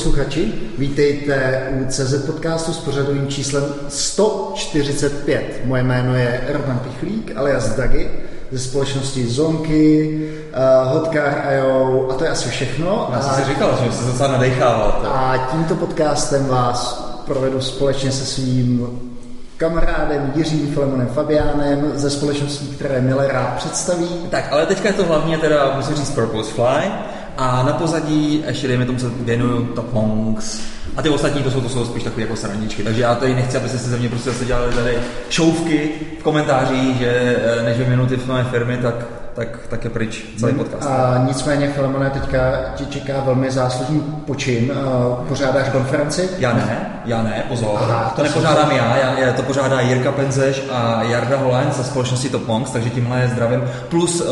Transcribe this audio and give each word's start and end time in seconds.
Posluchači, 0.00 0.52
vítejte 0.78 1.62
u 1.80 1.84
CZ 1.88 2.26
podcastu 2.26 2.72
s 2.72 2.78
pořadovým 2.78 3.28
číslem 3.28 3.64
145. 3.88 5.60
Moje 5.64 5.82
jméno 5.82 6.14
je 6.14 6.40
Roman 6.48 6.78
Pichlík, 6.78 7.36
alias 7.36 7.76
Dagi, 7.76 8.10
ze 8.52 8.58
společnosti 8.58 9.26
Zonky, 9.26 10.20
uh, 10.84 10.92
Hotcar.io 10.92 12.08
a 12.10 12.14
to 12.14 12.24
je 12.24 12.30
asi 12.30 12.48
všechno. 12.48 13.10
Já 13.12 13.20
jsem 13.22 13.44
si 13.44 13.50
říkal, 13.50 13.78
že 13.84 13.92
se 13.92 14.04
docela 14.04 14.32
nadechával. 14.32 15.02
A 15.04 15.48
tímto 15.50 15.74
podcastem 15.74 16.46
vás 16.46 17.04
provedu 17.26 17.60
společně 17.60 18.12
se 18.12 18.26
svým 18.26 18.86
kamarádem 19.56 20.32
Jiřím 20.34 20.74
Filemonem 20.74 21.08
Fabiánem 21.08 21.92
ze 21.94 22.10
společností, 22.10 22.66
které 22.66 23.00
Mile 23.00 23.28
rád 23.28 23.54
představí. 23.56 24.08
Tak, 24.30 24.52
ale 24.52 24.66
teďka 24.66 24.88
je 24.88 24.94
to 24.94 25.04
hlavně 25.04 25.38
teda, 25.38 25.72
musím 25.76 25.96
říct, 25.96 26.10
Purpose 26.10 26.52
Fly. 26.52 26.90
A 27.40 27.62
na 27.62 27.72
pozadí 27.72 28.44
ještě 28.46 28.68
dejme 28.68 28.84
tomu 28.84 28.98
se 28.98 29.08
věnuju 29.08 29.64
Top 29.64 29.92
Monks. 29.92 30.60
A 30.96 31.02
ty 31.02 31.08
ostatní 31.08 31.42
to 31.42 31.50
jsou, 31.50 31.60
to 31.60 31.68
jsou 31.68 31.84
spíš 31.84 32.02
takové 32.02 32.22
jako 32.22 32.36
srandičky. 32.36 32.82
Takže 32.82 33.02
já 33.02 33.14
tady 33.14 33.34
nechci, 33.34 33.56
abyste 33.56 33.78
se 33.78 33.90
ze 33.90 33.96
mě 33.96 34.08
prostě 34.08 34.30
zase 34.30 34.44
dělali 34.44 34.74
tady 34.74 34.98
šouvky 35.30 35.90
v 36.20 36.22
komentářích, 36.22 36.98
že 36.98 37.36
eh, 37.42 37.62
než 37.62 37.88
minuty 37.88 38.16
v 38.16 38.26
mé 38.26 38.44
firmy, 38.44 38.76
tak 38.76 38.94
tak, 39.40 39.58
tak 39.68 39.84
je 39.84 39.90
pryč 39.90 40.24
celý 40.36 40.52
podcast. 40.52 40.88
A 40.88 41.24
nicméně, 41.26 41.68
Filemone, 41.68 42.10
teďka 42.10 42.38
ti 42.74 42.86
čeká 42.86 43.20
velmi 43.20 43.50
záslužný 43.50 44.00
počin. 44.26 44.72
Pořádáš 45.28 45.68
konferenci? 45.68 46.28
Já 46.38 46.52
ne, 46.52 47.00
já 47.04 47.22
ne, 47.22 47.44
pozor. 47.48 47.68
Aha, 47.76 48.04
to, 48.10 48.16
to 48.16 48.22
nepořádám 48.22 48.70
já, 48.70 48.96
já, 49.18 49.32
to 49.32 49.42
pořádá 49.42 49.80
Jirka 49.80 50.12
Penzeš 50.12 50.62
a 50.70 51.02
Jarda 51.02 51.36
Holen 51.36 51.72
ze 51.72 51.84
společnosti 51.84 52.28
Top 52.28 52.46
Monks, 52.46 52.70
takže 52.70 52.90
tímhle 52.90 53.20
je 53.20 53.28
zdravím. 53.28 53.62
Plus 53.88 54.20
uh, 54.20 54.26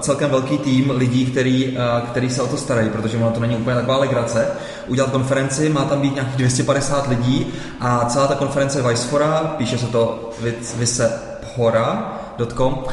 celkem 0.00 0.30
velký 0.30 0.58
tým 0.58 0.90
lidí, 0.90 1.26
který, 1.26 1.68
uh, 1.68 2.08
který 2.08 2.30
se 2.30 2.42
o 2.42 2.46
to 2.46 2.56
starají, 2.56 2.90
protože 2.90 3.16
ono 3.16 3.30
to 3.30 3.40
není 3.40 3.56
úplně 3.56 3.76
taková 3.76 3.96
legrace. 3.96 4.48
Udělat 4.86 5.10
konferenci, 5.10 5.68
má 5.68 5.84
tam 5.84 6.00
být 6.00 6.14
nějakých 6.14 6.36
250 6.36 7.08
lidí 7.08 7.46
a 7.80 8.04
celá 8.04 8.26
ta 8.26 8.34
konference 8.34 8.78
je 8.78 8.82
Vicefora, 8.82 9.54
píše 9.58 9.78
se 9.78 9.86
to 9.86 10.30
Vise 10.76 11.12
Hora, 11.56 12.15
Com, 12.54 12.84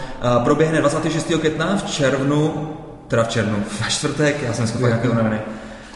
proběhne 0.44 0.80
26. 0.80 1.28
května 1.40 1.78
v 1.78 1.92
červnu, 1.92 2.70
teda 3.08 3.24
v 3.24 3.28
červnu, 3.28 3.64
ve 3.84 3.90
čtvrtek, 3.90 4.42
já 4.44 4.54
jsem 4.54 4.68
schopný 4.68 4.88
nějaké 4.88 5.08
noviny. 5.08 5.40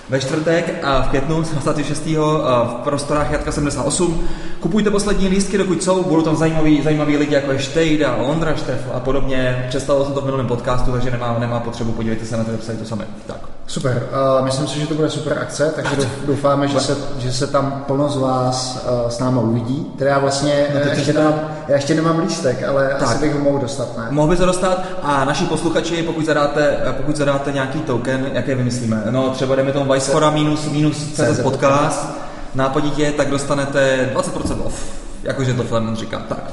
Ve 0.10 0.20
čtvrtek 0.20 0.80
a 0.84 1.02
v 1.02 1.08
květnu 1.08 1.42
26. 1.42 2.06
v 2.06 2.80
prostorách 2.84 3.32
Jatka 3.32 3.52
78. 3.52 4.28
Kupujte 4.60 4.92
poslední 4.92 5.28
lístky, 5.28 5.58
dokud 5.58 5.84
jsou, 5.84 6.04
budou 6.04 6.22
tam 6.22 6.36
zajímaví, 6.36 6.82
zajímaví 6.84 7.18
lidi 7.18 7.34
jako 7.36 7.52
je 7.52 7.60
Štejda, 7.60 8.16
Ondra 8.16 8.56
Štef 8.56 8.88
a 8.94 9.00
podobně. 9.00 9.66
Představil 9.70 10.06
jsem 10.06 10.14
to 10.14 10.22
v 10.22 10.26
minulém 10.26 10.48
podcastu, 10.48 10.92
takže 10.92 11.12
nemá, 11.12 11.40
nemá 11.40 11.60
potřebu, 11.60 11.92
podívejte 11.92 12.26
se 12.26 12.38
na 12.38 12.44
to 12.44 12.52
to 12.52 12.86
sami. 12.86 13.04
Tak. 13.28 13.38
Super, 13.68 14.08
uh, 14.40 14.46
myslím 14.46 14.68
si, 14.68 14.80
že 14.80 14.88
to 14.88 14.94
bude 14.94 15.10
super 15.10 15.40
akce, 15.42 15.74
takže 15.76 16.10
doufáme, 16.26 16.68
že 16.68 16.80
se, 16.80 16.98
že 17.18 17.34
se 17.34 17.48
tam 17.48 17.84
plno 17.88 18.10
z 18.10 18.18
vás 18.18 18.86
uh, 19.04 19.10
s 19.10 19.20
náma 19.20 19.42
uvidí. 19.42 19.86
Teda 19.98 20.12
já 20.12 20.20
vlastně 20.20 20.68
no, 20.74 20.92
ještě, 20.92 21.14
nemám, 21.14 21.34
já 21.68 21.76
ještě 21.76 21.96
nemám 21.96 22.20
lístek, 22.20 22.64
ale 22.64 22.96
tak. 23.00 23.02
asi 23.02 23.18
bych 23.18 23.34
ho 23.34 23.40
mohl 23.40 23.60
dostat, 23.60 23.98
ne? 23.98 24.08
Mohl 24.10 24.28
by 24.28 24.38
se 24.38 24.46
dostat 24.46 24.86
a 25.04 25.26
naši 25.26 25.46
posluchači, 25.46 26.04
pokud 26.04 26.26
zadáte, 26.26 26.78
pokud 26.98 27.16
zadáte 27.16 27.52
nějaký 27.52 27.80
token, 27.80 28.30
jaké 28.34 28.56
vymyslíme, 28.56 29.04
no 29.10 29.30
třeba 29.30 29.56
jdeme 29.56 29.72
tomu 29.72 29.86
Vicefora 29.98 30.30
minus, 30.30 30.70
minus 30.70 31.14
CZ 31.14 31.40
podcast, 31.42 32.10
nápaditě, 32.56 33.12
tak 33.12 33.30
dostanete 33.30 34.10
20% 34.14 34.66
off, 34.66 34.84
jakože 35.24 35.54
to 35.54 35.64
Flemon 35.64 35.96
říká, 35.96 36.20
tak. 36.30 36.52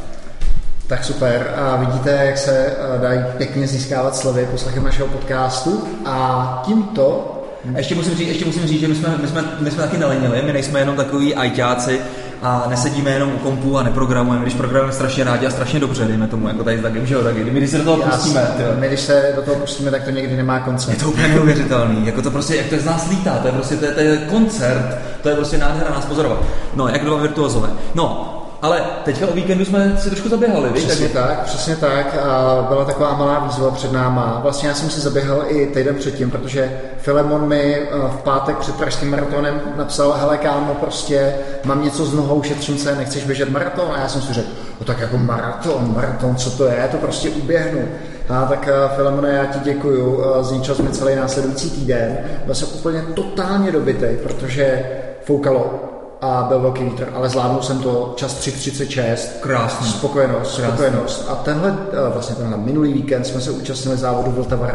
Tak 0.86 1.04
super. 1.04 1.54
A 1.56 1.76
vidíte, 1.76 2.10
jak 2.10 2.38
se 2.38 2.66
eh, 2.66 2.98
dají 2.98 3.20
pěkně 3.36 3.66
získávat 3.66 4.16
slovy 4.16 4.48
poslechem 4.50 4.84
našeho 4.84 5.08
podcastu. 5.08 5.88
A 6.06 6.62
tímto 6.66 7.30
a 7.74 7.78
ještě 7.78 7.94
musím 7.94 8.14
říct, 8.14 8.28
ještě 8.28 8.44
musím 8.44 8.66
říct 8.66 8.80
že 8.80 8.88
my 8.88 8.94
jsme, 8.94 9.18
my, 9.22 9.28
jsme, 9.28 9.42
my 9.60 9.70
jsme 9.70 9.82
taky 9.82 9.98
nelenili, 9.98 10.42
my 10.42 10.52
nejsme 10.52 10.80
jenom 10.80 10.96
takový 10.96 11.34
ajťáci 11.34 12.00
a 12.44 12.64
nesedíme 12.68 13.10
jenom 13.10 13.32
u 13.34 13.38
kompu 13.38 13.78
a 13.78 13.82
neprogramujeme, 13.82 14.42
když 14.44 14.54
programujeme 14.54 14.92
strašně 14.92 15.24
rádi 15.24 15.46
a 15.46 15.50
strašně 15.50 15.80
dobře, 15.80 16.04
dejme 16.04 16.26
tomu, 16.26 16.48
jako 16.48 16.64
tady 16.64 16.78
s 16.78 16.82
Dagem, 16.82 17.06
že 17.06 17.14
jo, 17.14 17.22
Dagi, 17.22 17.44
my 17.44 17.50
když 17.50 17.70
se 17.70 17.78
do 17.78 17.84
toho 17.84 17.96
pustíme. 17.96 18.40
Tyjo. 18.56 18.68
My 18.78 18.88
když 18.88 19.00
se 19.00 19.32
do 19.36 19.42
toho 19.42 19.56
pustíme, 19.56 19.90
tak 19.90 20.02
to 20.02 20.10
někdy 20.10 20.36
nemá 20.36 20.60
koncert. 20.60 20.92
Je 20.92 21.00
to 21.00 21.08
úplně 21.08 21.28
neuvěřitelný, 21.28 22.06
jako 22.06 22.22
to 22.22 22.30
prostě, 22.30 22.56
jak 22.56 22.66
to 22.66 22.78
z 22.78 22.84
nás 22.84 23.10
lítá, 23.10 23.38
to 23.38 23.46
je 23.46 23.52
prostě, 23.52 23.76
to 23.76 23.84
je, 23.84 23.90
to 23.92 24.00
je 24.00 24.16
koncert, 24.16 24.98
to 25.22 25.28
je 25.28 25.34
prostě 25.34 25.58
nádhera 25.58 25.90
nás 25.90 26.04
pozorovat. 26.04 26.38
No, 26.74 26.88
jak 26.88 27.04
dva 27.04 27.16
virtuozové. 27.16 27.68
No, 27.94 28.30
ale 28.64 28.84
teďka 29.04 29.26
o 29.26 29.32
víkendu 29.32 29.64
jsme 29.64 29.96
si 29.98 30.08
trošku 30.10 30.28
zaběhali, 30.28 30.68
víš? 30.72 30.84
Přesně 30.84 31.08
tak, 31.08 31.28
tak, 31.28 31.42
přesně 31.44 31.76
tak. 31.76 32.16
A 32.22 32.66
byla 32.68 32.84
taková 32.84 33.14
malá 33.14 33.38
výzva 33.38 33.70
před 33.70 33.92
náma. 33.92 34.40
Vlastně 34.42 34.68
já 34.68 34.74
jsem 34.74 34.90
si 34.90 35.00
zaběhal 35.00 35.44
i 35.48 35.66
týden 35.66 35.94
předtím, 35.94 36.30
protože 36.30 36.80
Filemon 36.98 37.48
mi 37.48 37.74
eh, 37.74 37.88
v 38.08 38.22
pátek 38.22 38.56
před 38.56 38.74
pražským 38.74 39.10
maratonem 39.10 39.60
napsal, 39.76 40.12
hele 40.12 40.38
kámo, 40.38 40.74
prostě 40.74 41.34
mám 41.64 41.84
něco 41.84 42.04
s 42.04 42.14
nohou, 42.14 42.42
šetřím 42.42 42.78
se, 42.78 42.96
nechceš 42.96 43.24
běžet 43.24 43.50
maraton? 43.50 43.88
A 43.94 44.00
já 44.00 44.08
jsem 44.08 44.22
si 44.22 44.32
řekl, 44.32 44.48
no 44.80 44.86
tak 44.86 45.00
jako 45.00 45.18
maraton, 45.18 45.94
maraton, 45.94 46.36
co 46.36 46.50
to 46.50 46.64
je, 46.64 46.88
to 46.90 46.96
prostě 46.96 47.30
uběhnu. 47.30 47.88
A 48.28 48.46
tak 48.46 48.68
eh, 48.68 48.96
Filemone, 48.96 49.28
já 49.28 49.44
ti 49.44 49.58
děkuju, 49.58 50.24
eh, 50.24 50.44
zničil 50.44 50.74
jsme 50.74 50.90
celý 50.90 51.16
následující 51.16 51.70
týden. 51.70 52.18
Byl 52.44 52.54
jsem 52.54 52.68
úplně 52.74 53.02
totálně 53.14 53.72
dobitý, 53.72 54.06
protože 54.22 54.86
foukalo 55.24 55.93
a 56.24 56.42
byl 56.48 56.60
velký 56.60 56.84
vítr, 56.84 57.08
ale 57.14 57.28
zvládnul 57.28 57.62
jsem 57.62 57.78
to 57.78 58.12
čas 58.16 58.40
3.36. 58.40 59.16
Krásný. 59.40 59.88
Spokojenost, 59.88 60.56
Krásný. 60.56 60.64
spokojenost. 60.64 61.26
A 61.28 61.34
tenhle, 61.34 61.76
eh, 61.92 62.10
vlastně 62.12 62.36
tenhle 62.36 62.56
minulý 62.56 62.92
víkend 62.92 63.24
jsme 63.24 63.40
se 63.40 63.50
účastnili 63.50 63.96
závodu 63.96 64.30
Vltava 64.30 64.68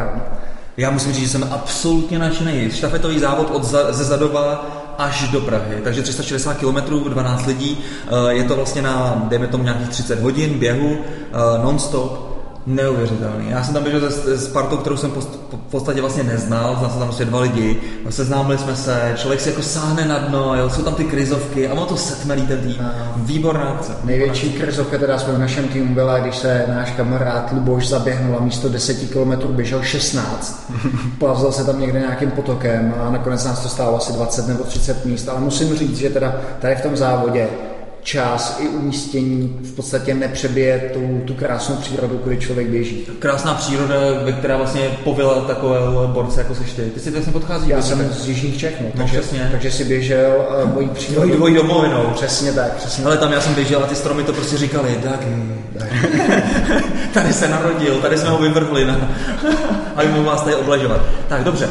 Já 0.76 0.90
musím 0.90 1.12
říct, 1.12 1.22
že 1.22 1.28
jsem 1.28 1.48
absolutně 1.50 2.18
nadšený. 2.18 2.70
Štafetový 2.70 3.18
závod 3.18 3.50
od 3.50 3.64
za, 3.64 3.92
ze 3.92 4.04
Zadova 4.04 4.66
až 4.98 5.28
do 5.28 5.40
Prahy, 5.40 5.76
takže 5.84 6.02
360 6.02 6.54
km, 6.54 7.08
12 7.08 7.46
lidí, 7.46 7.78
eh, 7.78 8.32
je 8.32 8.44
to 8.44 8.56
vlastně 8.56 8.82
na, 8.82 9.22
dejme 9.28 9.46
tomu 9.46 9.64
nějakých 9.64 9.88
30 9.88 10.20
hodin 10.20 10.58
běhu, 10.58 10.96
eh, 10.96 11.64
non-stop, 11.64 12.29
Neuvěřitelný. 12.66 13.50
Já 13.50 13.64
jsem 13.64 13.74
tam 13.74 13.82
běžel 13.82 14.10
s, 14.10 14.26
s 14.26 14.48
partou, 14.48 14.76
kterou 14.76 14.96
jsem 14.96 15.10
post, 15.10 15.40
v 15.52 15.70
podstatě 15.70 16.00
vlastně 16.00 16.22
neznal, 16.22 16.76
znal 16.78 16.90
jsem 16.90 16.98
tam 16.98 17.08
prostě 17.08 17.24
dva 17.24 17.40
lidi, 17.40 17.80
seznámili 18.10 18.58
jsme 18.58 18.76
se, 18.76 19.12
člověk 19.16 19.40
si 19.40 19.48
jako 19.48 19.62
sáhne 19.62 20.04
na 20.04 20.18
dno, 20.18 20.56
jo, 20.56 20.70
jsou 20.70 20.82
tam 20.82 20.94
ty 20.94 21.04
krizovky 21.04 21.68
a 21.68 21.72
ono 21.72 21.86
to 21.86 21.96
setmelí 21.96 22.46
ten 22.46 22.60
tým. 22.60 22.90
Výborná 23.16 23.62
akce. 23.62 23.92
Největší 24.04 24.52
krizovka 24.52 24.98
teda 24.98 25.18
jsme 25.18 25.32
v 25.32 25.38
našem 25.38 25.68
týmu 25.68 25.94
byla, 25.94 26.18
když 26.18 26.36
se 26.36 26.64
náš 26.68 26.90
kamarád 26.90 27.52
Luboš 27.52 27.88
zaběhnul 27.88 28.36
a 28.36 28.44
místo 28.44 28.68
10 28.68 29.10
km 29.10 29.52
běžel 29.52 29.82
16. 29.82 30.70
Plavzal 31.18 31.52
se 31.52 31.64
tam 31.64 31.80
někde 31.80 32.00
nějakým 32.00 32.30
potokem 32.30 32.94
a 33.00 33.10
nakonec 33.10 33.44
nás 33.44 33.62
to 33.62 33.68
stálo 33.68 33.96
asi 33.96 34.12
20 34.12 34.48
nebo 34.48 34.64
30 34.64 35.04
míst, 35.04 35.28
ale 35.28 35.40
musím 35.40 35.76
říct, 35.76 35.98
že 35.98 36.10
teda 36.10 36.34
tady 36.60 36.76
v 36.76 36.82
tom 36.82 36.96
závodě 36.96 37.48
čas 38.02 38.56
i 38.60 38.68
umístění 38.68 39.58
v 39.62 39.72
podstatě 39.72 40.14
nepřebije 40.14 40.90
tu, 40.92 41.22
tu 41.24 41.34
krásnou 41.34 41.76
přírodu, 41.76 42.20
kdy 42.24 42.36
člověk 42.36 42.68
běží. 42.68 43.06
Krásná 43.18 43.54
příroda, 43.54 43.94
ve 44.24 44.32
která 44.32 44.56
vlastně 44.56 44.98
povila 45.04 45.34
takové 45.34 45.78
borce, 46.06 46.40
jako 46.40 46.54
seš 46.54 46.72
ty. 46.72 46.82
Ty 46.82 47.00
si 47.00 47.10
vlastně 47.10 47.32
podchází. 47.32 47.68
Já 47.68 47.82
jsem 47.82 48.12
z 48.12 48.28
Jižních 48.28 48.58
Čech, 48.58 48.80
no, 48.80 48.86
no 48.86 48.92
takže, 48.96 49.20
přesně. 49.20 49.48
takže 49.50 49.70
si 49.70 49.84
běžel 49.84 50.46
uh, 50.64 50.74
mojí 50.74 50.88
přírodu. 50.88 51.26
Dvoj, 51.26 51.36
dvoj 51.36 51.54
domovinou. 51.54 52.10
Přesně 52.14 52.52
tak, 52.52 52.72
přesně 52.72 53.04
Ale 53.04 53.16
tam 53.16 53.32
já 53.32 53.40
jsem 53.40 53.54
běžel 53.54 53.84
a 53.84 53.86
ty 53.86 53.94
stromy 53.94 54.24
to 54.24 54.32
prostě 54.32 54.56
říkali, 54.56 54.98
tak, 55.02 55.20
tady 57.14 57.32
se 57.32 57.48
narodil, 57.48 57.94
tady 57.94 58.18
jsme 58.18 58.28
ho 58.28 58.38
vyvrhli, 58.38 58.84
na, 58.84 59.10
aby 59.96 60.08
mu 60.08 60.24
vás 60.24 60.42
tady 60.42 60.56
obležovat. 60.56 61.00
Tak, 61.28 61.44
dobře, 61.44 61.68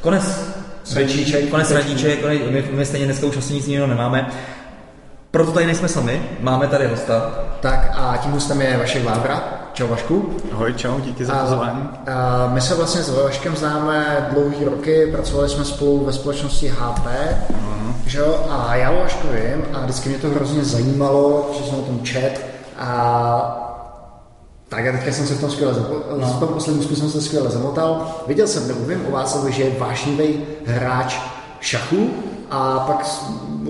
konec 0.00 0.54
Radíček. 0.94 1.48
Konec 1.48 1.70
radíček, 1.70 2.24
my, 2.50 2.64
my 2.70 2.86
stejně 2.86 3.06
dneska 3.06 3.26
už 3.26 3.36
asi 3.36 3.52
nic 3.52 3.68
jiného 3.68 3.86
nemáme. 3.86 4.30
Proto 5.34 5.52
tady 5.52 5.66
nejsme 5.66 5.88
sami, 5.88 6.22
máme 6.40 6.66
tady 6.66 6.86
hosta. 6.86 7.30
Tak 7.60 7.90
a 7.96 8.16
tím 8.16 8.32
hostem 8.32 8.60
je 8.60 8.76
Vašek 8.76 9.04
Vávra. 9.04 9.42
Čau 9.72 9.86
Vašku. 9.86 10.34
Ahoj, 10.52 10.74
čau, 10.74 11.00
díky 11.00 11.24
za 11.24 11.34
pozvání. 11.34 11.88
A, 12.14 12.48
my 12.52 12.60
se 12.60 12.74
vlastně 12.74 13.02
s 13.02 13.22
Vaškem 13.22 13.56
známe 13.56 14.28
dlouhý 14.32 14.64
roky, 14.64 15.06
pracovali 15.12 15.48
jsme 15.48 15.64
spolu 15.64 16.04
ve 16.04 16.12
společnosti 16.12 16.68
HP, 16.68 17.06
uh-huh. 17.06 17.94
že 18.06 18.18
jo? 18.18 18.46
a 18.50 18.76
já 18.76 18.90
o 18.90 19.00
Vašku 19.00 19.28
vím 19.28 19.64
a 19.72 19.80
vždycky 19.80 20.08
mě 20.08 20.18
to 20.18 20.28
hrozně 20.28 20.64
zajímalo, 20.64 21.50
že 21.58 21.64
jsem 21.64 21.78
o 21.78 21.82
tom 21.82 22.00
čet 22.02 22.46
a 22.78 23.60
tak 24.68 24.86
a 24.86 24.92
teďka 24.92 25.12
jsem 25.12 25.26
se 25.26 25.34
v 25.34 25.40
tom 25.40 25.50
skvěle, 25.50 25.74
no. 26.18 26.26
v 26.26 26.40
tom 26.40 26.48
posledním 26.48 26.96
jsem 26.96 27.10
se 27.10 27.22
skvěle 27.22 27.50
zamotal. 27.50 28.22
Viděl 28.26 28.46
jsem, 28.46 28.68
nebo 28.68 28.84
vím 28.84 29.06
o 29.08 29.10
Václavu, 29.10 29.50
že 29.50 29.62
je 29.62 29.78
vášnivý 29.78 30.40
hráč 30.66 31.20
šachu, 31.60 32.10
a 32.50 32.84
pak 32.86 33.06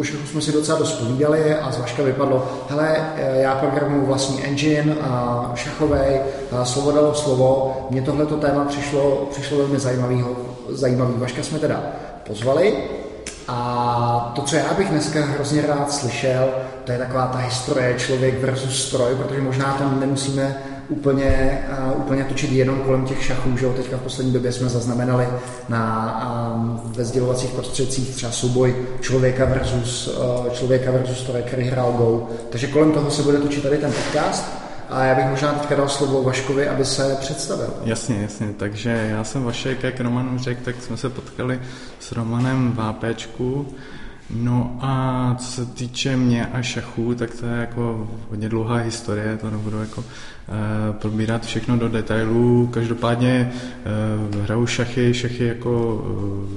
šachu 0.02 0.26
jsme 0.26 0.40
si 0.40 0.52
docela 0.52 0.78
dost 0.78 0.92
povídali 0.92 1.54
a 1.54 1.72
z 1.72 1.78
Vaška 1.78 2.02
vypadlo, 2.02 2.48
hele, 2.68 2.96
já 3.34 3.54
programuji 3.54 4.06
vlastní 4.06 4.44
engine 4.44 4.94
a 4.94 5.52
šachovej, 5.54 6.20
a 6.60 6.64
slovo 6.64 6.92
dalo 6.92 7.14
slovo. 7.14 7.76
Mně 7.90 8.02
tohleto 8.02 8.36
téma 8.36 8.64
přišlo, 8.64 9.28
přišlo 9.30 9.58
velmi 9.58 9.78
zajímavý. 9.78 10.24
zajímavý. 10.68 11.14
Vaška 11.16 11.42
jsme 11.42 11.58
teda 11.58 11.82
pozvali 12.26 12.74
a 13.48 14.32
to, 14.34 14.42
co 14.42 14.56
já 14.56 14.74
bych 14.74 14.88
dneska 14.88 15.20
hrozně 15.24 15.62
rád 15.62 15.92
slyšel, 15.92 16.48
to 16.84 16.92
je 16.92 16.98
taková 16.98 17.26
ta 17.26 17.38
historie 17.38 17.94
člověk 17.98 18.40
versus 18.40 18.86
stroj, 18.86 19.14
protože 19.14 19.40
možná 19.40 19.74
to 19.78 20.00
nemusíme 20.00 20.56
úplně, 20.88 21.58
úplně 21.96 22.24
točit 22.24 22.52
jenom 22.52 22.80
kolem 22.80 23.04
těch 23.04 23.24
šachů, 23.24 23.56
že 23.56 23.64
jo? 23.64 23.72
Teďka 23.72 23.96
v 23.96 24.00
poslední 24.00 24.32
době 24.32 24.52
jsme 24.52 24.68
zaznamenali 24.68 25.28
na, 25.68 26.84
ve 26.96 27.04
sdělovacích 27.04 27.50
prostředcích 27.50 28.14
třeba 28.14 28.32
souboj 28.32 28.76
člověka 29.00 29.44
versus, 29.44 30.08
uh, 30.08 30.48
člověka 30.48 30.90
versus 30.90 31.22
to, 31.22 31.32
který 31.32 31.64
hrál 31.64 31.92
Go. 31.92 32.28
Takže 32.50 32.66
kolem 32.66 32.92
toho 32.92 33.10
se 33.10 33.22
bude 33.22 33.38
točit 33.38 33.62
tady 33.62 33.78
ten 33.78 33.92
podcast. 33.92 34.44
A 34.90 35.04
já 35.04 35.14
bych 35.14 35.26
možná 35.26 35.52
teďka 35.52 35.74
dal 35.74 35.88
slovo 35.88 36.22
Vaškovi, 36.22 36.68
aby 36.68 36.84
se 36.84 37.16
představil. 37.20 37.74
Jasně, 37.84 38.22
jasně. 38.22 38.46
Takže 38.56 39.08
já 39.10 39.24
jsem 39.24 39.44
Vašek, 39.44 39.82
jak 39.82 40.00
Roman 40.00 40.38
řekl, 40.38 40.60
tak 40.64 40.82
jsme 40.82 40.96
se 40.96 41.10
potkali 41.10 41.60
s 42.00 42.12
Romanem 42.12 42.72
v 42.72 42.80
APčku. 42.80 43.66
No 44.30 44.76
a 44.80 45.34
co 45.38 45.46
se 45.46 45.66
týče 45.66 46.16
mě 46.16 46.46
a 46.46 46.62
šachů, 46.62 47.14
tak 47.14 47.34
to 47.34 47.46
je 47.46 47.60
jako 47.60 48.08
hodně 48.30 48.48
dlouhá 48.48 48.76
historie, 48.76 49.36
to 49.36 49.50
nebudu 49.50 49.80
jako 49.80 50.04
e, 50.04 50.92
probírat 50.92 51.46
všechno 51.46 51.76
do 51.76 51.88
detailů. 51.88 52.66
Každopádně 52.66 53.52
e, 54.34 54.42
hraju 54.42 54.66
šachy, 54.66 55.14
šachy 55.14 55.44
jako 55.44 56.04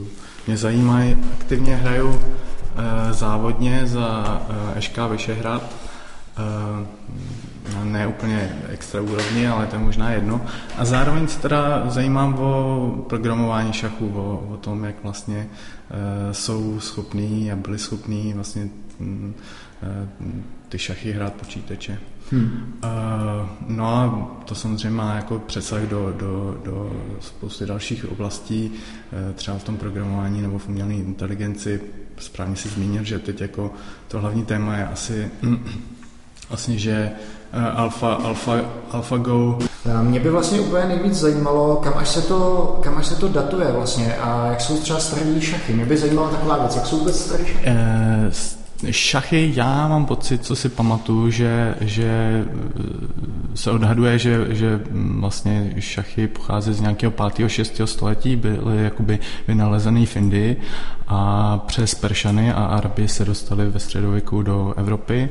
e, 0.03 0.47
mě 0.47 0.57
zajímají. 0.57 1.17
Aktivně 1.39 1.75
hraju 1.75 2.21
e, 2.21 3.13
závodně 3.13 3.81
za 3.85 4.41
e, 4.49 4.77
Eška 4.77 5.07
Vyšehrad. 5.07 5.75
E, 6.37 7.07
ne 7.83 8.07
úplně 8.07 8.49
extra 8.69 9.01
úrovni, 9.01 9.47
ale 9.47 9.65
to 9.65 9.75
je 9.75 9.81
možná 9.81 10.11
jedno. 10.11 10.41
A 10.77 10.85
zároveň 10.85 11.27
se 11.27 11.39
teda 11.39 11.83
zajímám 11.89 12.33
o 12.33 13.05
programování 13.09 13.73
šachů, 13.73 14.11
o, 14.15 14.53
o 14.53 14.57
tom, 14.57 14.83
jak 14.83 14.95
vlastně 15.03 15.47
jsou 16.31 16.80
schopní 16.80 17.51
a 17.51 17.56
byli 17.56 17.78
schopní 17.78 18.34
vlastně 18.34 18.69
uh, 19.00 19.07
ty 20.69 20.80
šachy 20.80 21.12
hrát 21.12 21.34
počítače. 21.34 22.00
Hmm. 22.31 22.74
Uh, 22.84 23.50
no 23.68 23.88
a 23.88 24.28
to 24.45 24.56
samozřejmě 24.56 24.89
má 24.89 25.16
jako 25.16 25.39
přesah 25.39 25.81
do, 25.81 26.13
do, 26.18 26.62
do 26.66 27.04
spousty 27.19 27.66
dalších 27.66 28.12
oblastí, 28.12 28.72
třeba 29.36 29.57
v 29.57 29.63
tom 29.63 29.78
programování 29.78 30.42
nebo 30.42 30.57
v 30.57 30.68
umělé 30.69 30.94
inteligenci. 30.94 31.81
Správně 32.18 32.56
si 32.56 32.69
zmínil, 32.69 33.04
že 33.04 33.19
teď 33.19 33.42
jako 33.42 33.74
to 34.07 34.19
hlavní 34.19 34.45
téma 34.45 34.78
je 34.78 34.88
asi 34.88 35.31
vlastně, 36.50 36.78
že 36.78 37.12
Alpha, 37.54 38.13
Alpha, 38.13 38.62
AlphaGo. 38.92 39.60
Eh, 39.85 40.03
mě 40.03 40.19
by 40.19 40.29
vlastně 40.29 40.59
úplně 40.59 40.85
nejvíc 40.85 41.13
zajímalo, 41.13 41.75
kam 41.75 41.94
až 41.95 42.07
se 42.09 42.21
to, 42.21 42.79
kam 42.83 42.97
až 42.97 43.07
se 43.07 43.15
to 43.15 43.27
datuje 43.27 43.71
vlastně 43.71 44.15
a 44.15 44.47
jak 44.47 44.62
jsou 44.62 44.77
třeba 44.77 45.00
staré 45.00 45.41
šachy. 45.41 45.74
Mě 45.74 45.85
by 45.85 45.97
zajímala 45.97 46.29
taková 46.29 46.57
věc, 46.57 46.75
jak 46.75 46.85
jsou 46.85 46.97
vůbec 46.97 47.19
staré 47.19 47.45
šachy? 47.45 47.68
Uh, 47.68 48.33
šachy, 48.91 49.51
já 49.56 49.88
mám 49.88 50.06
pocit, 50.06 50.45
co 50.45 50.56
si 50.56 50.69
pamatuju, 50.69 51.29
že, 51.29 51.75
že 51.81 52.44
se 53.56 53.71
odhaduje, 53.71 54.19
že, 54.19 54.45
že 54.50 54.79
vlastně 54.91 55.74
šachy 55.79 56.27
pochází 56.27 56.74
z 56.74 56.81
nějakého 56.81 57.12
5. 57.12 57.50
6. 57.50 57.81
století, 57.85 58.35
byly 58.35 58.83
jakoby 58.83 59.19
vynalezený 59.47 60.06
v 60.06 60.15
Indii 60.15 60.62
a 61.07 61.57
přes 61.57 61.95
Peršany 61.95 62.53
a 62.53 62.65
Araby 62.65 63.07
se 63.07 63.25
dostali 63.25 63.69
ve 63.69 63.79
středověku 63.79 64.41
do 64.41 64.74
Evropy. 64.77 65.29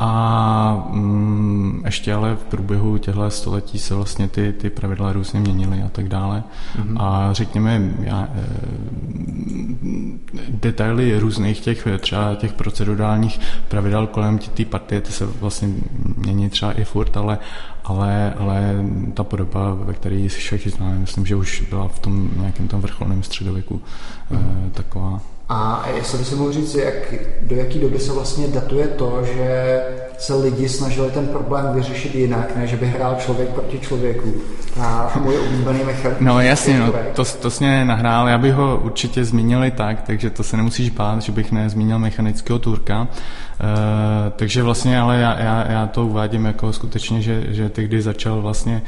A 0.00 0.88
mm, 0.90 1.82
ještě 1.84 2.14
ale 2.14 2.36
v 2.36 2.44
průběhu 2.44 2.98
těchto 2.98 3.30
století 3.30 3.78
se 3.78 3.94
vlastně 3.94 4.28
ty, 4.28 4.52
ty 4.52 4.70
pravidla 4.70 5.12
různě 5.12 5.40
měnily 5.40 5.82
a 5.82 5.88
tak 5.88 6.08
dále. 6.08 6.42
Mm-hmm. 6.76 7.02
A 7.02 7.32
řekněme, 7.32 7.82
já, 8.00 8.28
e, 8.34 8.46
detaily 10.48 11.18
různých 11.18 11.60
těch, 11.60 11.88
třeba 12.00 12.34
těch 12.34 12.52
procedurálních 12.52 13.40
pravidel 13.68 14.06
kolem 14.06 14.38
té 14.38 14.64
partie, 14.64 15.00
ty 15.00 15.12
se 15.12 15.26
vlastně 15.26 15.68
mění 16.16 16.50
třeba 16.50 16.72
i 16.72 16.84
furt, 16.84 17.16
ale, 17.16 17.38
ale, 17.84 18.34
ale 18.38 18.84
ta 19.14 19.24
podoba, 19.24 19.74
ve 19.74 19.94
které 19.94 20.28
se 20.30 20.38
všichni 20.38 20.70
známe, 20.70 20.98
myslím, 20.98 21.26
že 21.26 21.36
už 21.36 21.64
byla 21.70 21.88
v 21.88 21.98
tom 21.98 22.30
nějakém 22.36 22.68
tom 22.68 22.80
vrcholném 22.80 23.22
středověku 23.22 23.82
mm-hmm. 24.30 24.66
e, 24.66 24.70
taková. 24.70 25.20
A 25.48 25.88
jestli 25.96 26.18
by 26.18 26.24
se 26.24 26.36
mohl 26.36 26.52
říct, 26.52 26.74
jak, 26.74 26.94
do 27.42 27.56
jaké 27.56 27.78
doby 27.78 27.98
se 27.98 28.12
vlastně 28.12 28.48
datuje 28.48 28.86
to, 28.86 29.22
že 29.34 29.80
se 30.18 30.34
lidi 30.34 30.68
snažili 30.68 31.10
ten 31.10 31.26
problém 31.26 31.74
vyřešit 31.74 32.14
jinak, 32.14 32.56
než 32.56 32.74
by 32.74 32.86
hrál 32.86 33.16
člověk 33.18 33.48
proti 33.48 33.78
člověku. 33.78 34.34
A 34.80 35.12
můj 35.20 35.38
oblíbený 35.38 35.78
mechanismus. 35.84 36.26
No 36.26 36.40
jasně, 36.40 36.78
no, 36.78 36.92
to, 37.14 37.24
to 37.24 37.50
jsi 37.50 37.64
mě 37.64 37.84
nahrál, 37.84 38.28
já 38.28 38.38
bych 38.38 38.54
ho 38.54 38.80
určitě 38.84 39.24
zmínil 39.24 39.64
i 39.64 39.70
tak, 39.70 40.02
takže 40.02 40.30
to 40.30 40.42
se 40.42 40.56
nemusíš 40.56 40.90
bát, 40.90 41.22
že 41.22 41.32
bych 41.32 41.52
nezmínil 41.52 41.98
mechanického 41.98 42.58
turka. 42.58 43.08
Uh, 43.60 44.32
takže 44.36 44.62
vlastně, 44.62 45.00
ale 45.00 45.18
já, 45.18 45.40
já, 45.40 45.72
já 45.72 45.86
to 45.86 46.06
uvádím 46.06 46.44
jako 46.44 46.72
skutečně, 46.72 47.22
že, 47.22 47.44
že 47.48 47.68
tehdy 47.68 48.02
začal 48.02 48.42
vlastně 48.42 48.82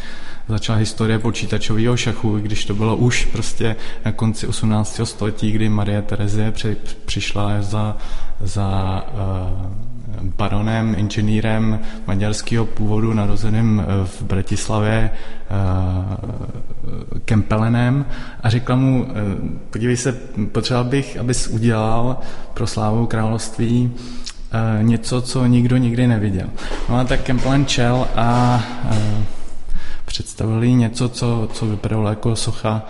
začala 0.49 0.79
historie 0.79 1.19
počítačového 1.19 1.97
šachu, 1.97 2.39
když 2.39 2.65
to 2.65 2.75
bylo 2.75 2.97
už 2.97 3.25
prostě 3.25 3.77
na 4.05 4.13
konci 4.13 4.47
18. 4.47 5.01
století, 5.05 5.53
kdy 5.53 5.69
Marie 5.69 6.03
Terezie 6.03 6.51
při, 6.51 6.77
přišla 7.05 7.63
za, 7.63 7.97
za 8.41 9.03
uh, 9.13 9.91
baronem, 10.23 10.95
inženýrem 10.99 11.81
maďarského 12.07 12.67
původu, 12.67 13.13
narozeným 13.13 13.81
eh, 13.81 14.07
v 14.07 14.23
Bratislavě 14.23 15.11
Kempelenem 17.25 18.05
a 18.41 18.51
řekla 18.51 18.77
mu, 18.77 19.07
podívej 19.71 19.97
se, 19.97 20.13
potřeboval 20.53 20.91
bych, 20.91 21.17
abys 21.17 21.47
udělal 21.47 22.19
pro 22.55 22.67
slávu 22.67 23.07
království 23.07 23.93
uh, 24.53 24.83
něco, 24.83 25.23
co 25.23 25.47
nikdo 25.47 25.77
nikdy 25.77 26.07
neviděl. 26.07 26.47
No 26.89 26.99
a 26.99 27.05
tak 27.05 27.21
Kempelen 27.21 27.67
čel 27.67 28.09
a 28.17 28.63
uh, 28.85 29.25
představili 30.11 30.73
něco, 30.73 31.09
co, 31.09 31.49
co 31.53 31.67
vypadalo 31.67 32.09
jako 32.09 32.37
socha, 32.37 32.83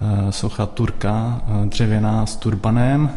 eh, 0.00 0.32
socha 0.32 0.66
Turka, 0.66 1.40
eh, 1.46 1.66
dřevěná 1.66 2.26
s 2.26 2.36
turbanem, 2.36 3.10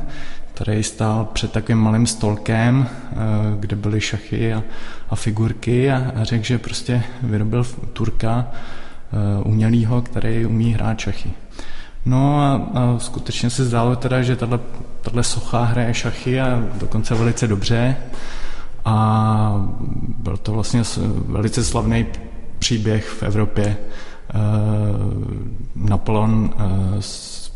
který 0.54 0.84
stál 0.84 1.28
před 1.34 1.52
takovým 1.52 1.80
malým 1.80 2.08
stolkem, 2.08 2.88
eh, 2.88 3.16
kde 3.60 3.76
byly 3.76 4.02
šachy 4.02 4.54
a, 4.54 4.64
a 5.10 5.16
figurky 5.16 5.92
a, 5.92 6.12
a 6.16 6.24
řekl, 6.24 6.44
že 6.44 6.58
prostě 6.58 7.04
vyrobil 7.24 7.64
Turka 7.94 8.48
umělýho, 9.44 10.02
který 10.02 10.46
umí 10.46 10.74
hrát 10.74 11.00
šachy. 11.00 11.32
No 12.06 12.40
a, 12.42 12.56
a 12.80 13.00
skutečně 13.00 13.50
se 13.50 13.66
zdálo 13.66 13.96
teda, 13.96 14.22
že 14.22 14.36
tahle 15.02 15.24
socha 15.24 15.64
hraje 15.64 15.94
šachy 15.94 16.42
a 16.42 16.64
dokonce 16.80 17.16
velice 17.16 17.48
dobře. 17.48 17.96
A 18.86 19.66
byl 20.18 20.38
to 20.38 20.52
vlastně 20.52 20.84
velice 21.26 21.64
slavný 21.64 22.06
příběh 22.60 23.10
v 23.10 23.24
Evropě. 23.24 23.78
Eh, 24.30 24.38
Napoleon 25.76 26.50
eh, 26.58 27.02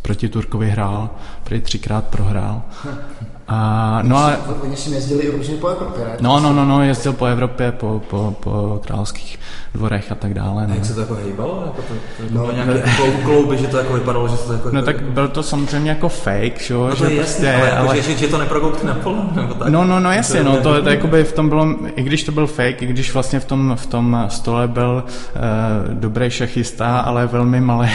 proti 0.01 0.29
Turkovi 0.29 0.69
hrál, 0.69 1.09
prý 1.43 1.61
třikrát 1.61 2.05
prohrál. 2.07 2.61
A, 3.47 3.99
no 4.03 4.17
ale... 4.17 4.37
Oni 4.63 4.75
si 4.75 4.91
jezdili 4.91 5.31
různě 5.31 5.55
po 5.55 5.67
Evropě, 5.67 6.05
ne? 6.05 6.17
No, 6.21 6.39
no, 6.39 6.53
no, 6.53 6.65
no, 6.65 6.83
jezdil 6.83 7.13
po 7.13 7.25
Evropě, 7.25 7.71
po, 7.71 8.01
po, 8.09 8.35
po 8.39 8.81
královských 8.85 9.39
dvorech 9.73 10.11
a 10.11 10.15
tak 10.15 10.33
dále. 10.33 10.65
A 10.65 10.73
jak 10.73 10.85
se 10.85 10.93
to 10.93 10.99
jako 10.99 11.15
hejbalo? 11.15 11.63
Jako 11.65 11.81
to, 11.81 11.93
to, 11.93 12.33
no, 12.33 12.51
nějaké 12.51 12.83
klouby, 13.23 13.57
že 13.57 13.67
to 13.67 13.77
jako 13.77 13.93
vypadalo, 13.93 14.27
že 14.27 14.37
se 14.37 14.47
to 14.47 14.53
jako... 14.53 14.69
No 14.71 14.81
tak 14.81 15.01
byl 15.01 15.27
to 15.27 15.43
samozřejmě 15.43 15.89
jako 15.89 16.09
fake, 16.09 16.61
že 16.61 16.73
jo? 16.73 16.87
No 16.89 16.95
to 16.95 17.05
je 17.05 17.15
jasný, 17.15 17.45
prostě, 17.45 17.53
ale, 17.53 17.69
jako, 17.69 17.89
ale... 17.89 18.01
Že, 18.01 18.17
že, 18.17 18.27
to 18.27 18.37
neprokoukne 18.37 18.89
Napoleon, 18.89 19.29
nebo 19.35 19.53
tak? 19.53 19.69
No, 19.69 19.85
no, 19.85 19.99
no, 19.99 20.11
jasně, 20.11 20.43
no, 20.43 20.57
to, 20.57 20.81
to 20.81 20.89
jakoby 20.89 21.23
v 21.23 21.33
tom 21.33 21.49
bylo, 21.49 21.75
i 21.95 22.03
když 22.03 22.23
to 22.23 22.31
byl 22.31 22.47
fake, 22.47 22.81
i 22.81 22.85
když 22.85 23.13
vlastně 23.13 23.39
v 23.39 23.45
tom, 23.45 23.73
v 23.75 23.85
tom 23.85 24.25
stole 24.29 24.67
byl 24.67 25.03
uh, 25.03 25.93
dobrý 25.93 26.29
šachista, 26.29 26.99
ale 26.99 27.27
velmi 27.27 27.61
malý, 27.61 27.89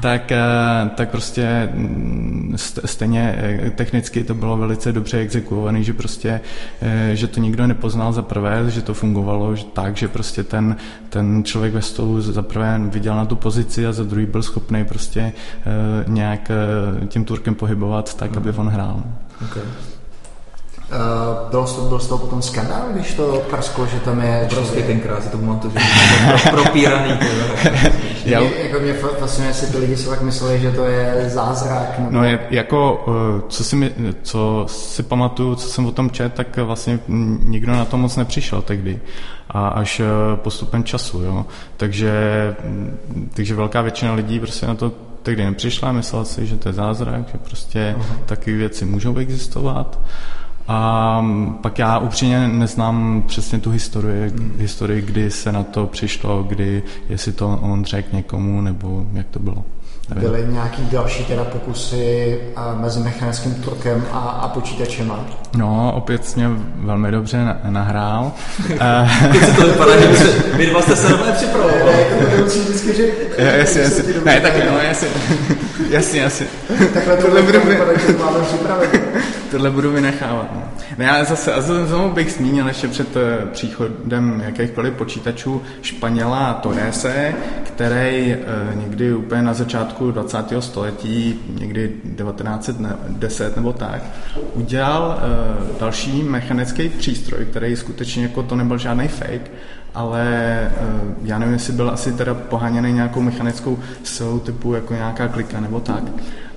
tak, 0.00 0.32
uh, 0.32 0.88
tak 0.88 1.10
prostě 1.10 1.68
mm, 1.74 2.54
stejně 2.84 3.38
uh, 3.64 3.70
technicky 3.70 4.24
to 4.24 4.34
bylo 4.34 4.56
velice 4.56 4.92
dobře 4.92 5.18
exekuovaný, 5.18 5.84
že 5.84 5.92
prostě, 5.92 6.40
uh, 6.82 6.88
že 7.14 7.26
to 7.26 7.40
nikdo 7.40 7.66
nepoznal 7.66 8.12
za 8.12 8.22
prvé, 8.22 8.70
že 8.70 8.82
to 8.82 8.94
fungovalo 8.94 9.56
že 9.56 9.64
tak, 9.64 9.96
že 9.96 10.08
prostě 10.08 10.42
ten, 10.42 10.76
ten 11.08 11.44
člověk 11.44 11.74
ve 11.74 11.82
stolu 11.82 12.20
za 12.20 12.42
prvé 12.42 12.80
viděl 12.84 13.16
na 13.16 13.24
tu 13.24 13.36
pozici 13.36 13.86
a 13.86 13.92
za 13.92 14.04
druhý 14.04 14.26
byl 14.26 14.42
schopný 14.42 14.84
prostě 14.84 15.32
nějak 16.06 16.50
tím 17.08 17.24
Turkem 17.24 17.54
pohybovat 17.54 18.14
tak, 18.16 18.36
aby 18.36 18.50
on 18.50 18.68
hrál. 18.68 19.02
Okay. 19.44 19.62
Uh, 20.90 21.50
byl, 21.50 21.64
to, 21.64 21.80
byl 21.80 21.98
z 21.98 22.06
toho 22.06 22.18
potom 22.18 22.42
skandál, 22.42 22.82
když 22.92 23.14
to 23.14 23.42
prsklo, 23.50 23.86
že 23.86 24.00
tam 24.00 24.20
je... 24.20 24.48
Obrovský 24.50 24.82
tenkrát 24.82 25.22
si 25.22 25.28
to 25.28 25.38
pamatuju, 25.38 25.74
že 26.36 26.50
to 26.50 26.50
propíraný. 26.50 27.12
Já... 28.24 28.40
Mě, 28.40 28.50
jako 28.58 28.80
mě 28.80 28.94
fascinuje, 28.94 29.50
jestli 29.50 29.66
ty 29.66 29.78
lidi 29.78 29.96
si 29.96 30.08
tak 30.08 30.22
mysleli, 30.22 30.60
že 30.60 30.70
to 30.70 30.84
je 30.84 31.24
zázrak. 31.28 31.98
Nebo... 31.98 32.10
No 32.10 32.24
je, 32.24 32.38
jako, 32.50 33.04
co 33.48 33.64
si, 33.64 33.76
mi, 33.76 33.92
co 34.22 34.66
si 34.68 35.02
pamatuju, 35.02 35.54
co 35.54 35.68
jsem 35.68 35.86
o 35.86 35.92
tom 35.92 36.10
čet, 36.10 36.34
tak 36.34 36.56
vlastně 36.56 36.98
nikdo 37.42 37.72
na 37.72 37.84
to 37.84 37.96
moc 37.96 38.16
nepřišel 38.16 38.62
tehdy. 38.62 39.00
A 39.50 39.68
až 39.68 40.02
postupem 40.34 40.84
času, 40.84 41.22
jo. 41.22 41.46
Takže, 41.76 42.12
takže 43.34 43.54
velká 43.54 43.82
většina 43.82 44.14
lidí 44.14 44.40
prostě 44.40 44.66
na 44.66 44.74
to 44.74 44.92
tehdy 45.22 45.44
nepřišla, 45.44 45.92
myslela 45.92 46.24
si, 46.24 46.46
že 46.46 46.56
to 46.56 46.68
je 46.68 46.72
zázrak, 46.72 47.28
že 47.32 47.38
prostě 47.38 47.94
uh-huh. 47.98 48.24
takové 48.26 48.56
věci 48.56 48.84
můžou 48.84 49.16
existovat. 49.16 49.98
A 50.68 51.24
pak 51.60 51.78
já 51.78 51.98
upřímně 51.98 52.48
neznám 52.48 53.22
přesně 53.26 53.58
tu 53.58 53.70
historii, 53.70 54.32
historii, 54.58 55.02
kdy 55.02 55.30
se 55.30 55.52
na 55.52 55.62
to 55.62 55.86
přišlo, 55.86 56.42
kdy, 56.42 56.82
jestli 57.08 57.32
to 57.32 57.58
on 57.62 57.84
řekl 57.84 58.08
někomu, 58.16 58.60
nebo 58.60 59.06
jak 59.12 59.26
to 59.26 59.38
bylo. 59.38 59.64
Byly 60.14 60.46
nějaký 60.48 60.82
další 60.92 61.24
teda 61.24 61.44
pokusy 61.44 62.40
mezi 62.80 63.00
mechanickým 63.00 63.54
turkem 63.54 64.04
a, 64.12 64.18
a 64.18 64.48
počítačem? 64.48 65.12
No, 65.56 65.92
opět 65.96 66.36
mě 66.36 66.48
velmi 66.76 67.10
dobře 67.10 67.44
na, 67.44 67.60
nahrál. 67.68 68.32
Teď 69.32 69.56
to 69.56 69.66
vypadá, 69.66 70.00
že 70.00 70.24
vy 70.56 70.66
dva 70.66 70.82
jste 70.82 70.96
se 70.96 71.10
nové 71.10 71.32
připravovali. 71.32 72.06
Jasně, 73.36 73.80
jasně. 73.80 74.04
Ne, 74.24 74.40
tak 74.40 74.52
no, 74.70 74.78
jasně. 74.78 75.08
Jasně, 75.90 76.20
jasně. 76.20 76.46
Takhle 76.94 77.16
tohle 77.16 77.42
budu, 77.42 77.58
máme 78.18 78.44
připravit. 78.44 79.00
tohle 79.50 79.70
budu 79.70 79.92
vynechávat. 79.92 80.54
No. 80.54 80.62
Ne, 80.98 81.04
já 81.04 81.24
zase, 81.24 81.54
a 81.54 81.60
znovu 81.60 82.10
bych 82.10 82.32
zmínil 82.32 82.68
ještě 82.68 82.88
před 82.88 83.16
eh, 83.16 83.46
příchodem 83.52 84.42
jakýchkoliv 84.44 84.94
počítačů 84.94 85.62
Španěla 85.82 86.54
Torrese, 86.54 87.34
který 87.62 88.32
eh, 88.32 88.36
někdy 88.74 89.14
úplně 89.14 89.42
na 89.42 89.54
začátku 89.54 90.10
20. 90.10 90.38
století, 90.60 91.40
někdy 91.60 91.92
1910 92.16 93.56
nebo 93.56 93.72
tak, 93.72 94.02
udělal 94.54 95.18
eh, 95.18 95.22
další 95.80 96.22
mechanický 96.22 96.88
přístroj, 96.88 97.44
který 97.44 97.76
skutečně 97.76 98.22
jako 98.22 98.42
to 98.42 98.56
nebyl 98.56 98.78
žádný 98.78 99.08
fake, 99.08 99.50
ale 99.94 100.24
já 101.22 101.38
nevím, 101.38 101.54
jestli 101.54 101.72
byl 101.72 101.90
asi 101.90 102.12
teda 102.12 102.34
poháněný 102.34 102.92
nějakou 102.92 103.20
mechanickou 103.20 103.78
silou 104.02 104.38
typu 104.38 104.74
jako 104.74 104.94
nějaká 104.94 105.28
klika 105.28 105.60
nebo 105.60 105.80
tak. 105.80 106.02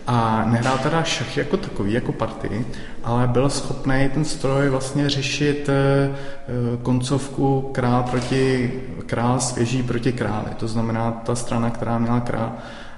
A 0.08 0.46
nehrál 0.46 0.78
teda 0.78 1.04
šach 1.04 1.38
jako 1.38 1.58
takový, 1.58 1.94
jako 1.94 2.12
party, 2.12 2.66
ale 3.04 3.28
byl 3.28 3.50
schopný 3.50 4.10
ten 4.14 4.26
stroj 4.26 4.70
vlastně 4.70 5.10
řešit 5.10 5.70
eh, 5.70 6.12
eh, 6.12 6.78
koncovku 6.82 7.70
král 7.72 8.04
proti 8.04 8.74
král 9.06 9.40
svěží 9.40 9.84
proti 9.84 10.12
králi. 10.12 10.50
To 10.58 10.68
znamená, 10.68 11.12
ta 11.12 11.36
strana, 11.36 11.70
která 11.70 11.98
měla 11.98 12.20
král, 12.20 12.52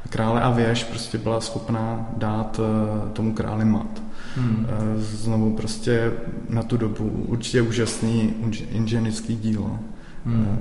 krále 0.10 0.42
a 0.42 0.50
věž, 0.50 0.84
prostě 0.84 1.18
byla 1.18 1.42
schopná 1.42 2.10
dát 2.18 2.60
eh, 2.60 3.10
tomu 3.14 3.34
králi 3.34 3.66
mat. 3.66 4.11
Hmm. 4.38 4.68
Znovu 4.98 5.56
prostě 5.56 6.12
na 6.50 6.64
tu 6.64 6.78
dobu 6.78 7.26
určitě 7.28 7.62
úžasný 7.62 8.34
inženický 8.72 9.36
dílo. 9.36 9.80
Hmm. 10.26 10.58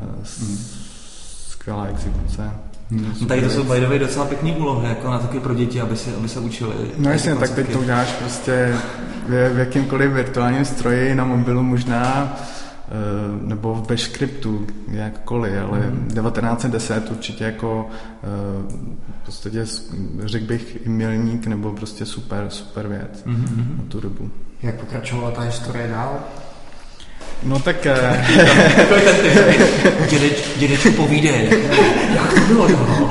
Skvělá 1.48 1.84
exekuce. 1.84 2.50
No, 2.90 3.26
tady 3.26 3.42
to 3.42 3.50
jsou 3.50 3.64
by 3.64 3.98
docela 3.98 4.24
pěkný 4.24 4.52
úlohy, 4.56 4.88
jako 4.88 5.10
na 5.10 5.18
taky 5.18 5.40
pro 5.40 5.54
děti, 5.54 5.80
aby 5.80 5.96
se, 5.96 6.10
aby 6.16 6.28
se 6.28 6.40
učili. 6.40 6.74
No 6.98 7.10
jasně, 7.10 7.34
tak 7.34 7.50
teď 7.50 7.72
to 7.72 7.78
uděláš 7.78 8.12
prostě 8.12 8.74
v, 9.28 9.54
v 9.54 9.58
jakýmkoliv 9.58 10.10
virtuálním 10.12 10.64
stroji 10.64 11.14
na 11.14 11.24
mobilu 11.24 11.62
možná, 11.62 12.36
eh, 12.88 13.46
nebo 13.46 13.74
v 13.74 13.88
Bashscriptu, 13.88 14.66
jakkoliv, 14.88 15.52
ale 15.68 15.78
mm. 15.78 16.08
1910 16.08 17.10
určitě 17.10 17.44
jako 17.44 17.86
eh, 18.22 19.19
podstatě 19.30 19.66
řekl 20.24 20.46
bych 20.46 20.86
i 20.86 20.88
milník, 20.88 21.46
nebo 21.46 21.72
prostě 21.72 22.06
super, 22.06 22.46
super 22.50 22.88
věc 22.88 23.24
mm-hmm. 23.26 23.78
na 23.78 23.84
tu 23.88 24.00
dobu. 24.00 24.30
Jak 24.62 24.80
pokračovala 24.80 25.30
ta 25.30 25.40
historie 25.40 25.88
dál? 25.88 26.20
No 27.42 27.58
tak... 27.58 27.76
Takový 28.76 29.00
ten 29.00 29.16
typ. 29.16 30.10
Dědeč, 30.10 30.32
dědečku 30.56 30.92
povídej. 30.92 31.48
Jak 32.14 32.34
to 32.34 32.40
bylo 32.40 32.68
dál? 32.68 33.10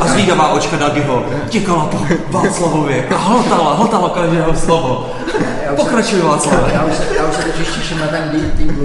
A 0.00 0.06
zvídavá 0.06 0.48
očka 0.48 0.76
Dagiho 0.76 1.26
těkala 1.48 1.86
po 1.86 1.98
Václavově 2.30 3.08
a 3.08 3.16
hltala, 3.16 3.74
hltala 3.74 4.08
každého 4.08 4.54
slovo. 4.54 5.10
Pokračuj 5.76 6.20
Václav. 6.20 6.72
Já 6.72 6.84
už, 6.84 6.94
já 7.16 7.26
už 7.26 7.36
se 7.36 7.42
totiž 7.42 7.68
těším 7.68 7.98
na 7.98 8.06
ten 8.06 8.30
Deep, 8.32 8.78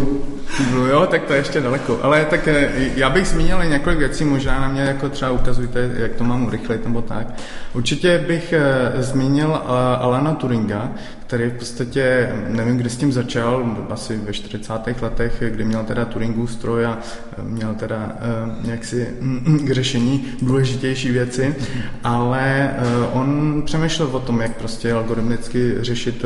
jo, 0.89 1.07
tak 1.11 1.23
to 1.23 1.33
je 1.33 1.39
ještě 1.39 1.61
daleko. 1.61 1.99
Ale 2.01 2.25
tak 2.25 2.47
eh, 2.47 2.69
já 2.95 3.09
bych 3.09 3.27
zmínil 3.27 3.65
několik 3.65 3.99
věcí, 3.99 4.25
možná 4.25 4.59
na 4.61 4.67
mě 4.67 4.81
jako 4.81 5.09
třeba 5.09 5.31
ukazujte, 5.31 5.91
jak 5.93 6.15
to 6.15 6.23
mám 6.23 6.45
urychlit 6.45 6.85
nebo 6.85 7.01
tak. 7.01 7.27
Určitě 7.73 8.17
bych 8.27 8.53
eh, 8.53 9.03
zmínil 9.03 9.61
eh, 9.63 9.97
Alana 9.99 10.33
Turinga, 10.33 10.91
který 11.29 11.49
v 11.49 11.53
podstatě, 11.53 12.33
nevím, 12.47 12.77
kdy 12.77 12.89
s 12.89 12.97
tím 12.97 13.11
začal, 13.11 13.77
asi 13.89 14.17
ve 14.17 14.33
40. 14.33 14.73
letech, 15.01 15.43
kdy 15.49 15.65
měl 15.65 15.83
teda 15.83 16.05
Turingův 16.05 16.51
stroj 16.51 16.85
a 16.85 16.97
měl 17.43 17.73
teda 17.73 18.17
jaksi 18.63 19.07
mm, 19.19 19.43
mm, 19.47 19.67
k 19.67 19.71
řešení 19.71 20.25
důležitější 20.41 21.11
věci, 21.11 21.55
ale 22.03 22.73
on 23.13 23.61
přemýšlel 23.65 24.09
o 24.11 24.19
tom, 24.19 24.41
jak 24.41 24.57
prostě 24.57 24.93
algoritmicky 24.93 25.75
řešit 25.79 26.25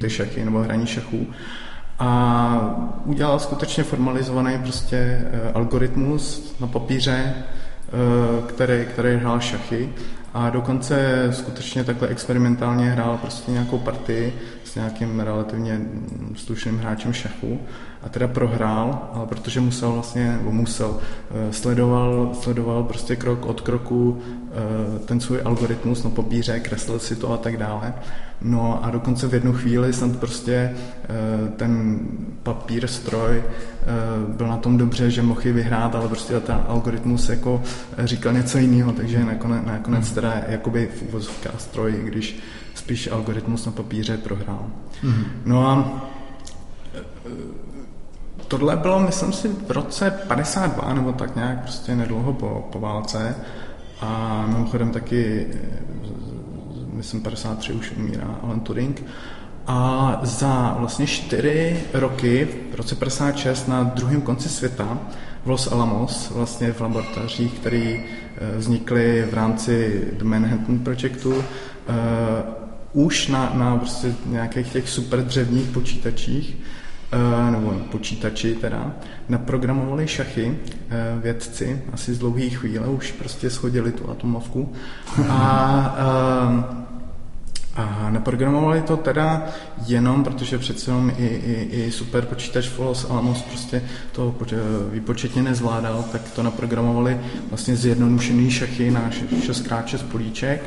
ty 0.00 0.10
šachy 0.10 0.44
nebo 0.44 0.58
hraní 0.58 0.86
šachů 0.86 1.26
a 1.98 3.00
udělal 3.04 3.38
skutečně 3.38 3.84
formalizovaný 3.84 4.58
prostě 4.58 4.96
eh, 4.96 5.52
algoritmus 5.54 6.54
na 6.60 6.66
papíře, 6.66 7.34
eh, 7.34 8.42
který, 8.46 8.84
který 8.84 9.16
hrál 9.16 9.40
šachy 9.40 9.88
a 10.34 10.50
dokonce 10.50 11.28
skutečně 11.30 11.84
takhle 11.84 12.08
experimentálně 12.08 12.90
hrál 12.90 13.18
prostě 13.18 13.52
nějakou 13.52 13.78
partii 13.78 14.34
s 14.64 14.74
nějakým 14.74 15.20
relativně 15.20 15.80
slušným 16.34 16.78
hráčem 16.78 17.12
šachu 17.12 17.60
a 18.02 18.08
teda 18.08 18.28
prohrál, 18.28 19.10
ale 19.12 19.26
protože 19.26 19.60
musel 19.60 19.92
vlastně, 19.92 20.32
nebo 20.32 20.52
musel, 20.52 20.98
eh, 21.30 21.52
sledoval, 21.52 22.30
sledoval 22.40 22.84
prostě 22.84 23.16
krok 23.16 23.46
od 23.46 23.60
kroku 23.60 24.22
ten 25.04 25.20
svůj 25.20 25.40
algoritmus 25.44 26.04
na 26.04 26.10
papíře, 26.10 26.60
kreslil 26.60 26.98
si 26.98 27.16
to 27.16 27.32
a 27.32 27.36
tak 27.36 27.56
dále 27.56 27.94
No 28.44 28.84
a 28.84 28.90
dokonce 28.90 29.28
v 29.28 29.34
jednu 29.34 29.52
chvíli 29.52 29.92
jsem 29.92 30.14
prostě 30.14 30.54
eh, 30.54 31.48
ten 31.56 31.98
papír, 32.42 32.86
stroj 32.86 33.42
eh, 33.42 33.86
byl 34.28 34.46
na 34.46 34.56
tom 34.56 34.78
dobře, 34.78 35.10
že 35.10 35.22
mohl 35.22 35.40
vyhrát, 35.44 35.94
ale 35.94 36.08
prostě 36.08 36.40
ten 36.40 36.60
algoritmus 36.68 37.28
jako 37.28 37.62
říkal 37.98 38.32
něco 38.32 38.58
jiného, 38.58 38.92
takže 38.92 39.24
nakonec, 39.24 39.66
nakonec 39.66 40.04
hmm. 40.04 40.14
Teda 40.24 40.42
jakoby 40.48 40.86
v 40.86 41.02
uvozovkách 41.02 41.60
stroj, 41.60 42.00
když 42.04 42.38
spíš 42.74 43.10
algoritmus 43.10 43.66
na 43.66 43.72
papíře 43.72 44.16
prohrál. 44.16 44.66
Mm. 45.02 45.24
No 45.44 45.68
a 45.68 46.02
eh, 46.94 47.02
tohle 48.48 48.76
bylo, 48.76 49.00
myslím 49.00 49.32
si, 49.32 49.48
v 49.48 49.70
roce 49.70 50.10
52 50.10 50.94
nebo 50.94 51.12
tak 51.12 51.36
nějak 51.36 51.62
prostě 51.62 51.96
nedlouho 51.96 52.32
po, 52.32 52.68
po 52.72 52.80
válce 52.80 53.36
a 54.00 54.44
mimochodem 54.48 54.90
taky 54.90 55.46
myslím 56.92 57.22
53 57.22 57.72
už 57.72 57.92
umírá 57.96 58.38
Alan 58.42 58.60
Turing. 58.60 59.02
A 59.66 60.20
za 60.22 60.76
vlastně 60.78 61.06
čtyři 61.06 61.80
roky, 61.94 62.48
v 62.72 62.74
roce 62.74 62.94
56 62.94 63.68
na 63.68 63.82
druhém 63.82 64.20
konci 64.20 64.48
světa, 64.48 64.98
v 65.44 65.50
Los 65.50 65.72
Alamos, 65.72 66.30
vlastně 66.30 66.72
v 66.72 66.80
laboratořích, 66.80 67.52
které 67.52 67.96
eh, 67.96 68.58
vznikly 68.58 69.26
v 69.30 69.34
rámci 69.34 70.02
The 70.12 70.24
Manhattan 70.24 70.78
Projectu, 70.78 71.34
uh, 71.36 71.44
už 72.92 73.28
na, 73.28 73.52
na 73.54 73.76
prostě 73.76 74.14
nějakých 74.26 74.72
těch 74.72 74.88
super 74.88 75.24
dřevních 75.24 75.68
počítačích, 75.68 76.56
uh, 77.12 77.50
nebo 77.50 77.70
počítači 77.70 78.54
teda, 78.54 78.94
naprogramovali 79.28 80.08
šachy 80.08 80.58
vědci, 81.22 81.82
asi 81.92 82.14
z 82.14 82.18
dlouhé 82.18 82.48
chvíle 82.48 82.86
už 82.86 83.12
prostě 83.12 83.50
schodili 83.50 83.92
tu 83.92 84.10
atomovku. 84.10 84.72
A 85.28 85.96
a 87.76 88.10
naprogramovali 88.10 88.82
to 88.82 88.96
teda 88.96 89.46
jenom, 89.86 90.24
protože 90.24 90.58
přece 90.58 90.90
jenom 90.90 91.10
i, 91.18 91.26
i, 91.26 91.68
i 91.86 91.90
super 91.90 92.24
počítač 92.24 92.68
Folos 92.68 93.10
Alamos 93.10 93.42
prostě 93.42 93.82
to 94.12 94.34
výpočetně 94.90 95.42
nezvládal, 95.42 96.04
tak 96.12 96.22
to 96.30 96.42
naprogramovali 96.42 97.20
vlastně 97.48 97.76
zjednodušený 97.76 98.50
šachy 98.50 98.90
na 98.90 99.10
6x6 99.10 99.98
políček 99.98 100.62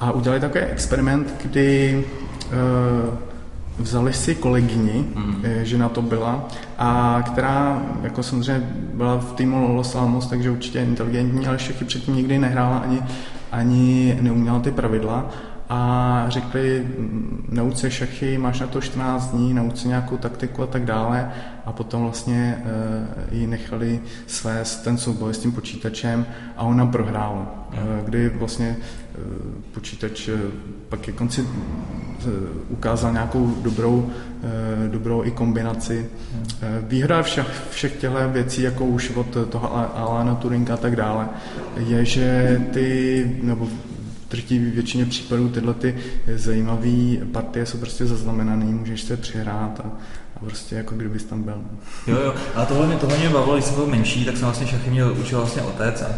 a 0.00 0.12
udělali 0.12 0.40
takový 0.40 0.64
experiment, 0.64 1.34
kdy 1.42 2.04
uh, 2.46 3.18
vzali 3.78 4.12
si 4.12 4.34
kolegyni, 4.34 5.04
mm. 5.14 5.44
že 5.62 5.78
na 5.78 5.88
to 5.88 6.02
byla, 6.02 6.48
a 6.78 7.22
která 7.26 7.82
jako 8.02 8.22
samozřejmě 8.22 8.70
byla 8.94 9.18
v 9.18 9.32
týmu 9.32 9.76
Los 9.76 9.94
Alamos, 9.94 10.26
takže 10.26 10.50
určitě 10.50 10.80
inteligentní, 10.80 11.46
ale 11.46 11.58
šachy 11.58 11.84
předtím 11.84 12.16
nikdy 12.16 12.38
nehrála 12.38 12.78
ani, 12.78 13.00
ani 13.52 14.18
neuměla 14.20 14.60
ty 14.60 14.70
pravidla 14.70 15.30
a 15.74 16.24
řekli, 16.28 16.86
nauč 17.48 17.76
se 17.76 17.90
šachy, 17.90 18.38
máš 18.38 18.60
na 18.60 18.66
to 18.66 18.80
14 18.80 19.30
dní, 19.30 19.54
nauč 19.54 19.76
se 19.76 19.88
nějakou 19.88 20.16
taktiku 20.16 20.62
a 20.62 20.66
tak 20.66 20.84
dále 20.84 21.30
a 21.66 21.72
potom 21.72 22.02
vlastně 22.02 22.58
uh, 22.58 23.38
ji 23.38 23.46
nechali 23.46 24.00
svést 24.26 24.84
ten 24.84 24.98
souboj 24.98 25.34
s 25.34 25.38
tím 25.38 25.52
počítačem 25.52 26.26
a 26.56 26.62
ona 26.62 26.86
prohrála, 26.86 27.66
uh, 27.72 27.78
kdy 28.04 28.28
vlastně 28.28 28.76
uh, 29.18 29.24
počítač 29.72 30.28
uh, 30.28 30.40
pak 30.88 31.00
ke 31.00 31.12
konci 31.12 31.40
uh, 31.42 31.48
ukázal 32.68 33.12
nějakou 33.12 33.54
dobrou, 33.62 33.94
uh, 33.94 34.10
dobrou 34.88 35.24
i 35.24 35.30
kombinaci. 35.30 36.06
Uh, 36.06 36.88
výhra 36.88 37.22
všech, 37.22 37.62
všech 37.70 37.96
těchto 37.96 38.28
věcí, 38.28 38.62
jako 38.62 38.84
už 38.84 39.10
od 39.10 39.36
toho 39.48 39.96
Alana 39.96 40.34
Turinga 40.34 40.74
a 40.74 40.76
tak 40.76 40.96
dále, 40.96 41.28
je, 41.76 42.04
že 42.04 42.60
ty, 42.72 43.40
nebo 43.42 43.68
drtivé 44.34 44.70
většině 44.70 45.06
případů 45.06 45.48
tyhle 45.48 45.74
ty 45.74 45.96
zajímavé 46.34 47.16
partie 47.32 47.66
jsou 47.66 47.78
prostě 47.78 48.06
zaznamenané, 48.06 48.64
můžeš 48.64 49.02
se 49.02 49.16
přihrát 49.16 49.80
a, 49.80 49.88
a 50.36 50.40
prostě 50.40 50.76
jako 50.76 50.94
kdybys 50.94 51.24
tam 51.24 51.42
byl. 51.42 51.62
Jo, 52.06 52.16
jo, 52.24 52.34
a 52.54 52.64
tohle 52.64 52.86
mě, 52.86 52.96
tohle 52.96 53.18
mě 53.18 53.28
bavilo, 53.28 53.54
když 53.54 53.64
jsem 53.64 53.74
byl 53.74 53.86
menší, 53.86 54.24
tak 54.24 54.36
jsem 54.36 54.44
vlastně 54.44 54.66
šachy 54.66 54.90
měl 54.90 55.16
učil 55.20 55.38
vlastně 55.38 55.62
otec 55.62 56.02
a 56.02 56.08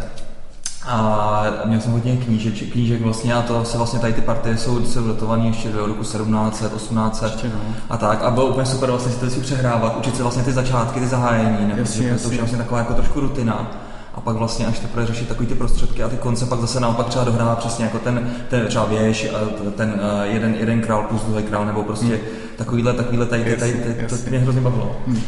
a 0.87 1.43
měl 1.65 1.81
jsem 1.81 1.91
hodně 1.91 2.17
knížek, 2.17 2.71
knížek 2.71 3.01
vlastně 3.01 3.33
a 3.33 3.41
to 3.41 3.65
se 3.65 3.77
vlastně 3.77 3.99
tady 3.99 4.13
ty 4.13 4.21
partie 4.21 4.57
jsou 4.57 4.85
se 4.85 5.01
datované 5.01 5.47
ještě 5.47 5.69
do 5.69 5.85
roku 5.85 6.01
1700, 6.03 6.73
1800 6.73 7.43
no. 7.43 7.75
a 7.89 7.97
tak. 7.97 8.23
A 8.23 8.31
bylo 8.31 8.45
úplně 8.47 8.65
super 8.65 8.89
vlastně 8.89 9.11
si 9.11 9.19
to 9.19 9.29
si 9.29 9.39
přehrávat, 9.39 9.97
učit 9.97 10.15
se 10.15 10.23
vlastně 10.23 10.43
ty 10.43 10.51
začátky, 10.51 10.99
ty 10.99 11.07
zahájení, 11.07 11.67
ne? 11.67 11.73
Jasně, 11.77 12.07
jasně. 12.07 12.23
to 12.23 12.27
už 12.27 12.33
je 12.33 12.41
vlastně 12.41 12.57
taková 12.57 12.79
jako 12.79 12.93
trošku 12.93 13.19
rutina 13.19 13.71
a 14.17 14.21
pak 14.21 14.35
vlastně 14.35 14.65
až 14.65 14.79
teprve 14.79 15.05
řešit 15.05 15.27
takový 15.27 15.47
ty 15.47 15.55
prostředky 15.55 16.03
a 16.03 16.09
ty 16.09 16.17
konce 16.17 16.45
pak 16.45 16.59
zase 16.59 16.79
naopak 16.79 17.07
třeba 17.07 17.25
dohrává 17.25 17.55
přesně 17.55 17.85
jako 17.85 17.99
ten, 17.99 18.31
ten 18.49 18.67
třeba 18.67 18.85
věž, 18.85 19.31
ten 19.75 19.89
uh, 19.89 20.33
jeden, 20.33 20.55
jeden 20.59 20.81
král 20.81 21.03
plus 21.03 21.23
druhý 21.23 21.43
král, 21.43 21.65
nebo 21.65 21.83
prostě 21.83 22.05
hmm. 22.05 22.17
takovýhle, 22.55 22.93
takovýhle 22.93 23.25
tady, 23.25 23.43
tady, 23.43 23.55
tady, 23.57 23.93
tady 23.93 24.07
to 24.07 24.29
mě 24.29 24.39
hrozně 24.39 24.61
bavilo. 24.61 24.95
Hmm. 25.07 25.21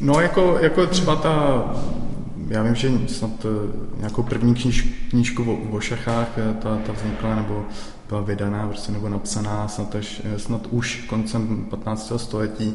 No 0.00 0.20
jako, 0.20 0.58
jako 0.60 0.86
třeba 0.86 1.16
ta 1.16 1.64
já 2.52 2.62
vím, 2.62 2.74
že 2.74 2.90
snad 3.06 3.30
eh, 3.44 3.98
nějakou 3.98 4.22
první 4.22 4.54
kníž, 4.54 4.82
knížku 5.10 5.52
o, 5.52 5.76
o 5.76 5.80
šachách 5.80 6.28
eh, 6.36 6.54
ta, 6.54 6.76
ta 6.86 6.92
vznikla 6.92 7.34
nebo 7.34 7.64
byla 8.08 8.20
vydaná 8.20 8.66
prostě, 8.66 8.92
nebo 8.92 9.08
napsaná 9.08 9.68
snad, 9.68 9.94
až, 9.94 10.22
eh, 10.24 10.38
snad 10.38 10.66
už 10.70 11.04
koncem 11.08 11.66
15. 11.70 12.12
století, 12.16 12.74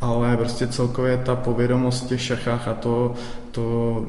ale 0.00 0.36
prostě 0.36 0.66
celkově 0.66 1.16
ta 1.16 1.36
povědomost 1.36 2.08
těch 2.08 2.22
šachách 2.22 2.68
a 2.68 2.74
to, 2.74 3.14
to 3.50 4.06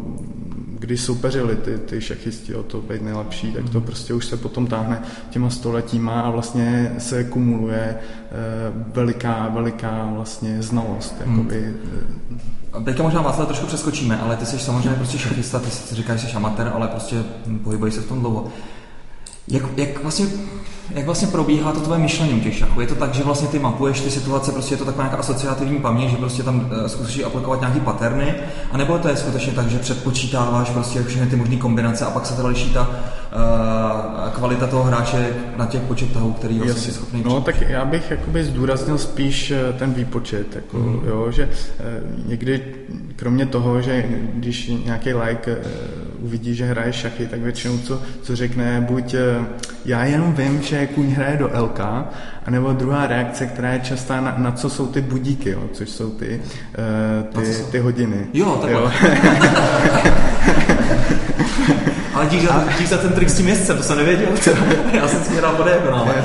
když 0.79 1.01
soupeřili 1.01 1.56
ty, 1.56 1.77
ty 1.77 2.01
šachisti 2.01 2.56
o 2.56 2.63
to 2.63 2.82
být 2.82 3.01
nejlepší, 3.01 3.51
tak 3.51 3.70
to 3.70 3.77
mhm. 3.77 3.88
prostě 3.88 4.13
už 4.13 4.25
se 4.25 4.38
potom 4.38 4.67
táhne 4.67 5.01
těma 5.29 5.50
stoletíma 5.50 6.22
a 6.22 6.29
vlastně 6.29 6.96
se 6.98 7.24
kumuluje 7.24 7.98
veliká, 8.94 9.50
veliká 9.53 10.10
vlastně 10.13 10.62
znalost. 10.62 11.15
Jakoby, 11.25 11.62
hmm 11.62 12.58
Teďka 12.86 13.03
možná 13.03 13.22
vás 13.22 13.38
trošku 13.38 13.65
přeskočíme, 13.65 14.20
ale 14.20 14.36
ty 14.36 14.46
jsi 14.46 14.60
samozřejmě 14.60 14.94
prostě 14.94 15.17
šachista, 15.17 15.60
ty 15.60 15.72
si 15.72 15.96
říkáš, 15.96 16.20
že 16.20 16.27
jsi 16.27 16.36
amatér, 16.36 16.72
ale 16.75 16.88
prostě 16.88 17.24
pohybuješ 17.63 17.94
se 17.94 18.01
v 18.01 18.08
tom 18.08 18.20
dlouho. 18.20 18.48
Jak, 19.47 19.63
jak, 19.77 20.03
vlastně, 20.03 20.25
jak 20.91 21.05
vlastně 21.05 21.27
probíhá 21.27 21.71
to 21.71 21.79
tvoje 21.79 21.99
myšlení 21.99 22.33
u 22.33 22.39
těch 22.39 22.57
šachů? 22.57 22.81
Je 22.81 22.87
to 22.87 22.95
tak, 22.95 23.13
že 23.13 23.23
vlastně 23.23 23.47
ty 23.47 23.59
mapuješ 23.59 24.01
ty 24.01 24.11
situace, 24.11 24.51
prostě 24.51 24.73
je 24.73 24.77
to 24.77 24.85
taková 24.85 25.03
nějaká 25.03 25.17
asociativní 25.17 25.79
paměť, 25.79 26.09
že 26.09 26.17
prostě 26.17 26.43
tam 26.43 26.59
uh, 26.59 26.87
zkusíš 26.87 27.23
aplikovat 27.23 27.59
nějaký 27.59 27.79
paterny, 27.79 28.35
anebo 28.71 28.97
to 28.97 29.07
je 29.07 29.15
skutečně 29.15 29.53
tak, 29.53 29.69
že 29.69 29.79
předpočítáváš 29.79 30.69
prostě 30.69 31.03
všechny 31.03 31.27
ty 31.27 31.36
možné 31.36 31.55
kombinace 31.55 32.05
a 32.05 32.12
pak 32.12 32.25
se 32.25 32.36
teda 32.36 32.47
liší 32.47 32.73
ta 32.73 32.89
uh, 32.89 34.31
kvalita 34.31 34.67
toho 34.67 34.83
hráče 34.83 35.29
na 35.57 35.65
těch 35.65 35.81
počet 35.81 36.13
tahů, 36.13 36.33
který 36.33 36.60
vlastně 36.60 36.89
je 36.89 36.93
schopný 36.93 37.23
No 37.25 37.41
tak 37.41 37.62
já 37.62 37.86
bych 37.86 38.12
jakoby 38.12 38.43
zdůraznil 38.43 38.97
spíš 38.97 39.51
eh, 39.51 39.73
ten 39.79 39.93
výpočet, 39.93 40.55
jako, 40.55 40.77
mm. 40.77 41.01
jo, 41.07 41.31
že 41.31 41.45
uh, 41.45 42.29
někdy 42.29 42.75
kromě 43.15 43.45
toho, 43.45 43.81
že 43.81 44.05
když 44.33 44.71
nějaký 44.86 45.13
like 45.13 45.57
uvidí, 46.19 46.56
že 46.56 46.65
hraje 46.65 46.93
šachy, 46.93 47.27
tak 47.27 47.39
většinou 47.39 47.77
co, 47.77 48.01
co 48.21 48.36
řekne, 48.36 48.86
buď 48.89 49.13
eh, 49.13 49.45
já 49.86 50.03
jenom 50.03 50.34
vím, 50.34 50.62
že 50.62 50.88
kuň 50.88 51.10
hraje 51.12 51.38
do 51.38 51.49
LK, 51.63 51.80
anebo 52.45 52.73
druhá 52.73 53.08
reakce, 53.08 53.45
která 53.45 53.73
je 53.73 53.80
častá, 53.80 54.21
na, 54.21 54.36
na 54.38 54.51
co 54.51 54.69
jsou 54.69 54.88
ty 54.88 55.01
budíky, 55.01 55.49
jo, 55.49 55.63
což 55.73 55.89
jsou 55.89 56.10
ty, 56.10 56.41
uh, 57.34 57.43
ty, 57.43 57.56
ty 57.71 57.80
hodiny. 57.80 58.27
Jo, 58.34 58.60
takhle. 58.62 58.82
Jo. 58.82 58.91
Ale 62.13 62.25
dík 62.25 62.41
za, 62.41 62.65
dík 62.77 62.88
za 62.88 62.97
ten 62.97 63.12
trik 63.12 63.30
s 63.30 63.38
tím 63.38 63.47
jezdcem, 63.47 63.77
to 63.77 63.84
jsem 63.84 63.97
nevěděl. 63.97 64.27
Já 64.93 65.08
jsem 65.08 65.23
si 65.23 65.36
hrál 65.36 65.56
po 65.56 65.63
diagonále. 65.63 66.23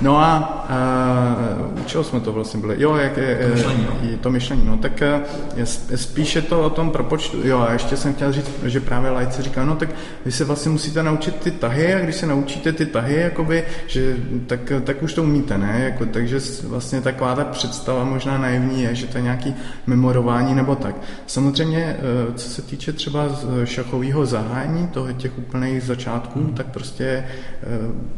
No 0.00 0.18
a 0.18 0.57
uh, 0.68 1.84
čeho 1.86 2.04
jsme 2.04 2.20
to 2.20 2.32
vlastně 2.32 2.60
byli? 2.60 2.74
Jo, 2.78 2.96
jak 2.96 3.16
je, 3.16 3.38
to 3.38 3.54
myšlení, 3.54 3.86
no. 3.86 4.18
to 4.20 4.30
myšlení, 4.30 4.62
no 4.66 4.76
tak 4.76 5.00
je, 5.00 5.20
je 5.56 5.66
spíše 5.96 6.42
to 6.42 6.62
o 6.62 6.70
tom 6.70 6.90
propočtu. 6.90 7.36
Jo, 7.44 7.58
a 7.58 7.72
ještě 7.72 7.96
jsem 7.96 8.14
chtěl 8.14 8.32
říct, 8.32 8.50
že 8.64 8.80
právě 8.80 9.10
Lajce 9.10 9.42
říká, 9.42 9.64
no 9.64 9.76
tak 9.76 9.88
vy 10.24 10.32
se 10.32 10.44
vlastně 10.44 10.70
musíte 10.70 11.02
naučit 11.02 11.36
ty 11.36 11.50
tahy 11.50 11.94
a 11.94 12.00
když 12.00 12.14
se 12.14 12.26
naučíte 12.26 12.72
ty 12.72 12.86
tahy, 12.86 13.14
jakoby, 13.14 13.64
že, 13.86 14.16
tak, 14.46 14.72
tak 14.84 15.02
už 15.02 15.14
to 15.14 15.22
umíte, 15.22 15.58
ne? 15.58 15.80
Jako, 15.84 16.06
takže 16.06 16.38
vlastně 16.64 17.00
taková 17.00 17.34
ta 17.34 17.44
představa 17.44 18.04
možná 18.04 18.38
naivní 18.38 18.82
je, 18.82 18.94
že 18.94 19.06
to 19.06 19.18
je 19.18 19.22
nějaký 19.22 19.54
memorování 19.86 20.54
nebo 20.54 20.74
tak. 20.74 20.94
Samozřejmě, 21.26 21.78
e, 21.78 21.96
co 22.34 22.48
se 22.48 22.62
týče 22.62 22.92
třeba 22.92 23.28
šachového 23.64 24.26
zahájení, 24.26 24.88
toho 24.88 25.12
těch 25.12 25.38
úplných 25.38 25.82
začátků, 25.82 26.38
hmm. 26.38 26.54
tak 26.54 26.66
prostě 26.66 27.04
e, 27.04 27.24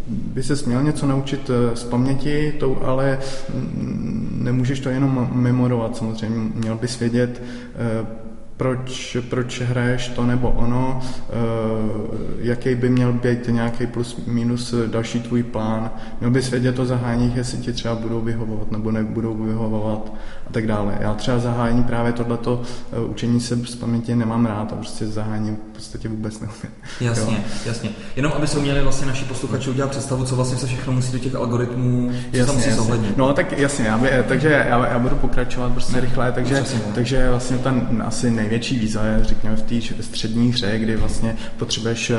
by 0.06 0.42
se 0.42 0.56
směl 0.56 0.82
něco 0.82 1.06
naučit 1.06 1.50
z 1.74 1.84
paměti, 1.84 2.39
to 2.58 2.86
ale 2.86 3.18
nemůžeš 4.32 4.80
to 4.80 4.88
jenom 4.88 5.28
memorovat 5.32 5.96
samozřejmě. 5.96 6.50
Měl 6.54 6.76
bys 6.76 6.98
vědět, 6.98 7.42
eh, 7.42 8.06
proč, 8.60 9.16
proč 9.28 9.60
hraješ 9.60 10.08
to 10.08 10.26
nebo 10.26 10.50
ono, 10.50 11.00
eh, 11.00 11.32
jaký 12.38 12.74
by 12.74 12.90
měl 12.90 13.12
být 13.12 13.48
nějaký 13.48 13.86
plus 13.86 14.26
minus 14.26 14.74
další 14.86 15.20
tvůj 15.20 15.42
plán. 15.42 15.90
Měl 16.20 16.30
bys 16.30 16.50
vědět 16.50 16.78
o 16.78 16.84
zahájeních, 16.84 17.36
jestli 17.36 17.58
ti 17.58 17.72
třeba 17.72 17.94
budou 17.94 18.20
vyhovovat 18.20 18.72
nebo 18.72 18.90
nebudou 18.90 19.34
vyhovovat 19.34 20.12
a 20.46 20.52
tak 20.52 20.66
dále. 20.66 20.98
Já 21.00 21.14
třeba 21.14 21.38
zahájení 21.38 21.82
právě 21.82 22.12
tohleto 22.12 22.62
eh, 22.92 23.00
učení 23.00 23.40
se 23.40 23.56
z 23.56 23.76
paměti 23.76 24.14
nemám 24.14 24.46
rád 24.46 24.72
a 24.72 24.76
prostě 24.76 25.06
zahájení 25.06 25.56
podstatě 25.80 26.08
vůbec 26.08 26.40
neumím. 26.40 26.70
Jasně, 27.00 27.34
jo. 27.36 27.42
jasně. 27.66 27.90
Jenom 28.16 28.32
aby 28.32 28.46
se 28.46 28.58
uměli 28.58 28.82
vlastně 28.82 29.06
naši 29.06 29.24
posluchači 29.24 29.70
udělat 29.70 29.90
představu, 29.90 30.24
co 30.24 30.36
vlastně 30.36 30.58
se 30.58 30.66
všechno 30.66 30.92
musí 30.92 31.12
do 31.12 31.18
těch 31.18 31.34
algoritmů, 31.34 32.12
co 32.30 32.36
jasně, 32.36 32.56
musí 32.56 32.72
zohlednit. 32.72 33.16
No 33.16 33.32
tak 33.32 33.58
jasně, 33.58 33.86
já 33.86 33.98
by, 33.98 34.10
takže 34.28 34.48
já, 34.48 34.86
já 34.86 34.98
budu 34.98 35.16
pokračovat 35.16 35.72
prostě 35.72 35.92
ne, 35.92 36.00
rychle, 36.00 36.32
takže, 36.32 36.64
takže 36.94 37.30
vlastně 37.30 37.58
ten 37.58 38.02
asi 38.06 38.30
největší 38.30 38.78
výzva 38.78 39.04
je, 39.04 39.24
řekněme, 39.24 39.56
v 39.56 39.62
té 39.62 40.02
střední 40.02 40.52
hře, 40.52 40.78
kdy 40.78 40.96
vlastně 40.96 41.36
potřebuješ 41.58 42.10
eh, 42.10 42.16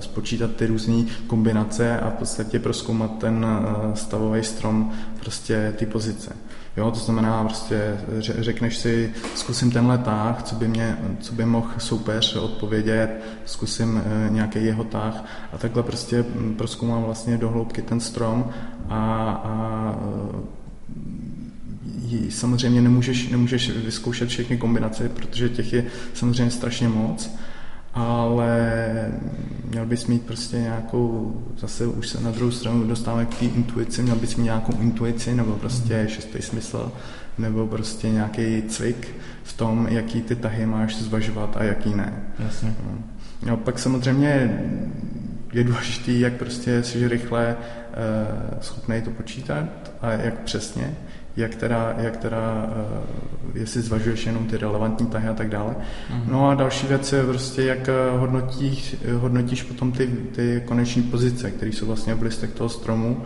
spočítat 0.00 0.50
ty 0.56 0.66
různé 0.66 1.04
kombinace 1.26 2.00
a 2.00 2.10
v 2.10 2.14
podstatě 2.14 2.58
proskoumat 2.58 3.18
ten 3.18 3.46
eh, 3.46 3.96
stavový 3.96 4.44
strom 4.44 4.92
prostě 5.20 5.74
ty 5.76 5.86
pozice. 5.86 6.36
Jo, 6.78 6.90
to 6.90 6.98
znamená, 6.98 7.44
prostě 7.44 7.96
řekneš 8.18 8.76
si, 8.76 9.12
zkusím 9.34 9.70
tenhle 9.70 9.98
táh, 9.98 10.42
co 10.42 10.54
by, 10.54 10.68
mě, 10.68 10.98
co 11.20 11.32
by 11.32 11.44
mohl 11.44 11.70
soupeř 11.78 12.36
odpovědět, 12.36 13.20
zkusím 13.44 14.02
eh, 14.04 14.30
nějaký 14.30 14.64
jeho 14.64 14.84
táh 14.84 15.24
a 15.52 15.58
takhle 15.58 15.82
prostě 15.82 16.22
hm, 16.22 16.54
proskoumám 16.58 17.02
vlastně 17.02 17.38
do 17.38 17.48
hloubky 17.48 17.82
ten 17.82 18.00
strom 18.00 18.50
a, 18.88 19.30
a 19.44 19.98
samozřejmě 22.28 22.80
nemůžeš, 22.80 23.28
nemůžeš 23.28 23.70
vyzkoušet 23.70 24.28
všechny 24.28 24.56
kombinace, 24.56 25.08
protože 25.08 25.48
těch 25.48 25.72
je 25.72 25.84
samozřejmě 26.14 26.50
strašně 26.50 26.88
moc, 26.88 27.30
ale 27.94 29.12
měl 29.70 29.86
bys 29.86 30.06
mít 30.06 30.22
prostě 30.22 30.56
nějakou, 30.56 31.36
zase 31.58 31.86
už 31.86 32.08
se 32.08 32.20
na 32.20 32.30
druhou 32.30 32.50
stranu 32.50 32.84
dostáváme 32.84 33.26
k 33.26 33.34
té 33.34 33.44
intuici, 33.44 34.02
měl 34.02 34.16
bys 34.16 34.36
mít 34.36 34.44
nějakou 34.44 34.72
intuici 34.80 35.34
nebo 35.34 35.52
prostě 35.52 36.02
mm. 36.02 36.08
šestý 36.08 36.42
smysl, 36.42 36.92
nebo 37.38 37.66
prostě 37.66 38.10
nějaký 38.10 38.62
cvik 38.62 39.08
v 39.42 39.52
tom, 39.52 39.86
jaký 39.90 40.22
ty 40.22 40.36
tahy 40.36 40.66
máš 40.66 40.96
zvažovat 40.96 41.56
a 41.56 41.64
jaký 41.64 41.94
ne. 41.94 42.22
Jasně. 42.38 42.74
No. 42.84 42.98
no 43.46 43.56
pak 43.56 43.78
samozřejmě 43.78 44.60
je 45.52 45.64
důležité, 45.64 46.12
jak 46.12 46.32
prostě 46.32 46.82
jsi 46.82 47.08
rychle 47.08 47.56
uh, 47.56 48.60
schopný 48.60 49.02
to 49.02 49.10
počítat 49.10 49.68
a 50.00 50.10
jak 50.10 50.38
přesně 50.38 50.96
jak 51.38 51.54
teda, 51.54 51.94
jak 51.98 52.16
teda 52.16 52.70
uh, 53.54 53.60
jestli 53.60 53.82
zvažuješ 53.82 54.26
jenom 54.26 54.46
ty 54.46 54.56
relevantní 54.56 55.06
tahy 55.06 55.28
a 55.28 55.34
tak 55.34 55.48
dále. 55.48 55.74
Mm-hmm. 55.74 56.22
No 56.28 56.48
a 56.48 56.54
další 56.54 56.86
věc 56.86 57.12
je 57.12 57.24
prostě, 57.24 57.62
jak 57.62 57.88
eh, 57.88 57.92
hodnotíš, 58.18 58.96
hodnotíš 59.16 59.62
potom 59.62 59.92
ty, 59.92 60.06
ty 60.06 60.62
koneční 60.64 61.02
pozice, 61.02 61.50
které 61.50 61.72
jsou 61.72 61.86
vlastně 61.86 62.14
v 62.14 62.22
listech 62.22 62.50
toho 62.50 62.68
stromu 62.68 63.24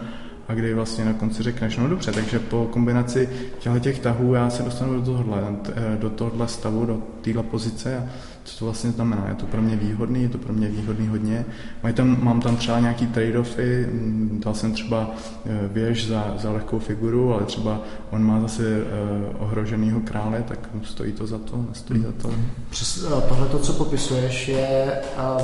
a 0.49 0.55
kdy 0.55 0.75
vlastně 0.75 1.05
na 1.05 1.13
konci 1.13 1.43
řekneš, 1.43 1.77
no 1.77 1.89
dobře, 1.89 2.13
takže 2.13 2.39
po 2.39 2.69
kombinaci 2.73 3.29
těchto 3.59 3.79
těch 3.79 3.99
tahů 3.99 4.35
já 4.35 4.51
se 4.51 4.63
dostanu 4.63 4.95
do 4.95 5.03
tohohle, 5.03 5.43
eh, 5.77 5.97
do 6.01 6.11
tohohle 6.11 6.49
stavu, 6.49 6.87
do 6.87 7.03
téhle 7.21 7.43
pozice 7.43 7.97
a 7.97 8.09
co 8.45 8.59
to 8.59 8.65
vlastně 8.65 8.91
znamená. 8.91 9.27
Je 9.29 9.35
to 9.35 9.47
pro 9.47 9.63
mě 9.63 9.77
výhodný, 9.77 10.23
je 10.23 10.29
to 10.29 10.39
pro 10.39 10.53
mě 10.53 10.69
výhodný 10.69 11.09
hodně. 11.09 11.45
Mají 11.83 11.95
tam, 11.95 12.25
mám 12.25 12.41
tam 12.41 12.57
třeba 12.57 12.81
nějaký 12.81 13.07
trade-offy, 13.07 13.87
mm, 13.93 14.41
dal 14.45 14.55
jsem 14.55 14.73
třeba 14.73 15.11
eh, 15.47 15.69
věž 15.73 16.07
za, 16.07 16.35
za 16.39 16.53
lehkou 16.53 16.79
figuru, 16.79 17.35
ale 17.35 17.45
třeba 17.45 17.81
on 18.11 18.25
má 18.25 18.41
zase 18.41 18.63
uh, 18.63 19.43
ohroženýho 19.43 20.01
krále, 20.01 20.45
tak 20.49 20.59
stojí 20.83 21.13
to 21.13 21.27
za 21.27 21.39
to, 21.39 21.65
nestojí 21.69 22.03
za 22.03 22.13
to. 22.23 22.35
Přes 22.71 23.05
tohle, 23.29 23.49
to, 23.49 23.59
co 23.59 23.73
popisuješ, 23.73 24.49
je 24.49 24.93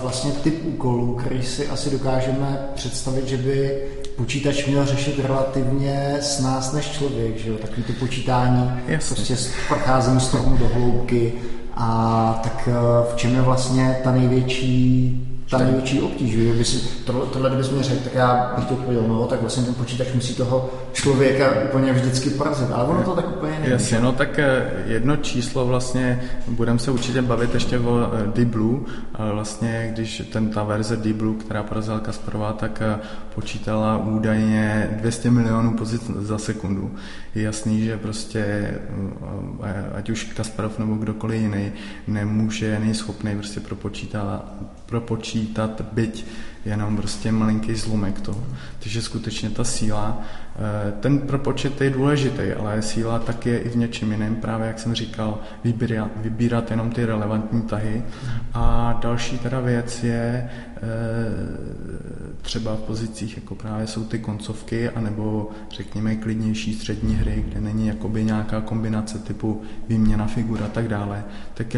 vlastně 0.02 0.32
typ 0.32 0.64
úkolů, 0.64 1.14
který 1.14 1.42
si 1.42 1.68
asi 1.68 1.90
dokážeme 1.90 2.58
představit, 2.74 3.28
že 3.28 3.37
by 3.37 3.82
počítač 4.16 4.66
měl 4.66 4.87
řešit 4.87 5.18
relativně 5.18 6.16
s 6.20 6.40
nás 6.40 6.72
než 6.72 6.90
člověk, 6.90 7.38
že 7.38 7.50
jo? 7.50 7.56
Takový 7.58 7.82
to 7.82 7.92
počítání, 7.92 8.70
Jasně. 8.87 9.14
prostě 9.14 9.37
procházení 9.68 10.20
stromu 10.20 10.56
do 10.56 10.68
hloubky, 10.68 11.32
a 11.78 12.40
tak 12.42 12.68
eh, 12.68 13.12
v 13.12 13.16
čem 13.16 13.34
je 13.34 13.42
vlastně 13.42 14.00
ta 14.04 14.12
největší 14.12 15.27
ta 15.50 15.58
největší 15.58 16.00
obtíž, 16.00 16.32
že 16.32 16.52
by 16.52 16.64
si, 16.64 16.88
tohle, 17.04 17.26
tohle 17.26 17.50
kdybys 17.50 17.70
mi 17.70 17.82
řekl, 17.82 18.04
tak 18.04 18.14
já 18.14 18.52
bych 18.56 18.64
to 18.64 18.74
odpověděl, 18.74 19.08
no, 19.08 19.26
tak 19.26 19.40
vlastně 19.40 19.62
ten 19.62 19.74
počítač 19.74 20.06
musí 20.14 20.34
toho 20.34 20.70
člověka 20.92 21.52
úplně 21.64 21.92
vždycky 21.92 22.30
porazit, 22.30 22.70
ale 22.72 22.84
ono 22.84 23.02
to 23.02 23.14
tak 23.14 23.37
úplně 23.37 23.58
není. 23.58 23.72
Jasně, 23.72 24.00
no 24.00 24.12
tak 24.12 24.38
eh, 24.38 24.72
jedno 24.87 25.16
číslo 25.16 25.66
vlastně, 25.66 26.20
budeme 26.48 26.78
se 26.78 26.90
určitě 26.90 27.22
bavit 27.22 27.54
ještě 27.54 27.78
o 27.78 28.00
eh, 28.00 28.30
Deep 28.34 28.48
Blue, 28.48 28.80
vlastně 29.32 29.90
když 29.92 30.22
ten, 30.32 30.50
ta 30.50 30.62
verze 30.62 30.96
Deep 30.96 31.16
Blue, 31.16 31.38
která 31.38 31.62
porazila 31.62 32.00
Kasparová, 32.00 32.52
tak 32.52 32.82
eh, 32.82 32.98
počítala 33.34 33.96
údajně 33.96 34.88
200 35.00 35.30
milionů 35.30 35.76
pozic 35.76 36.11
za 36.18 36.38
sekundu. 36.38 36.94
Je 37.34 37.42
jasný, 37.42 37.84
že 37.84 37.96
prostě 37.96 38.74
ať 39.94 40.11
už 40.11 40.24
Kasparov 40.24 40.78
nebo 40.78 40.94
kdokoliv 40.94 41.40
jiný 41.40 41.72
nemůže, 42.06 42.78
není 42.80 42.94
schopný 42.94 43.34
prostě 43.34 43.61
propočítat, 43.61 44.44
propočítat 44.88 45.81
byť 45.92 46.24
jenom 46.64 46.96
prostě 46.96 47.33
malinký 47.33 47.74
zlomek 47.74 48.20
toho. 48.20 48.44
Takže 48.79 49.03
skutečně 49.03 49.51
ta 49.51 49.64
síla, 49.64 50.22
ten 51.01 51.18
propočet 51.18 51.81
je 51.81 51.90
důležitý, 51.90 52.53
ale 52.59 52.83
síla 52.83 53.18
tak 53.18 53.47
je 53.47 53.59
i 53.59 53.68
v 53.68 53.77
něčem 53.77 54.12
jiném, 54.12 54.37
právě 54.37 54.66
jak 54.66 54.79
jsem 54.79 54.94
říkal, 54.94 55.38
vybírat, 55.64 56.11
vybírat 56.16 56.71
jenom 56.71 56.90
ty 56.90 57.05
relevantní 57.05 57.62
tahy. 57.62 58.03
A 58.55 58.99
další 59.03 59.38
teda 59.38 59.61
věc 59.61 60.05
je 60.05 60.51
eh, 60.77 60.81
třeba 62.42 62.77
v 62.77 62.81
pozicích, 62.81 63.37
jako 63.37 63.55
právě 63.55 63.87
jsou 63.87 64.05
ty 64.05 64.18
koncovky, 64.18 64.88
anebo 64.88 65.51
řekněme 65.71 66.16
klidnější 66.16 66.75
střední 66.75 67.14
hry, 67.14 67.44
kde 67.49 67.61
není 67.61 67.87
jakoby 67.87 68.25
nějaká 68.25 68.61
kombinace 68.61 69.18
typu 69.18 69.62
výměna 69.88 70.27
figur 70.27 70.62
a 70.62 70.68
tak 70.68 70.88
dále, 70.88 71.25
tak 71.55 71.77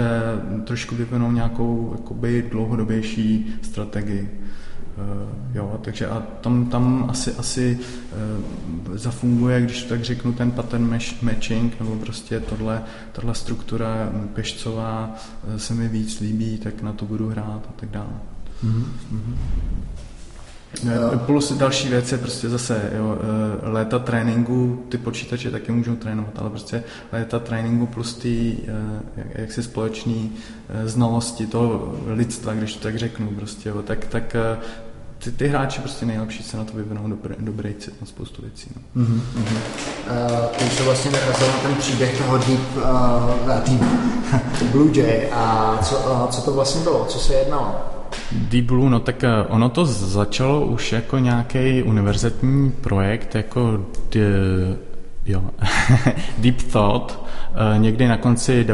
trošku 0.64 0.94
vyvinou 0.94 1.32
nějakou 1.32 1.94
jakoby 1.98 2.46
dlouhodobější 2.50 3.54
strategii. 3.62 4.40
Uh, 4.96 5.56
jo, 5.56 5.80
takže 5.84 6.06
a 6.06 6.22
tam, 6.40 6.66
tam 6.66 7.06
asi, 7.08 7.32
asi 7.32 7.78
uh, 8.88 8.96
zafunguje, 8.96 9.60
když 9.60 9.82
tak 9.82 10.04
řeknu, 10.04 10.32
ten 10.32 10.50
pattern 10.50 10.98
matching, 11.22 11.80
nebo 11.80 11.96
prostě 11.96 12.40
tohle, 12.40 12.82
tohle 13.12 13.34
struktura 13.34 14.12
pešcová 14.34 15.14
uh, 15.48 15.56
se 15.56 15.74
mi 15.74 15.88
víc 15.88 16.20
líbí, 16.20 16.58
tak 16.58 16.82
na 16.82 16.92
to 16.92 17.04
budu 17.04 17.28
hrát 17.28 17.66
a 17.68 17.72
tak 17.76 17.90
dále. 17.90 18.20
Mm-hmm. 18.64 18.84
Plus 21.26 21.52
další 21.52 21.88
věc 21.88 22.12
je 22.12 22.18
prostě 22.18 22.48
zase 22.48 22.90
jo, 22.96 23.18
léta 23.62 23.98
tréninku, 23.98 24.84
ty 24.88 24.98
počítače 24.98 25.50
taky 25.50 25.72
můžou 25.72 25.96
trénovat, 25.96 26.38
ale 26.38 26.50
prostě 26.50 26.84
léta 27.12 27.38
tréninku 27.38 27.86
plus 27.86 28.14
ty 28.14 28.56
jak, 29.16 29.26
jaksi 29.34 29.62
společný 29.62 30.32
znalosti 30.84 31.46
toho 31.46 31.94
lidstva, 32.06 32.54
když 32.54 32.74
to 32.74 32.82
tak 32.82 32.98
řeknu, 32.98 33.28
prostě, 33.28 33.68
jo, 33.68 33.82
tak, 33.82 34.06
tak 34.06 34.36
ty, 35.24 35.32
ty 35.32 35.48
hráči 35.48 35.80
prostě 35.80 36.06
nejlepší 36.06 36.42
se 36.42 36.56
na 36.56 36.64
to 36.64 36.76
vyvinou 36.76 37.08
dobrý, 37.08 37.34
dobrý 37.38 37.74
cit 37.74 38.00
na 38.00 38.06
spoustu 38.06 38.42
věcí. 38.42 38.70
No. 38.76 39.02
Mm-hmm. 39.02 39.20
Uh, 39.40 40.46
ty 40.46 40.64
už 40.64 40.80
vlastně 40.80 41.10
narazil 41.10 41.46
na 41.46 41.58
ten 41.58 41.74
příběh 41.74 42.18
toho 42.18 42.38
Deep, 42.38 42.60
uh, 42.76 43.64
deep 43.64 43.82
Blue 44.72 44.98
Jay 44.98 45.28
a 45.32 45.78
co, 45.82 45.96
uh, 45.98 46.26
co 46.26 46.42
to 46.42 46.52
vlastně 46.52 46.80
bylo, 46.80 47.04
co 47.04 47.18
se 47.18 47.34
jednalo? 47.34 47.99
Deep 48.32 48.64
Blue, 48.64 48.90
no 48.90 49.00
tak 49.00 49.24
ono 49.48 49.68
to 49.68 49.84
začalo 49.84 50.66
už 50.66 50.92
jako 50.92 51.18
nějaký 51.18 51.82
univerzitní 51.82 52.70
projekt, 52.70 53.34
jako 53.34 53.86
the, 54.10 54.20
jo, 55.26 55.42
Deep 56.38 56.62
Thought, 56.62 57.24
někdy 57.76 58.08
na 58.08 58.16
konci 58.16 58.66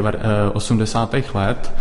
80. 0.53 1.15
let 1.33 1.73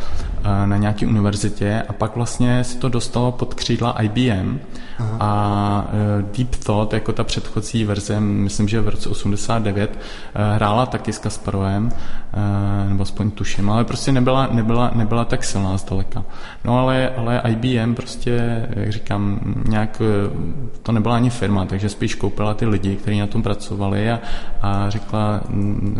na 0.67 0.77
nějaké 0.77 1.07
univerzitě 1.07 1.83
a 1.89 1.93
pak 1.93 2.17
vlastně 2.17 2.65
se 2.65 2.79
to 2.79 2.89
dostalo 2.89 3.33
pod 3.33 3.55
křídla 3.55 4.03
IBM 4.03 4.61
Aha. 4.99 5.17
a 5.21 5.89
e, 5.93 6.23
Deep 6.37 6.57
Thought, 6.57 6.93
jako 6.93 7.13
ta 7.13 7.25
předchozí 7.25 7.85
verze, 7.85 8.21
myslím, 8.21 8.69
že 8.69 8.81
v 8.81 8.89
roce 8.89 9.09
89, 9.09 9.99
e, 10.35 10.55
hrála 10.55 10.87
taky 10.87 11.13
s 11.13 11.19
Kasparovem, 11.19 11.89
e, 11.93 12.89
nebo 12.89 13.03
aspoň 13.03 13.31
tuším, 13.31 13.71
ale 13.71 13.85
prostě 13.85 14.13
nebyla, 14.13 14.49
nebyla, 14.53 14.91
nebyla 14.95 15.25
tak 15.25 15.45
silná 15.45 15.77
zdaleka. 15.77 16.25
No 16.65 16.79
ale, 16.79 17.11
ale 17.17 17.43
IBM 17.49 17.95
prostě, 17.95 18.67
jak 18.71 18.93
říkám, 18.93 19.41
nějak 19.69 20.03
to 20.83 20.93
nebyla 20.93 21.17
ani 21.17 21.31
firma, 21.31 21.65
takže 21.65 21.89
spíš 21.89 22.15
koupila 22.15 22.55
ty 22.55 22.67
lidi, 22.67 22.97
kteří 22.97 23.21
na 23.21 23.27
tom 23.27 23.43
pracovali 23.43 24.11
a, 24.11 24.21
a 24.63 24.91
řekla, 24.91 25.41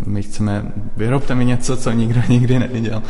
my 0.05 0.23
chceme, 0.23 0.63
vyrobte 0.97 1.35
mi 1.35 1.45
něco, 1.45 1.77
co 1.77 1.91
nikdo 1.91 2.21
nikdy 2.29 2.59
neviděl. 2.59 3.03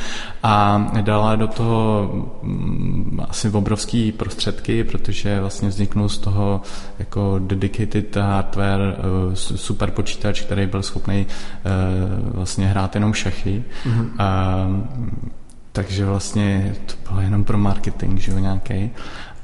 A 0.43 0.85
dala 1.01 1.35
do 1.35 1.47
toho 1.47 2.09
mm, 2.43 3.19
asi 3.29 3.49
obrovský 3.49 4.11
prostředky, 4.11 4.83
protože 4.83 5.39
vlastně 5.39 5.71
vzniknul 5.77 6.09
z 6.09 6.17
toho 6.17 6.61
jako 6.99 7.39
dedicated 7.39 8.15
hardware 8.15 8.81
eh, 8.81 9.35
super 9.35 9.91
počítač, 9.91 10.41
který 10.41 10.67
byl 10.67 10.83
schopný 10.83 11.27
eh, 11.29 11.69
vlastně 12.33 12.67
hrát 12.67 12.95
jenom 12.95 13.13
šachy. 13.13 13.63
Mm-hmm. 13.85 14.09
A, 14.19 14.67
takže 15.71 16.05
vlastně 16.05 16.75
to 16.85 16.93
bylo 17.09 17.21
jenom 17.21 17.43
pro 17.43 17.57
marketing, 17.57 18.19
že 18.19 18.31
jo, 18.31 18.39
nějaký. 18.39 18.89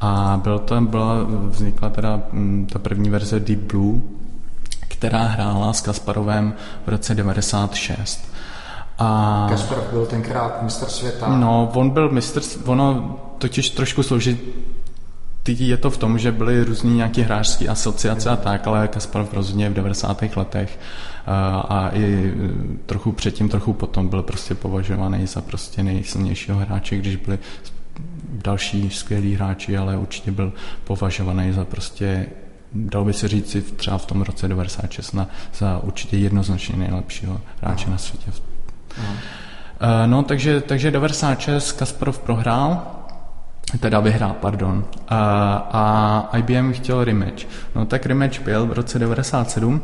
A 0.01 0.39
byl 0.43 0.59
to, 0.59 0.81
byla, 0.81 1.15
vznikla 1.49 1.89
teda 1.89 2.21
mm, 2.31 2.67
ta 2.73 2.79
první 2.79 3.09
verze 3.09 3.39
Deep 3.39 3.59
Blue, 3.59 4.01
která 4.87 5.23
hrála 5.23 5.73
s 5.73 5.81
Kasparovem 5.81 6.53
v 6.85 6.89
roce 6.89 7.15
96. 7.15 8.33
A... 8.99 9.45
Kasparov 9.49 9.85
byl 9.91 10.05
tenkrát 10.05 10.63
mistr 10.63 10.85
světa. 10.85 11.27
No, 11.27 11.71
on 11.73 11.89
byl 11.89 12.09
mistr, 12.09 12.41
ono 12.65 13.19
totiž 13.37 13.69
trošku 13.69 14.03
složitý 14.03 14.72
je 15.47 15.77
to 15.77 15.89
v 15.89 15.97
tom, 15.97 16.19
že 16.19 16.31
byly 16.31 16.63
různý 16.63 16.95
nějaké 16.95 17.21
hráčské 17.21 17.67
asociace 17.67 18.29
a 18.29 18.35
tak, 18.35 18.67
ale 18.67 18.87
Kasparov 18.87 19.33
rozhodně 19.33 19.69
v 19.69 19.73
90. 19.73 20.23
letech 20.35 20.79
a 21.69 21.89
i 21.93 22.33
trochu 22.85 23.11
předtím, 23.11 23.49
trochu 23.49 23.73
potom 23.73 24.07
byl 24.07 24.23
prostě 24.23 24.55
považovaný 24.55 25.27
za 25.27 25.41
prostě 25.41 25.83
nejsilnějšího 25.83 26.57
hráče, 26.57 26.95
když 26.95 27.15
byli 27.15 27.39
další 28.29 28.89
skvělí 28.89 29.35
hráči, 29.35 29.77
ale 29.77 29.97
určitě 29.97 30.31
byl 30.31 30.53
považovaný 30.83 31.53
za 31.53 31.65
prostě 31.65 32.25
dal 32.73 33.05
by 33.05 33.13
se 33.13 33.27
říct 33.27 33.57
třeba 33.75 33.97
v 33.97 34.05
tom 34.05 34.21
roce 34.21 34.47
96 34.47 35.13
na, 35.13 35.27
za 35.57 35.79
určitě 35.83 36.17
jednoznačně 36.17 36.77
nejlepšího 36.77 37.41
hráče 37.61 37.89
na 37.89 37.97
světě 37.97 38.31
Uh, 39.81 39.89
no, 40.05 40.23
takže, 40.23 40.61
takže 40.61 40.91
96 40.91 41.71
Kasparov 41.71 42.19
prohrál, 42.19 42.81
teda 43.79 43.99
vyhrál, 43.99 44.35
pardon. 44.41 44.85
A, 45.07 45.55
a 45.71 46.37
IBM 46.37 46.73
chtěl 46.73 47.03
rematch. 47.03 47.45
No 47.75 47.85
tak 47.85 48.05
rematch 48.05 48.39
byl 48.39 48.65
v 48.65 48.73
roce 48.73 48.99
97 48.99 49.81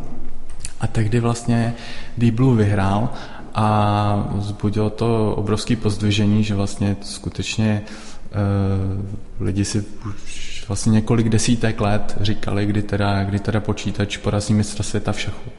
a 0.79 0.87
tehdy 0.87 1.19
vlastně 1.19 1.73
Deep 2.17 2.35
Blue 2.35 2.57
vyhrál 2.57 3.09
a 3.55 4.29
vzbudilo 4.35 4.89
to 4.89 5.35
obrovský 5.35 5.75
pozdvižení, 5.75 6.43
že 6.43 6.55
vlastně 6.55 6.97
skutečně 7.01 7.81
uh, 7.81 9.45
lidi 9.45 9.65
si 9.65 9.85
už 10.15 10.65
vlastně 10.67 10.91
několik 10.91 11.29
desítek 11.29 11.81
let 11.81 12.17
říkali, 12.21 12.65
kdy 12.65 12.81
teda, 12.81 13.23
kdy 13.23 13.39
teda 13.39 13.59
počítač 13.59 14.17
porazí 14.17 14.53
mistra 14.53 14.83
světa 14.83 15.11
v 15.11 15.19
šachu, 15.19 15.49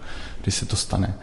kdy 0.43 0.53
se 0.53 0.67
to 0.67 0.77
stane. 0.77 1.15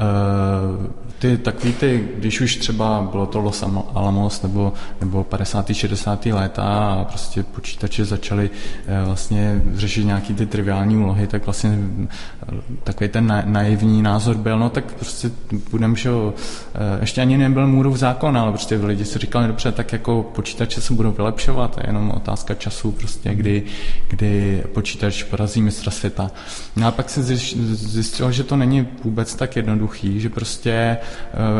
Uh, 0.00 0.86
ty 1.22 1.38
takový 1.38 1.72
ty, 1.72 2.08
když 2.18 2.40
už 2.40 2.56
třeba 2.56 3.08
bylo 3.10 3.26
to 3.26 3.40
Los 3.40 3.64
Alamos 3.94 4.42
nebo, 4.42 4.72
nebo 5.00 5.24
50. 5.24 5.74
60. 5.74 6.26
léta 6.26 6.62
a 6.62 7.04
prostě 7.04 7.42
počítače 7.42 8.04
začaly 8.04 8.50
eh, 8.86 9.04
vlastně 9.06 9.62
řešit 9.74 10.04
nějaký 10.04 10.34
ty 10.34 10.46
triviální 10.46 10.96
úlohy, 10.96 11.26
tak 11.26 11.44
vlastně 11.44 11.78
eh, 12.08 12.54
takový 12.84 13.10
ten 13.10 13.26
na, 13.26 13.42
naivní 13.46 14.02
názor 14.02 14.36
byl, 14.36 14.58
no 14.58 14.70
tak 14.70 14.92
prostě 14.92 15.30
budeme, 15.70 15.96
že 15.96 16.10
eh, 16.10 17.00
ještě 17.00 17.20
ani 17.20 17.38
nebyl 17.38 17.66
Můrův 17.66 17.96
zákon, 17.96 18.36
ale 18.36 18.52
prostě 18.52 18.76
lidi 18.76 19.04
si 19.04 19.18
říkali, 19.18 19.46
dobře, 19.46 19.72
tak 19.72 19.92
jako 19.92 20.22
počítače 20.34 20.80
se 20.80 20.92
budou 20.94 21.10
vylepšovat, 21.10 21.78
je 21.78 21.84
jenom 21.86 22.10
otázka 22.10 22.54
času 22.54 22.92
prostě, 22.92 23.34
kdy, 23.34 23.62
kdy 24.08 24.62
počítač 24.72 25.22
porazí 25.22 25.62
mistra 25.62 25.90
světa. 25.90 26.30
No 26.76 26.86
a 26.86 26.90
pak 26.90 27.10
se 27.10 27.22
zjistilo, 27.22 28.32
že 28.32 28.44
to 28.44 28.56
není 28.56 28.88
vůbec 29.04 29.34
tak 29.34 29.56
jednoduchý, 29.92 30.20
že 30.20 30.28
prostě 30.28 30.98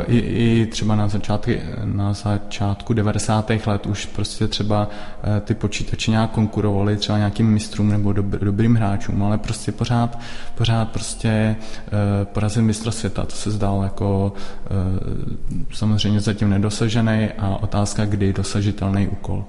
i, 0.07 0.19
i 0.19 0.67
třeba 0.67 0.97
na, 0.97 1.09
začátky, 1.09 1.63
na 1.85 2.13
začátku 2.13 2.95
90. 2.95 3.51
let 3.67 3.87
už 3.87 4.07
prostě 4.07 4.49
třeba 4.49 4.89
eh, 5.23 5.41
ty 5.41 5.55
počítače 5.55 6.11
nějak 6.11 6.31
konkurovaly 6.31 6.97
třeba 6.97 7.19
nějakým 7.19 7.47
mistrům 7.47 7.89
nebo 7.89 8.13
dob, 8.13 8.27
dobrým 8.27 8.75
hráčům, 8.77 9.23
ale 9.23 9.39
prostě 9.39 9.73
pořád, 9.73 10.19
pořád 10.55 10.89
prostě 10.89 11.29
eh, 11.29 12.25
porazit 12.25 12.65
mistra 12.65 12.93
světa, 12.93 13.25
to 13.25 13.37
se 13.37 13.51
zdálo 13.51 13.83
jako 13.83 14.33
eh, 14.67 15.65
samozřejmě 15.73 16.21
zatím 16.21 16.51
nedosažený 16.51 17.29
a 17.39 17.57
otázka, 17.63 18.05
kdy 18.05 18.33
dosažitelný 18.33 19.09
úkol. 19.09 19.45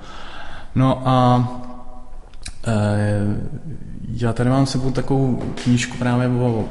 No 0.75 1.01
a 1.05 1.47
Já 4.07 4.33
tady 4.33 4.49
mám 4.49 4.65
sebou 4.65 4.91
takovou 4.91 5.43
knížku 5.63 5.97
právě, 5.97 6.27
o, 6.27 6.65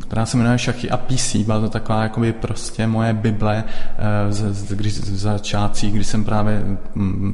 která 0.00 0.26
se 0.26 0.36
jmenuje 0.36 0.58
Šachy 0.58 0.90
a 0.90 0.96
PC. 0.96 1.36
Byla 1.36 1.60
to 1.60 1.68
taková 1.68 2.02
jakoby 2.02 2.32
prostě 2.32 2.86
moje 2.86 3.12
bible 3.12 3.64
z, 4.30 4.54
z, 4.54 4.72
když, 4.72 4.98
v 4.98 5.16
začátcích, 5.16 5.92
kdy 5.94 6.04
jsem 6.04 6.24
právě 6.24 6.62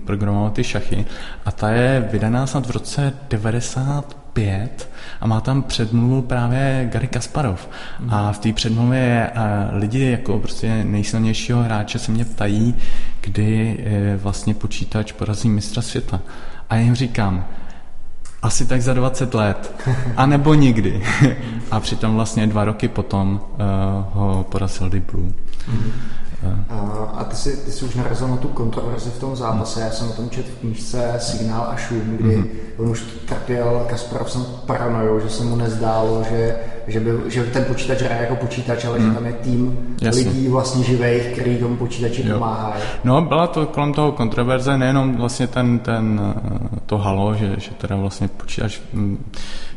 programoval 0.05 0.51
ty 0.51 0.65
šachy. 0.65 1.05
A 1.45 1.53
ta 1.53 1.71
je 1.71 2.09
vydaná 2.13 2.47
snad 2.47 2.67
v 2.67 2.71
roce 2.71 3.13
90 3.31 4.17
pět 4.33 4.91
a 5.21 5.27
má 5.27 5.41
tam 5.41 5.63
předmluvu 5.63 6.23
právě 6.23 6.89
Gary 6.93 7.07
Kasparov. 7.07 7.69
A 8.09 8.33
v 8.33 8.39
té 8.39 8.53
předmluvě 8.53 9.31
lidi 9.73 10.11
jako 10.11 10.39
prostě 10.39 10.85
nejsilnějšího 10.85 11.63
hráče 11.63 11.99
se 11.99 12.13
mě 12.13 12.25
ptají, 12.25 12.75
kdy 13.21 13.85
vlastně 14.23 14.55
počítač 14.55 15.13
porazí 15.13 15.49
mistra 15.49 15.83
světa. 15.83 16.21
A 16.71 16.77
já 16.77 16.83
jim 16.83 16.95
říkám, 16.95 17.45
asi 18.45 18.67
tak 18.67 18.83
za 18.83 18.95
20 18.95 19.35
let, 19.35 19.75
a 20.17 20.27
nebo 20.27 20.55
nikdy. 20.55 21.03
a 21.71 21.81
přitom 21.81 22.15
vlastně 22.15 22.47
dva 22.47 22.65
roky 22.65 22.89
potom 22.89 23.41
uh, 23.53 23.59
ho 24.13 24.47
porazil 24.49 24.89
Deep 24.89 25.13
Blue. 25.13 25.29
Mm-hmm. 25.29 25.93
A 27.15 27.25
ty 27.25 27.37
jsi, 27.37 27.57
ty 27.57 27.73
jsi 27.73 27.85
už 27.85 27.95
narazil 27.95 28.29
na 28.29 28.37
tu 28.37 28.49
kontroverzi 28.49 29.11
v 29.11 29.19
tom 29.19 29.37
zápase. 29.37 29.81
Já 29.81 29.91
jsem 29.91 30.09
o 30.09 30.13
tom 30.13 30.31
četl 30.31 30.49
v 30.57 30.61
knížce 30.61 31.15
Signál 31.19 31.67
a 31.71 31.77
šum, 31.77 32.01
kdy 32.01 32.37
mm-hmm. 32.37 32.49
on 32.79 32.89
už 32.89 33.03
trpěl 33.29 33.87
Kasparov 33.89 34.31
jsem 34.31 34.47
paranojou, 34.67 35.21
že 35.21 35.31
se 35.31 35.45
mu 35.45 35.57
nezdálo, 35.57 36.25
že, 36.31 36.57
že, 36.87 37.01
by, 37.01 37.31
že 37.31 37.45
ten 37.45 37.65
počítač 37.65 38.03
hraje 38.03 38.21
jako 38.21 38.37
počítač, 38.37 38.85
ale 38.85 38.99
mm. 38.99 39.05
že 39.05 39.07
mhm. 39.07 39.15
tam 39.15 39.27
je 39.27 39.33
tým 39.33 39.79
Jasně. 40.03 40.23
lidí 40.23 40.49
vlastně 40.49 40.85
živých, 40.85 41.23
který 41.23 41.57
tomu 41.57 41.77
počítači 41.77 42.29
jo. 42.29 42.35
pomáhají. 42.35 42.83
No, 43.05 43.23
byla 43.23 43.47
to 43.47 43.67
kolem 43.67 43.93
toho 43.93 44.13
kontroverze 44.13 44.79
nejenom 44.79 45.17
vlastně 45.17 45.47
ten, 45.47 45.79
ten 45.79 46.21
to 46.87 46.99
halo, 46.99 47.35
že, 47.35 47.55
že 47.59 47.71
teda 47.71 47.97
vlastně 47.97 48.29
počítač 48.29 48.81
mm, 48.93 49.25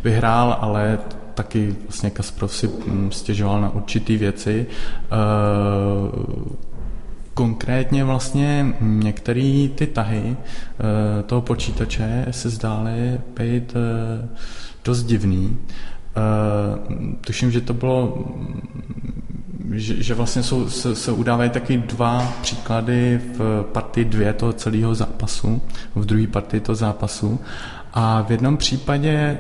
vyhrál, 0.04 0.58
ale 0.62 1.00
taky 1.34 1.76
vlastně 1.84 2.10
Kasprov 2.10 2.56
si 2.56 2.68
mm, 2.68 3.12
stěžoval 3.12 3.62
na 3.62 3.70
určitý 3.70 4.18
věci. 4.18 4.66
Eh, 4.68 5.18
konkrétně 7.34 8.04
vlastně 8.04 8.76
některé 8.82 9.68
ty 9.76 9.88
tahy 9.88 10.38
eh, 10.38 11.24
toho 11.24 11.42
počítače 11.42 12.26
se 12.32 12.50
zdály 12.50 13.20
být 13.38 13.74
eh, 13.76 14.28
dost 14.86 15.04
divný. 15.04 15.58
Tuším, 17.22 17.52
že 17.52 17.62
to 17.62 17.74
bylo, 17.74 18.26
že, 19.72 20.04
že 20.04 20.14
vlastně 20.14 20.44
jsou, 20.44 20.70
se, 20.70 20.96
se 20.96 21.12
udávají 21.12 21.50
taky 21.50 21.78
dva 21.78 22.34
příklady 22.42 23.22
v 23.38 23.64
partii 23.72 24.06
dvě 24.06 24.34
toho 24.34 24.54
celého 24.54 24.96
zápasu, 24.96 25.62
v 25.96 26.06
druhé 26.06 26.28
partii 26.28 26.60
toho 26.60 26.76
zápasu. 26.76 27.40
A 27.94 28.22
v 28.22 28.32
jednom 28.32 28.58
případě 28.58 29.10
eh, 29.12 29.40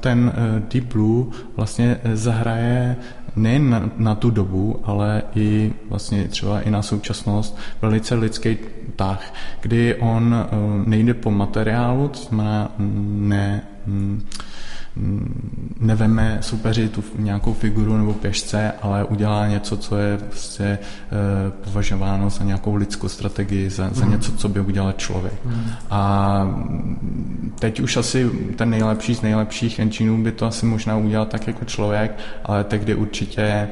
ten 0.00 0.32
eh, 0.34 0.62
Deep 0.72 0.92
Blue 0.92 1.26
vlastně 1.56 2.00
eh, 2.04 2.16
zahraje 2.16 2.96
nejen 3.36 3.70
na, 3.70 3.90
na 3.96 4.14
tu 4.14 4.30
dobu, 4.30 4.80
ale 4.84 5.22
i 5.34 5.72
vlastně 5.88 6.28
třeba 6.28 6.60
i 6.60 6.70
na 6.70 6.82
současnost 6.82 7.58
velice 7.82 8.14
lidský 8.14 8.56
tah, 8.96 9.34
kdy 9.60 9.94
on 9.94 10.46
nejde 10.86 11.14
po 11.14 11.30
materiálu, 11.30 12.08
to 12.08 12.18
znamená 12.18 12.72
ne, 12.78 13.62
mm, 13.86 14.22
neveme 15.80 16.38
soupeři 16.40 16.88
tu 16.88 17.04
nějakou 17.18 17.52
figuru 17.52 17.96
nebo 17.96 18.14
pěšce, 18.14 18.72
ale 18.82 19.04
udělá 19.04 19.48
něco, 19.48 19.76
co 19.76 19.96
je 19.96 20.18
prostě 20.18 20.64
e, 20.64 20.78
považováno 21.64 22.30
za 22.30 22.44
nějakou 22.44 22.74
lidskou 22.74 23.08
strategii, 23.08 23.70
za, 23.70 23.90
za 23.92 24.04
mhm. 24.04 24.12
něco, 24.12 24.32
co 24.32 24.48
by 24.48 24.60
udělal 24.60 24.92
člověk. 24.92 25.34
Mm. 25.44 25.70
A 25.90 26.56
teď 27.58 27.80
už 27.80 27.96
asi 27.96 28.30
ten 28.56 28.70
nejlepší 28.70 29.14
z 29.14 29.22
nejlepších 29.22 29.78
engineů 29.78 30.22
by 30.22 30.32
to 30.32 30.46
asi 30.46 30.66
možná 30.66 30.96
udělal 30.96 31.26
tak 31.26 31.46
jako 31.46 31.64
člověk, 31.64 32.18
ale 32.44 32.64
tehdy 32.64 32.94
určitě, 32.94 33.42
e, 33.42 33.68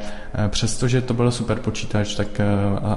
přestože 0.49 1.01
to 1.01 1.15
byl 1.15 1.31
super 1.31 1.59
počítač, 1.59 2.15
tak 2.15 2.41
e, 2.41 2.45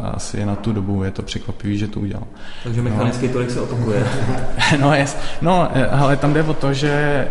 asi 0.03 0.45
na 0.45 0.55
tu 0.55 0.73
dobu 0.73 1.03
je 1.03 1.11
to 1.11 1.21
překvapivý, 1.21 1.77
že 1.77 1.87
to 1.87 1.99
udělal. 1.99 2.27
Takže 2.63 2.81
mechanický 2.81 3.27
no. 3.27 3.33
tolik 3.33 3.51
se 3.51 3.61
opakuje. 3.61 4.07
no, 4.81 4.93
jest, 4.93 5.17
no, 5.41 5.69
ale 5.91 6.17
tam 6.17 6.33
jde 6.33 6.43
o 6.43 6.53
to, 6.53 6.73
že 6.73 7.27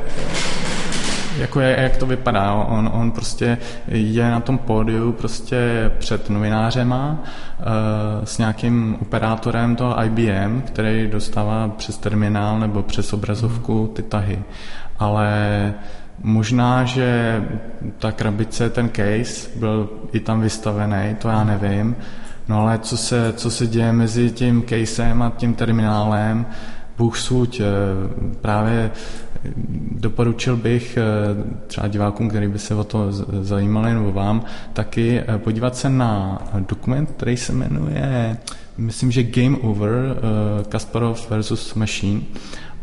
jako 1.38 1.60
je, 1.60 1.76
jak 1.80 1.96
to 1.96 2.06
vypadá. 2.06 2.54
On, 2.54 2.90
on 2.92 3.10
prostě 3.10 3.58
je 3.88 4.30
na 4.30 4.40
tom 4.40 4.58
pódiu 4.58 5.12
prostě 5.12 5.90
před 5.98 6.30
novinářema 6.30 7.18
uh, 7.18 7.64
s 8.24 8.38
nějakým 8.38 8.96
operátorem 9.02 9.76
toho 9.76 10.04
IBM, 10.04 10.62
který 10.62 11.06
dostává 11.06 11.68
přes 11.68 11.98
terminál 11.98 12.58
nebo 12.58 12.82
přes 12.82 13.12
obrazovku 13.12 13.92
ty 13.94 14.02
tahy. 14.02 14.42
Ale 14.98 15.74
Možná, 16.22 16.84
že 16.84 17.42
ta 17.98 18.12
krabice, 18.12 18.70
ten 18.70 18.88
case 18.88 19.50
byl 19.56 19.90
i 20.12 20.20
tam 20.20 20.40
vystavený, 20.40 21.16
to 21.18 21.28
já 21.28 21.44
nevím. 21.44 21.96
No 22.48 22.60
ale 22.60 22.78
co 22.78 22.96
se, 22.96 23.32
co 23.36 23.50
se 23.50 23.66
děje 23.66 23.92
mezi 23.92 24.30
tím 24.30 24.64
casem 24.68 25.22
a 25.22 25.32
tím 25.36 25.54
terminálem, 25.54 26.46
Bůh 26.98 27.18
suď, 27.18 27.60
eh, 27.60 27.64
právě 28.40 28.90
doporučil 29.90 30.56
bych 30.56 30.96
eh, 30.96 31.02
třeba 31.66 31.88
divákům, 31.88 32.28
který 32.28 32.48
by 32.48 32.58
se 32.58 32.74
o 32.74 32.84
to 32.84 33.12
zajímali, 33.42 33.94
nebo 33.94 34.12
vám, 34.12 34.44
taky 34.72 35.20
eh, 35.20 35.38
podívat 35.38 35.76
se 35.76 35.90
na 35.90 36.42
dokument, 36.68 37.10
který 37.16 37.36
se 37.36 37.52
jmenuje, 37.52 38.36
myslím, 38.78 39.10
že 39.10 39.22
Game 39.22 39.56
Over, 39.58 40.16
Kasparov 40.68 41.30
versus 41.30 41.74
Machine. 41.74 42.20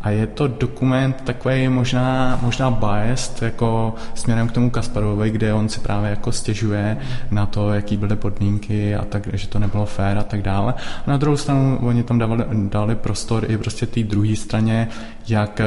A 0.02 0.10
je 0.10 0.26
to 0.26 0.48
dokument 0.48 1.22
takový 1.24 1.68
možná, 1.68 2.38
možná 2.42 2.70
biased 2.70 3.42
jako 3.42 3.94
směrem 4.14 4.48
k 4.48 4.52
tomu 4.52 4.70
Kasparovi, 4.70 5.30
kde 5.30 5.54
on 5.54 5.68
si 5.68 5.80
právě 5.80 6.10
jako 6.10 6.32
stěžuje 6.32 6.96
na 7.30 7.46
to, 7.46 7.72
jaký 7.72 7.96
byly 7.96 8.16
podmínky 8.16 8.94
a 8.94 9.04
tak, 9.04 9.28
že 9.32 9.48
to 9.48 9.58
nebylo 9.58 9.86
fér 9.86 10.18
a 10.18 10.22
tak 10.22 10.42
dále. 10.42 10.74
A 11.06 11.10
na 11.10 11.16
druhou 11.16 11.36
stranu 11.36 11.78
oni 11.82 12.02
tam 12.02 12.18
dávali, 12.18 12.44
dali 12.52 12.94
prostor 12.94 13.50
i 13.50 13.58
prostě 13.58 13.86
té 13.86 14.02
druhé 14.02 14.36
straně, 14.36 14.88
jak 15.28 15.60
eh, 15.60 15.66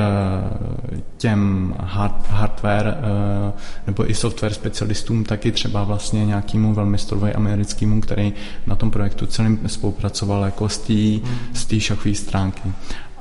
těm 1.17 1.73
hard, 1.79 2.29
hardware 2.29 2.97
eh, 2.97 3.53
nebo 3.87 4.11
i 4.11 4.13
software 4.13 4.53
specialistům, 4.53 5.23
tak 5.23 5.45
i 5.45 5.51
třeba 5.51 5.83
vlastně 5.83 6.25
nějakému 6.25 6.73
velmi 6.73 6.97
stroji 6.97 7.33
americkému, 7.33 8.01
který 8.01 8.33
na 8.67 8.75
tom 8.75 8.91
projektu 8.91 9.25
celým 9.25 9.59
spolupracoval 9.67 10.43
jako 10.43 10.69
z 10.69 11.65
té 11.67 11.79
šachové 11.79 12.15
stránky. 12.15 12.73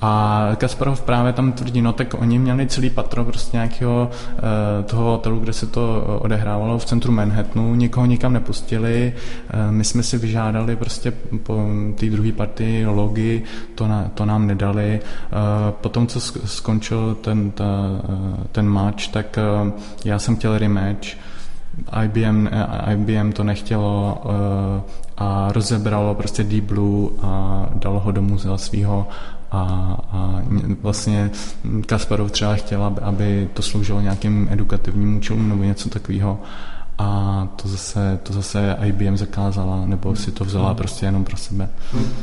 A 0.07 0.51
Kasparov 0.57 1.01
právě 1.01 1.33
tam 1.33 1.53
tvrdí, 1.53 1.83
no 1.83 1.93
tak 1.93 2.15
oni 2.15 2.39
měli 2.39 2.67
celý 2.67 2.91
patro 2.91 3.25
prostě 3.25 3.57
nějakého 3.57 4.11
uh, 4.11 4.85
toho 4.85 5.05
hotelu, 5.05 5.41
kde 5.41 5.53
se 5.53 5.67
to 5.67 6.05
odehrávalo 6.21 6.79
v 6.79 6.85
centru 6.85 7.13
Manhattanu, 7.13 7.75
nikoho 7.75 8.07
nikam 8.07 8.33
nepustili, 8.33 9.13
uh, 9.55 9.73
my 9.73 9.85
jsme 9.85 10.03
si 10.03 10.19
vyžádali 10.19 10.77
prostě 10.77 11.13
po 11.43 11.67
té 11.95 12.07
druhé 12.07 12.33
partii 12.33 12.87
logy, 12.87 13.43
to, 13.75 13.89
na, 13.89 14.11
to 14.15 14.25
nám 14.25 14.47
nedali. 14.47 15.01
Potom, 15.71 16.07
co 16.07 16.21
skončil 16.21 17.15
ten, 17.15 17.51
ta, 17.51 17.65
ten 18.53 18.69
match, 18.69 19.09
tak 19.09 19.39
já 20.05 20.19
jsem 20.19 20.37
chtěl 20.37 20.59
rematch, 20.59 21.09
IBM, 22.05 22.49
IBM 22.93 23.33
to 23.33 23.45
nechtělo 23.45 24.23
a 25.17 25.53
rozebralo 25.53 26.15
prostě 26.15 26.45
Deep 26.45 26.65
Blue 26.65 27.11
a 27.23 27.67
dalo 27.75 28.01
ho 28.01 28.13
do 28.13 28.23
muzea 28.23 28.57
svého 28.57 29.07
a, 29.55 29.97
a 30.13 30.43
vlastně 30.83 31.31
Kasparov 31.87 32.31
třeba 32.31 32.55
chtěl, 32.55 32.85
aby, 32.85 33.01
aby 33.01 33.49
to 33.55 33.63
sloužilo 33.63 34.01
nějakým 34.01 34.49
edukativním 34.51 35.17
účelům 35.17 35.49
nebo 35.49 35.65
něco 35.65 35.89
takového 35.89 36.41
a 36.99 37.49
to 37.63 37.69
zase, 37.69 38.19
to 38.23 38.33
zase 38.33 38.77
IBM 38.85 39.17
zakázala, 39.17 39.87
nebo 39.87 40.17
si 40.17 40.33
to 40.33 40.45
vzala 40.45 40.67
hmm. 40.67 40.77
prostě 40.77 41.07
jenom 41.07 41.25
pro 41.25 41.37
sebe. 41.37 41.69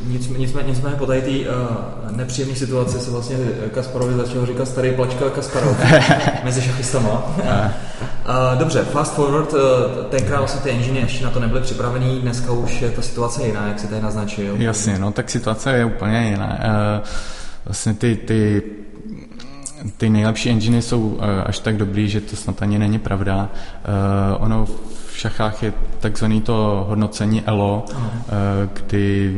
Nicméně, 0.08 0.40
nicméně, 0.40 0.70
nicméně 0.70 0.96
po 0.96 1.06
tady 1.06 1.22
té 1.22 1.50
uh, 1.50 2.18
nepříjemné 2.18 2.56
situaci 2.56 3.00
se 3.00 3.12
vlastně 3.12 3.38
Kasparovi 3.74 4.14
začal 4.14 4.46
říkat 4.46 4.68
starý 4.68 4.92
plačka 4.92 5.30
Kasparov 5.30 5.78
mezi 6.44 6.62
šachistama. 6.62 7.36
uh, 7.38 8.60
dobře, 8.60 8.84
fast 8.84 9.14
forward, 9.14 9.54
uh, 9.54 9.60
tenkrát 10.10 10.38
vlastně 10.38 10.62
ty 10.62 10.70
engine 10.70 11.00
ještě 11.00 11.26
na 11.26 11.32
to 11.32 11.40
nebyly 11.40 11.62
připravený, 11.62 12.20
dneska 12.20 12.52
už 12.52 12.82
je 12.82 12.90
ta 12.90 13.02
situace 13.02 13.48
jiná, 13.48 13.68
jak 13.68 13.80
si 13.80 13.88
tady 13.88 14.02
naznačil. 14.02 14.56
Jasně, 14.58 15.00
no 15.00 15.12
tak 15.12 15.30
situace 15.30 15.78
je 15.78 15.86
úplně 15.86 16.30
jiná. 16.30 16.48
Uh, 16.48 17.08
vlastně 17.66 17.94
ty, 17.94 18.16
ty 18.16 18.62
ty 19.98 20.10
nejlepší 20.10 20.50
enginy 20.50 20.82
jsou 20.82 21.20
eh, 21.22 21.44
až 21.44 21.60
tak 21.60 21.78
dobrý, 21.78 22.10
že 22.10 22.22
to 22.22 22.36
snad 22.36 22.62
ani 22.62 22.80
není 22.80 23.00
pravda. 23.00 23.50
Eh, 23.54 24.38
ono 24.38 24.66
v 25.12 25.18
šachách 25.18 25.64
je 25.64 25.74
takzvaný 26.00 26.42
to 26.42 26.86
hodnocení 26.90 27.44
ELO, 27.46 27.86
uh, 27.86 27.96
kdy 28.74 29.36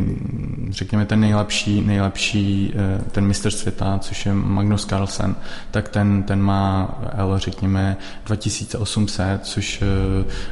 řekněme 0.69 1.05
ten 1.05 1.19
nejlepší, 1.19 1.81
nejlepší 1.81 2.73
ten 3.11 3.25
mistr 3.25 3.51
světa, 3.51 3.99
což 3.99 4.25
je 4.25 4.33
Magnus 4.33 4.85
Carlsen, 4.85 5.35
tak 5.71 5.89
ten, 5.89 6.23
ten 6.23 6.41
má 6.41 6.95
ELO 7.17 7.39
řekněme 7.39 7.97
2800, 8.25 9.45
což 9.45 9.83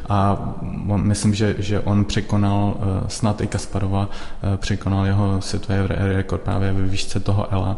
a 0.10 0.40
myslím, 0.96 1.34
že, 1.34 1.56
že 1.60 1.80
on 1.80 2.06
překonal 2.06 2.78
snad 3.08 3.42
i 3.42 3.48
Kasparova, 3.48 4.10
překonal 4.58 5.06
jeho 5.06 5.42
světový 5.42 5.76
rekord 5.88 6.42
právě 6.42 6.74
ve 6.74 6.88
výšce 6.88 7.20
toho 7.20 7.54
ELA 7.54 7.78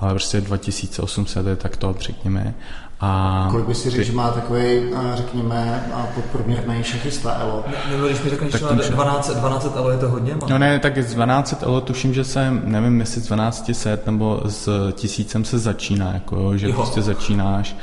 ale 0.00 0.12
prostě 0.12 0.40
2800 0.40 1.46
je 1.46 1.56
tak 1.56 1.76
to, 1.76 1.94
řekněme. 2.00 2.54
A 3.02 3.48
Kolik 3.50 3.66
by 3.66 3.74
si 3.74 3.90
řekl, 3.90 4.02
ty... 4.02 4.10
že 4.10 4.12
má 4.12 4.30
takový, 4.30 4.80
řekněme, 5.14 5.84
podprůměrný 6.14 6.82
šachista 6.82 7.36
Elo? 7.40 7.64
Nebo 7.90 8.06
když 8.06 8.22
mi 8.22 8.30
řekneš, 8.30 8.52
že 8.52 8.90
12, 8.90 9.30
12 9.30 9.76
Elo 9.76 9.90
je 9.90 9.98
to 9.98 10.08
hodně? 10.08 10.34
Má? 10.34 10.46
No 10.50 10.58
ne, 10.58 10.78
tak 10.78 10.98
z 10.98 11.14
12 11.14 11.62
Elo 11.62 11.80
tuším, 11.80 12.14
že 12.14 12.24
se, 12.24 12.50
nevím, 12.50 13.00
jestli 13.00 13.20
z 13.20 13.26
12 13.26 13.70
set 13.74 14.06
nebo 14.06 14.42
s 14.46 14.92
tisícem 14.92 15.44
se 15.44 15.58
začíná, 15.58 16.12
jako, 16.12 16.56
že 16.56 16.68
jo. 16.68 16.74
prostě 16.74 17.02
začínáš. 17.02 17.76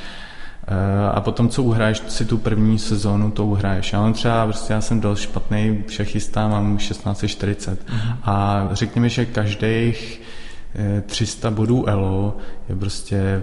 Eh, 0.68 1.10
a 1.14 1.22
potom, 1.22 1.50
co 1.50 1.64
uhraješ 1.64 2.02
si 2.08 2.26
tu 2.26 2.38
první 2.38 2.80
sezónu, 2.80 3.32
to 3.32 3.46
uhraješ. 3.46 3.94
Já 3.94 4.02
mám 4.02 4.14
třeba, 4.14 4.46
prostě 4.46 4.74
já 4.74 4.82
jsem 4.82 5.02
dost 5.02 5.20
špatný 5.20 5.84
šachista, 5.90 6.48
mám 6.48 6.78
1640 6.78 7.80
mm-hmm. 7.80 8.16
a 8.24 8.68
řekněme, 8.72 9.10
že 9.10 9.26
každých 9.26 10.22
300 11.06 11.48
eh, 11.48 11.52
bodů 11.52 11.90
ELO 11.90 12.38
je 12.70 12.76
prostě 12.76 13.42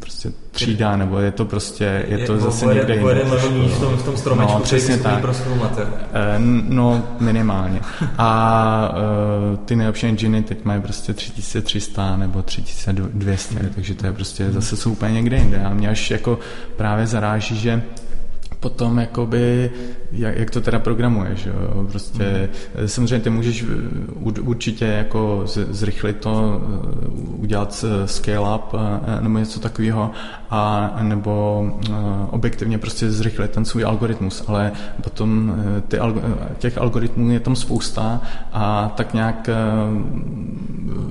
prostě 0.00 0.32
třída, 0.50 0.96
nebo 0.96 1.18
je 1.18 1.30
to 1.30 1.44
prostě, 1.44 2.04
je 2.08 2.26
to 2.26 2.34
je, 2.34 2.40
zase 2.40 2.64
pojede, 2.64 2.80
někde 2.80 2.94
jinde. 2.94 3.24
Pojede 3.24 3.24
v 3.68 3.80
tom, 3.80 3.96
v 3.96 4.04
tom 4.04 4.16
stromečku, 4.16 4.52
no, 4.52 4.60
přesně 4.60 4.98
tak. 4.98 5.24
E, 6.12 6.38
no, 6.68 7.02
minimálně. 7.20 7.80
A 8.18 8.94
e, 9.54 9.56
ty 9.56 9.76
nejlepší 9.76 10.06
engine 10.06 10.42
teď 10.42 10.64
mají 10.64 10.80
prostě 10.80 11.14
3300 11.14 12.16
nebo 12.16 12.42
3200, 12.42 13.54
hmm. 13.54 13.70
takže 13.74 13.94
to 13.94 14.06
je 14.06 14.12
prostě, 14.12 14.52
zase 14.52 14.76
jsou 14.76 14.92
úplně 14.92 15.12
někde 15.12 15.36
jinde. 15.36 15.64
A 15.64 15.74
mě 15.74 15.88
až 15.88 16.10
jako 16.10 16.38
právě 16.76 17.06
zaráží, 17.06 17.56
že 17.56 17.82
potom 18.60 18.98
jakoby, 18.98 19.70
jak, 20.12 20.36
jak 20.36 20.50
to 20.50 20.60
teda 20.60 20.78
programuješ, 20.78 21.46
jo? 21.46 21.86
prostě 21.90 22.48
mm. 22.80 22.88
samozřejmě 22.88 23.20
ty 23.20 23.30
můžeš 23.30 23.62
eh, 23.62 24.40
určitě 24.40 24.84
jako 24.84 25.42
zrychlit 25.46 26.16
to, 26.16 26.62
eh, 26.62 27.08
udělat 27.36 27.84
scale 28.04 28.56
up 28.56 28.74
nebo 29.20 29.38
něco 29.38 29.60
takového, 29.60 30.10
a 30.50 30.96
nebo 31.02 31.66
objektivně 32.30 32.78
prostě 32.78 33.10
zrychlit 33.10 33.50
ten 33.50 33.64
svůj 33.64 33.84
algoritmus, 33.84 34.44
ale 34.46 34.72
potom 35.02 35.54
ty 35.88 35.98
těch 36.58 36.78
algoritmů 36.78 37.30
je 37.30 37.40
tam 37.40 37.56
spousta 37.56 38.20
a 38.52 38.92
tak 38.96 39.14
nějak 39.14 39.50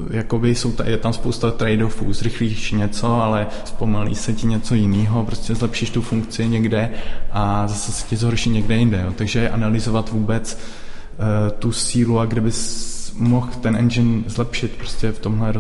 jakoby 0.09 0.55
jsou, 0.55 0.73
je 0.83 0.97
tam 0.97 1.13
spousta 1.13 1.51
trade-offů, 1.51 2.13
zrychlíš 2.13 2.71
něco, 2.71 3.21
ale 3.21 3.47
zpomalí 3.65 4.15
se 4.15 4.33
ti 4.33 4.47
něco 4.47 4.75
jiného, 4.75 5.25
prostě 5.25 5.55
zlepšíš 5.55 5.89
tu 5.89 6.01
funkci 6.01 6.47
někde 6.47 6.89
a 7.31 7.38
zase 7.67 7.91
se 7.91 8.07
ti 8.07 8.15
zhorší 8.15 8.49
někde 8.49 8.75
jinde. 8.75 9.01
Jo. 9.05 9.13
Takže 9.17 9.49
analyzovat 9.49 10.11
vůbec 10.11 10.57
uh, 10.57 11.57
tu 11.59 11.71
sílu 11.71 12.19
a 12.19 12.25
kde 12.25 12.41
bys 12.41 12.89
mohl 13.17 13.49
ten 13.61 13.75
engine 13.75 14.23
zlepšit 14.27 14.71
prostě 14.77 15.11
v 15.11 15.19
tomhle 15.19 15.53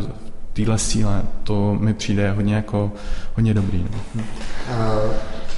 téhle 0.53 0.77
síle, 0.77 1.21
to 1.43 1.75
mi 1.79 1.93
přijde 1.93 2.31
hodně 2.31 2.55
jako 2.55 2.91
hodně 3.35 3.53
dobrý. 3.53 3.85
No. 4.15 4.23
Uh, 4.23 5.11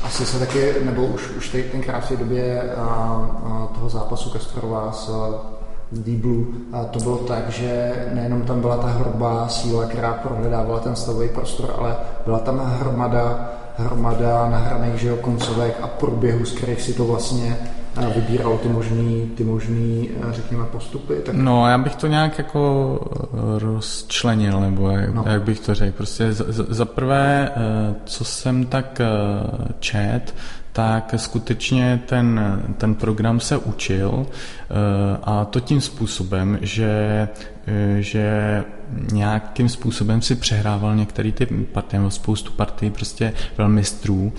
asi 0.04 0.26
se 0.26 0.40
taky, 0.40 0.74
nebo 0.86 1.06
už, 1.06 1.30
už 1.38 1.50
teď 1.50 1.72
tenkrát 1.72 2.00
v 2.00 2.08
té 2.08 2.18
době 2.18 2.64
uh, 2.78 3.52
uh, 3.52 3.68
toho 3.68 3.90
zápasu 3.90 4.30
Kasparova 4.30 4.92
s 4.92 5.10
Deep 5.92 6.20
Blue, 6.20 6.46
a 6.74 6.84
to 6.84 7.00
bylo 7.00 7.18
tak, 7.18 7.50
že 7.50 7.94
nejenom 8.14 8.42
tam 8.42 8.62
byla 8.62 8.78
ta 8.78 8.88
hrubá 8.88 9.48
síla, 9.48 9.86
která 9.86 10.14
prohledávala 10.14 10.80
ten 10.80 10.96
stavový 10.96 11.30
prostor, 11.30 11.76
ale 11.78 11.96
byla 12.26 12.40
tam 12.40 12.62
hromada 12.80 13.50
hromada 13.78 14.50
nahraných 14.50 15.00
že 15.00 15.08
jo, 15.08 15.18
koncovek 15.18 15.78
a 15.82 15.88
průběhu, 15.88 16.46
z 16.46 16.52
kterých 16.52 16.82
si 16.82 16.94
to 16.94 17.06
vlastně 17.06 17.58
eh, 17.98 18.14
vybíral 18.16 18.58
ty 18.58 18.70
možný, 18.70 19.32
ty 19.38 19.44
možný, 19.44 20.10
eh, 20.30 20.34
řekněme, 20.34 20.66
postupy? 20.66 21.16
Tak... 21.16 21.36
No, 21.36 21.68
já 21.68 21.78
bych 21.78 21.96
to 21.96 22.08
nějak 22.08 22.38
jako 22.38 23.00
eh, 23.14 23.38
rozčlenil, 23.60 24.60
nebo 24.60 24.90
jak, 24.90 25.14
no. 25.14 25.24
jak 25.28 25.42
bych 25.42 25.60
to 25.60 25.76
řekl. 25.76 25.98
Prostě 25.98 26.34
za, 26.34 26.46
za 26.70 26.86
prvé, 26.86 27.52
co 28.06 28.26
jsem 28.26 28.66
tak 28.66 29.02
čet, 29.80 30.36
tak 30.72 31.14
skutečně 31.18 32.02
ten, 32.06 32.62
ten 32.78 32.96
program 32.96 33.40
se 33.40 33.58
učil 33.58 34.28
a 35.24 35.46
to 35.46 35.60
tím 35.60 35.82
způsobem, 35.82 36.58
že, 36.62 37.28
že 38.00 38.64
nějakým 39.12 39.70
způsobem 39.70 40.22
si 40.22 40.36
přehrával 40.36 40.96
některé 40.96 41.32
ty 41.32 41.46
partie, 41.46 42.02
spoustu 42.10 42.52
partií 42.52 42.90
prostě 42.90 43.34
velmistrů 43.58 44.34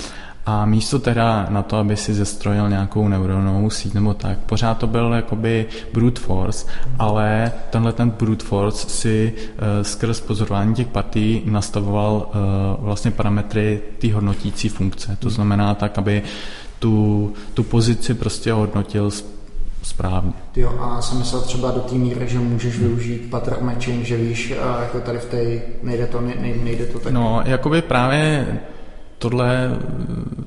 a 0.46 0.66
místo 0.66 0.98
teda 0.98 1.46
na 1.48 1.62
to, 1.62 1.76
aby 1.76 1.96
si 1.96 2.14
zestrojil 2.14 2.68
nějakou 2.68 3.08
neuronovou 3.08 3.70
síť 3.70 3.94
nebo 3.94 4.14
tak, 4.14 4.38
pořád 4.38 4.78
to 4.78 4.86
byl 4.86 5.12
jakoby 5.12 5.66
brute 5.92 6.20
force, 6.20 6.66
ale 6.98 7.52
tenhle 7.70 7.92
ten 7.92 8.10
brute 8.10 8.44
force 8.44 8.88
si 8.88 9.32
uh, 9.36 9.64
skrz 9.82 10.20
pozorování 10.20 10.74
těch 10.74 10.86
partií 10.86 11.42
nastavoval 11.44 12.14
uh, 12.14 12.84
vlastně 12.84 13.10
parametry 13.10 13.80
té 13.98 14.12
hodnotící 14.12 14.68
funkce. 14.68 15.16
To 15.18 15.30
znamená 15.30 15.74
tak, 15.74 15.98
aby 15.98 16.22
tu, 16.78 17.32
tu 17.54 17.62
pozici 17.62 18.14
prostě 18.14 18.52
hodnotil 18.52 19.10
správně. 19.82 20.32
Jo, 20.56 20.78
a 20.80 21.02
jsem 21.02 21.18
myslel 21.18 21.42
třeba 21.42 21.70
do 21.70 21.80
té 21.80 21.94
míry, 21.94 22.28
že 22.28 22.38
můžeš 22.38 22.78
využít 22.78 23.30
pattern 23.30 23.66
matching, 23.66 24.04
že 24.04 24.16
víš, 24.16 24.54
jako 24.80 25.00
tady 25.00 25.18
v 25.18 25.24
té, 25.24 25.60
nejde 25.82 26.06
to, 26.06 26.20
nejde, 26.20 26.64
nejde 26.64 26.86
to 26.86 26.98
tak. 26.98 27.12
No, 27.12 27.42
jakoby 27.44 27.82
právě 27.82 28.46
tohle, 29.22 29.78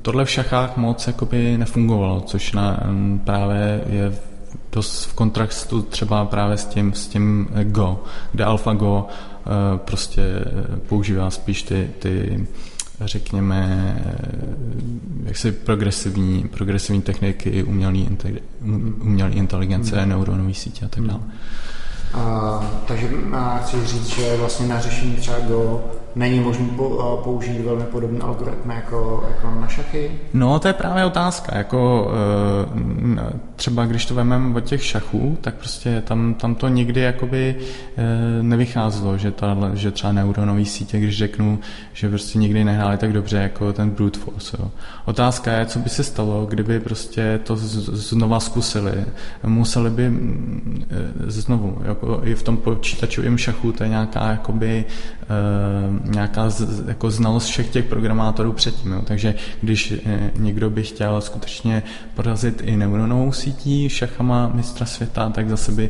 tohle 0.01 0.25
v 0.25 0.29
šachách 0.29 0.77
moc 0.77 1.07
jakoby 1.07 1.57
nefungovalo, 1.57 2.21
což 2.21 2.51
na, 2.51 2.79
právě 3.23 3.83
je 3.87 4.13
dost 4.71 5.05
v 5.05 5.13
kontrastu 5.13 5.81
třeba 5.81 6.25
právě 6.25 6.57
s 6.57 6.65
tím, 6.65 6.93
s 6.93 7.07
tím 7.07 7.47
Go, 7.63 8.03
kde 8.31 8.45
AlphaGo 8.45 9.07
eh, 9.07 9.49
prostě 9.77 10.21
používá 10.89 11.29
spíš 11.29 11.63
ty, 11.63 11.89
ty 11.99 12.47
řekněme, 13.01 13.95
jaksi 15.23 15.51
progresivní, 15.51 16.47
progresivní 16.47 17.01
techniky, 17.01 17.63
umělý, 17.63 18.09
umělý 19.01 19.35
inteligence, 19.35 20.01
mm. 20.01 20.09
neuronové 20.09 20.53
sítě 20.53 20.85
a 20.85 20.87
tak 20.87 21.03
dále. 21.03 21.21
A, 22.13 22.59
takže 22.87 23.09
a 23.33 23.57
chci 23.57 23.85
říct, 23.85 24.07
že 24.07 24.37
vlastně 24.37 24.67
na 24.67 24.79
řešení 24.79 25.15
třeba 25.15 25.39
Go 25.39 25.83
není 26.15 26.39
možné 26.39 26.65
použít 27.23 27.61
velmi 27.61 27.83
podobný 27.83 28.19
algoritmy 28.19 28.73
jako, 28.73 29.25
jako 29.27 29.59
na 29.61 29.67
šachy? 29.67 30.11
No, 30.33 30.59
to 30.59 30.67
je 30.67 30.73
právě 30.73 31.05
otázka. 31.05 31.57
Jako, 31.57 32.11
eh, 33.17 33.33
třeba 33.55 33.85
když 33.85 34.05
to 34.05 34.15
vezmeme 34.15 34.57
od 34.57 34.63
těch 34.63 34.83
šachů, 34.83 35.37
tak 35.41 35.55
prostě 35.55 36.01
tam, 36.01 36.33
tam 36.33 36.55
to 36.55 36.67
nikdy 36.67 37.01
jakoby 37.01 37.55
eh, 37.97 38.43
nevycházelo, 38.43 39.17
že, 39.17 39.31
ta, 39.31 39.57
že 39.73 39.91
třeba 39.91 40.13
neuronové 40.13 40.65
sítě, 40.65 40.99
když 40.99 41.17
řeknu, 41.17 41.59
že 41.93 42.09
prostě 42.09 42.39
nikdy 42.39 42.63
nehráli 42.63 42.97
tak 42.97 43.13
dobře 43.13 43.37
jako 43.37 43.73
ten 43.73 43.89
brute 43.89 44.19
force. 44.19 44.57
Jo. 44.59 44.71
Otázka 45.05 45.51
je, 45.51 45.65
co 45.65 45.79
by 45.79 45.89
se 45.89 46.03
stalo, 46.03 46.45
kdyby 46.45 46.79
prostě 46.79 47.39
to 47.43 47.55
znova 47.57 48.39
zkusili. 48.39 49.05
Museli 49.43 49.89
by 49.89 50.09
mm, 50.09 50.85
eh, 50.91 51.31
znovu, 51.31 51.77
jako 51.85 52.21
i 52.23 52.35
v 52.35 52.43
tom 52.43 52.57
počítačovém 52.57 53.37
šachu, 53.37 53.71
to 53.71 53.83
je 53.83 53.89
nějaká 53.89 54.31
jakoby 54.31 54.85
nějaká 56.11 56.49
z, 56.49 56.87
jako 56.87 57.11
znalost 57.11 57.45
všech 57.45 57.69
těch 57.69 57.85
programátorů 57.85 58.53
předtím. 58.53 58.91
Jo. 58.91 59.01
Takže 59.05 59.35
když 59.61 59.91
e, 59.91 60.31
někdo 60.35 60.69
by 60.69 60.83
chtěl 60.83 61.21
skutečně 61.21 61.83
porazit 62.15 62.61
i 62.61 62.77
neuronovou 62.77 63.31
sítí 63.31 63.89
šachama 63.89 64.51
mistra 64.53 64.85
světa, 64.85 65.29
tak 65.29 65.49
zase 65.49 65.71
by 65.71 65.89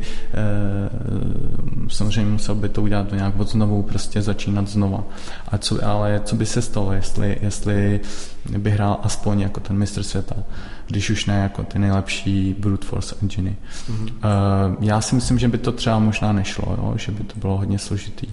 samozřejmě 1.88 2.32
musel 2.32 2.54
by 2.54 2.68
to 2.68 2.82
udělat 2.82 3.12
nějak 3.12 3.40
od 3.40 3.50
znovu, 3.50 3.82
prostě 3.82 4.22
začínat 4.22 4.68
znova. 4.68 5.04
A 5.48 5.58
co, 5.58 5.86
ale 5.86 6.20
co 6.24 6.36
by 6.36 6.46
se 6.46 6.62
stalo, 6.62 6.92
jestli, 6.92 7.38
jestli 7.42 8.00
by 8.58 8.70
hrál 8.70 9.00
aspoň 9.02 9.40
jako 9.40 9.60
ten 9.60 9.76
mistr 9.76 10.02
světa, 10.02 10.36
když 10.86 11.10
už 11.10 11.26
ne 11.26 11.34
jako 11.34 11.62
ty 11.62 11.78
nejlepší 11.78 12.54
brute 12.58 12.86
force 12.86 13.16
engine. 13.22 13.54
Mm-hmm. 13.90 14.04
Uh, 14.04 14.84
já 14.84 15.00
si 15.00 15.14
myslím, 15.14 15.38
že 15.38 15.48
by 15.48 15.58
to 15.58 15.72
třeba 15.72 15.98
možná 15.98 16.32
nešlo, 16.32 16.74
jo? 16.78 16.94
že 16.96 17.12
by 17.12 17.24
to 17.24 17.40
bylo 17.40 17.56
hodně 17.56 17.78
složitý. 17.78 18.26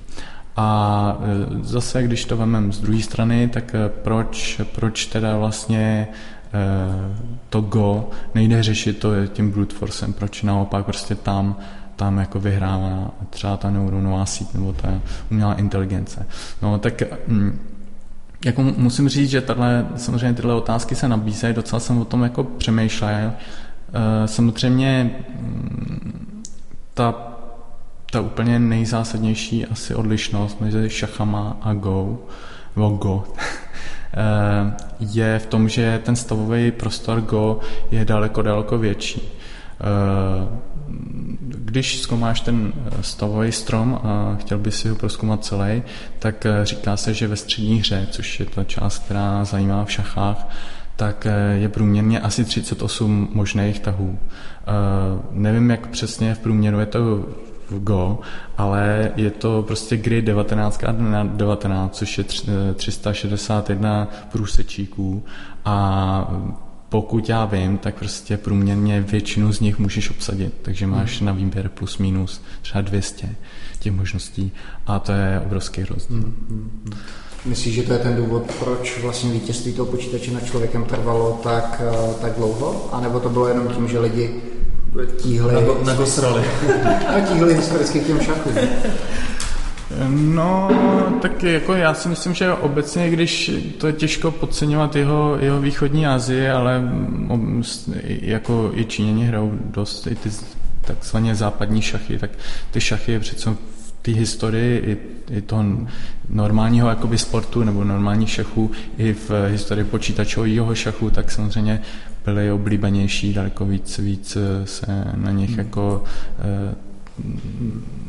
A 0.55 1.17
e, 1.21 1.63
zase, 1.63 2.03
když 2.03 2.25
to 2.25 2.37
vememe 2.37 2.73
z 2.73 2.79
druhé 2.79 3.01
strany, 3.01 3.47
tak 3.47 3.75
e, 3.75 3.89
proč, 3.89 4.61
proč 4.75 5.05
teda 5.05 5.37
vlastně 5.37 6.07
e, 6.53 7.15
to 7.49 7.61
Go 7.61 8.09
nejde 8.35 8.63
řešit 8.63 8.99
to 8.99 9.27
tím 9.27 9.51
brute 9.51 9.75
forcem, 9.75 10.13
proč 10.13 10.43
naopak 10.43 10.85
prostě 10.85 11.15
tam 11.15 11.55
tam 11.95 12.17
jako 12.17 12.39
vyhrává 12.39 13.11
třeba 13.29 13.57
ta 13.57 13.69
neuronová 13.69 14.25
síť 14.25 14.53
nebo 14.53 14.73
ta 14.73 15.01
umělá 15.31 15.53
inteligence. 15.53 16.25
No 16.61 16.79
tak 16.79 17.03
mm, 17.27 17.59
jako 18.45 18.63
musím 18.63 19.09
říct, 19.09 19.29
že 19.29 19.41
tato, 19.41 19.61
samozřejmě 19.95 20.33
tyhle 20.33 20.53
otázky 20.53 20.95
se 20.95 21.07
nabízejí, 21.07 21.53
docela 21.53 21.79
jsem 21.79 21.97
o 21.97 22.05
tom 22.05 22.23
jako 22.23 22.43
přemýšlel. 22.43 23.33
Samozřejmě 24.25 25.15
mm, 25.39 26.43
ta 26.93 27.32
ta 28.13 28.21
úplně 28.21 28.59
nejzásadnější 28.59 29.65
asi 29.65 29.95
odlišnost 29.95 30.61
mezi 30.61 30.89
šachama 30.89 31.57
a 31.61 31.73
Go, 31.73 32.19
nebo 32.75 32.89
Go, 32.89 33.23
eh, 34.13 34.73
je 34.99 35.39
v 35.39 35.45
tom, 35.45 35.69
že 35.69 36.01
ten 36.03 36.15
stavový 36.15 36.71
prostor 36.71 37.21
Go 37.21 37.59
je 37.91 38.05
daleko, 38.05 38.41
daleko 38.41 38.77
větší. 38.77 39.21
Eh, 39.21 40.47
když 41.39 42.01
zkoumáš 42.01 42.41
ten 42.41 42.73
stavový 43.01 43.51
strom 43.51 43.99
a 44.03 44.35
chtěl 44.39 44.57
by 44.57 44.71
si 44.71 44.89
ho 44.89 44.95
proskoumat 44.95 45.45
celý, 45.45 45.83
tak 46.19 46.47
říká 46.63 46.97
se, 46.97 47.13
že 47.13 47.27
ve 47.27 47.35
střední 47.35 47.79
hře, 47.79 48.07
což 48.11 48.39
je 48.39 48.45
ta 48.45 48.63
část, 48.63 49.03
která 49.05 49.45
zajímá 49.45 49.85
v 49.85 49.91
šachách, 49.91 50.49
tak 50.95 51.27
je 51.53 51.69
průměrně 51.69 52.19
asi 52.19 52.45
38 52.45 53.29
možných 53.33 53.79
tahů. 53.79 54.19
Nevím, 55.31 55.69
jak 55.69 55.87
přesně 55.87 56.35
v 56.35 56.39
průměru 56.39 56.79
je 56.79 56.85
to 56.85 57.25
Go, 57.79 58.19
ale 58.57 59.11
je 59.15 59.31
to 59.31 59.63
prostě 59.67 59.97
gry 59.97 60.21
19 60.21 60.81
na 60.97 61.23
19, 61.23 61.97
což 61.97 62.17
je 62.17 62.23
361 62.73 64.07
průsečíků 64.31 65.23
a 65.65 66.31
pokud 66.89 67.29
já 67.29 67.45
vím, 67.45 67.77
tak 67.77 67.95
prostě 67.95 68.37
průměrně 68.37 69.01
většinu 69.01 69.53
z 69.53 69.59
nich 69.59 69.79
můžeš 69.79 70.09
obsadit, 70.09 70.53
takže 70.61 70.87
máš 70.87 71.19
hmm. 71.19 71.25
na 71.25 71.33
výběr 71.33 71.69
plus 71.69 71.97
minus 71.97 72.41
třeba 72.61 72.81
200 72.81 73.35
těch 73.79 73.93
možností 73.93 74.51
a 74.87 74.99
to 74.99 75.11
je 75.11 75.41
obrovský 75.45 75.83
rozdíl. 75.83 76.17
Hmm. 76.17 76.93
Myslíš, 77.45 77.75
že 77.75 77.83
to 77.83 77.93
je 77.93 77.99
ten 77.99 78.15
důvod, 78.15 78.51
proč 78.59 79.01
vlastně 79.01 79.31
vítězství 79.31 79.73
toho 79.73 79.91
počítače 79.91 80.31
nad 80.31 80.45
člověkem 80.45 80.85
trvalo 80.85 81.39
tak, 81.43 81.81
eh, 81.85 82.13
tak 82.21 82.33
dlouho? 82.37 82.89
A 82.91 82.99
nebo 82.99 83.19
to 83.19 83.29
bylo 83.29 83.47
jenom 83.47 83.67
tím, 83.67 83.87
že 83.87 83.99
lidi 83.99 84.41
tíhli... 85.17 85.53
Nagosrali. 85.85 86.41
no, 87.15 87.21
tíhli 87.33 87.53
historicky 87.53 87.99
k 87.99 88.07
těm 88.07 88.19
šachům. 88.19 88.53
No, 90.09 90.69
tak 91.21 91.43
jako 91.43 91.73
já 91.73 91.93
si 91.93 92.09
myslím, 92.09 92.33
že 92.33 92.53
obecně, 92.53 93.09
když 93.09 93.51
to 93.77 93.87
je 93.87 93.93
těžko 93.93 94.31
podceňovat 94.31 94.95
jeho, 94.95 95.37
jeho 95.39 95.61
východní 95.61 96.07
Asii, 96.07 96.49
ale 96.49 96.81
jako 98.07 98.71
i 98.73 98.85
Číňani 98.85 99.25
hrajou 99.25 99.51
dost 99.65 100.07
i 100.07 100.15
ty 100.15 100.29
takzvaně 100.81 101.35
západní 101.35 101.81
šachy, 101.81 102.19
tak 102.19 102.29
ty 102.71 102.81
šachy 102.81 103.19
přece 103.19 103.49
v 103.49 103.93
té 104.01 104.11
historii 104.11 104.77
i, 104.77 104.97
i 105.37 105.41
toho 105.41 105.63
normálního 106.29 106.89
jakoby 106.89 107.17
sportu 107.17 107.63
nebo 107.63 107.83
normálních 107.83 108.29
šachů 108.29 108.71
i 108.97 109.13
v 109.13 109.31
historii 109.47 109.85
počítačového 109.85 110.75
šachu, 110.75 111.09
tak 111.09 111.31
samozřejmě 111.31 111.81
byly 112.25 112.51
oblíbenější, 112.51 113.33
daleko 113.33 113.65
víc, 113.65 113.97
víc 113.97 114.37
se 114.65 115.05
na 115.15 115.31
nich 115.31 115.49
hmm. 115.49 115.59
jako 115.59 116.03
eh, 116.39 116.75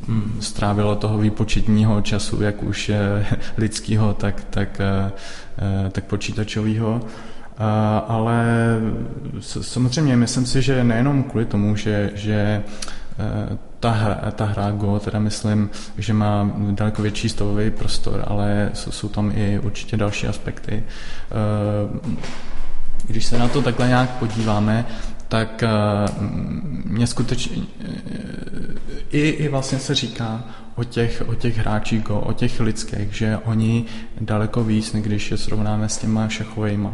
Hmm. 0.07 0.37
strávilo 0.41 0.97
toho 0.97 1.19
výpočetního 1.19 2.01
času, 2.01 2.43
jak 2.43 2.63
už 2.63 2.91
lidského, 3.57 4.15
tak, 4.15 4.45
tak, 4.51 4.81
eh, 4.81 5.13
eh, 5.59 5.91
tak 5.91 6.05
počítačového. 6.05 7.01
Ale 8.09 8.45
samozřejmě 9.41 10.17
myslím 10.17 10.47
si, 10.47 10.63
že 10.63 10.85
nejenom 10.85 11.23
kvůli 11.23 11.45
tomu, 11.45 11.77
že, 11.77 12.11
že 12.15 12.63
eh, 13.19 13.59
ta 13.81 13.91
hra, 13.91 14.31
ta 14.31 14.45
hra 14.45 14.71
Go, 14.71 14.99
teda 14.99 15.19
myslím, 15.19 15.71
že 15.99 16.13
má 16.13 16.51
daleko 16.71 17.03
větší 17.03 17.29
stavový 17.29 17.71
prostor, 17.71 18.25
ale 18.27 18.71
jsou, 18.75 18.91
jsou 18.91 19.09
tam 19.09 19.33
i 19.35 19.59
určitě 19.59 19.97
další 19.97 20.27
aspekty. 20.27 20.83
Když 23.07 23.25
se 23.27 23.39
na 23.39 23.49
to 23.49 23.63
takhle 23.63 23.89
nějak 23.89 24.11
podíváme, 24.11 24.87
tak 25.29 25.63
eh, 25.63 25.69
mě 26.85 27.07
skutečně 27.07 27.63
i, 29.11 29.29
i 29.29 29.49
vlastně 29.49 29.79
se 29.79 29.95
říká 29.95 30.45
o 30.75 30.85
těch, 30.85 31.23
o 31.27 31.35
těch 31.35 31.59
hráčích 31.59 32.11
o 32.11 32.33
těch 32.33 32.61
lidských, 32.61 33.13
že 33.13 33.39
oni 33.45 33.85
daleko 34.21 34.65
víc, 34.65 34.95
když 34.95 35.31
je 35.31 35.37
srovnáme 35.37 35.89
s 35.89 35.99
těma 35.99 36.29
šachovými 36.29 36.89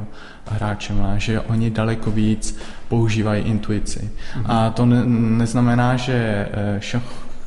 hráčema, 0.47 1.19
že 1.19 1.41
oni 1.41 1.71
daleko 1.71 2.11
víc 2.11 2.59
používají 2.89 3.45
intuici. 3.45 4.11
Mhm. 4.37 4.45
A 4.49 4.71
to 4.71 4.87
ne, 4.87 5.03
neznamená, 5.07 5.97
že 5.97 6.49
eh, 6.53 6.77
šach, 6.81 7.03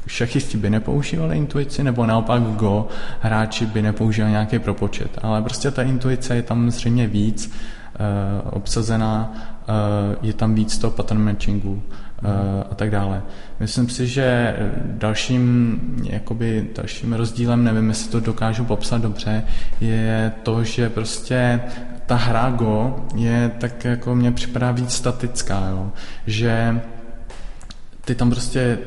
šachisti 0.07 0.57
by 0.57 0.70
nepoužívali 0.70 1.38
intuici, 1.38 1.84
nebo 1.84 2.05
naopak 2.05 2.41
v 2.41 2.55
Go 2.55 2.88
hráči 3.20 3.66
by 3.66 3.82
nepoužívali 3.82 4.32
nějaký 4.32 4.59
propočet. 4.59 5.20
Ale 5.22 5.41
prostě 5.41 5.72
ta 5.72 5.84
intuice 5.84 6.36
je 6.36 6.41
tam 6.41 6.72
zřejmě 6.72 7.07
víc 7.07 7.53
obsazená 8.44 9.34
Eh, 9.68 10.16
je 10.22 10.34
tam 10.34 10.56
víc 10.56 10.78
toho 10.78 10.91
pattern 10.91 11.24
matchingu 11.24 11.84
eh, 12.24 12.64
a 12.72 12.76
tak 12.76 12.91
dále. 12.91 13.24
Myslím 13.60 13.89
si, 13.89 14.08
že 14.08 14.56
dalším, 14.86 15.80
jakoby 16.10 16.70
dalším 16.76 17.14
rozdílem, 17.14 17.64
nevím, 17.64 17.89
jestli 17.89 18.12
to 18.12 18.20
dokážu 18.20 18.66
popsat 18.66 19.02
dobře, 19.02 19.44
je 19.82 20.32
to, 20.44 20.64
že 20.64 20.89
prostě 20.89 21.62
ta 22.06 22.16
hra 22.16 22.50
Go 22.50 23.06
je 23.16 23.52
tak 23.60 23.86
jako 23.86 24.16
mně 24.16 24.32
připadá 24.32 24.72
víc 24.72 24.91
statická, 24.91 25.68
jo? 25.70 25.91
že 26.28 26.82
ty 28.06 28.16
tam 28.16 28.30
prostě 28.30 28.78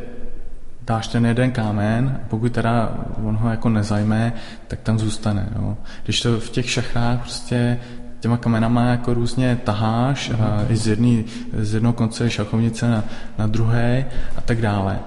dáš 0.86 1.09
ten 1.09 1.26
jeden 1.26 1.50
kámen, 1.50 2.20
pokud 2.28 2.52
teda 2.52 2.94
on 3.24 3.36
ho 3.36 3.50
jako 3.50 3.68
nezajme, 3.68 4.32
tak 4.68 4.80
tam 4.80 4.98
zůstane. 4.98 5.48
Jo. 5.57 5.76
Když 6.04 6.20
to 6.20 6.40
v 6.40 6.50
těch 6.50 6.70
šachách 6.70 7.20
prostě 7.20 7.78
těma 8.20 8.36
kamenama 8.36 8.84
jako 8.84 9.14
různě 9.14 9.58
taháš 9.64 10.28
mm. 10.28 10.36
a 10.40 10.64
i 10.68 10.76
z, 10.76 10.86
jedný, 10.86 11.24
z 11.58 11.74
jednoho 11.74 11.92
konce 11.92 12.30
šachovnice 12.30 12.90
na, 12.90 13.04
na 13.38 13.46
druhé 13.46 14.06
a 14.36 14.40
tak 14.40 14.60
dále. 14.60 14.98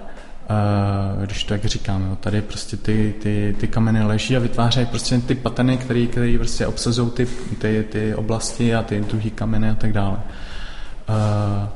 Uh, 1.18 1.26
když 1.26 1.44
to 1.44 1.54
jak 1.54 1.66
říkám, 1.66 2.06
jo, 2.10 2.16
tady 2.16 2.42
prostě 2.42 2.78
ty, 2.78 3.14
ty, 3.22 3.56
ty 3.60 3.68
kameny 3.68 4.04
leží 4.04 4.38
a 4.38 4.40
vytvářejí 4.40 4.86
prostě 4.86 5.18
ty 5.18 5.36
pateny, 5.36 5.78
které 5.78 6.36
prostě 6.38 6.68
obsazují 6.68 7.12
ty, 7.12 7.28
ty, 7.58 7.86
ty 7.92 8.16
oblasti 8.16 8.76
a 8.76 8.84
ty 8.84 9.02
druhý 9.02 9.32
kameny 9.32 9.70
a 9.70 9.76
tak 9.76 9.94
dále. 9.94 10.18
Uh, 11.10 11.70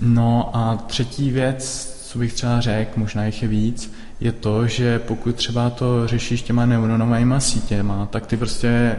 no 0.00 0.50
a 0.56 0.76
třetí 0.76 1.30
věc, 1.30 1.92
co 2.06 2.18
bych 2.18 2.32
třeba 2.32 2.60
řekl, 2.60 3.00
možná 3.00 3.24
jich 3.24 3.42
je 3.42 3.48
víc, 3.48 3.92
je 4.22 4.32
to, 4.32 4.66
že 4.66 4.98
pokud 4.98 5.36
třeba 5.36 5.70
to 5.70 6.06
řešíš 6.06 6.42
těma 6.42 6.66
neuronovými 6.66 7.34
sítěma, 7.38 8.06
tak 8.06 8.26
ty 8.26 8.36
prostě 8.36 8.68
e, 8.68 8.98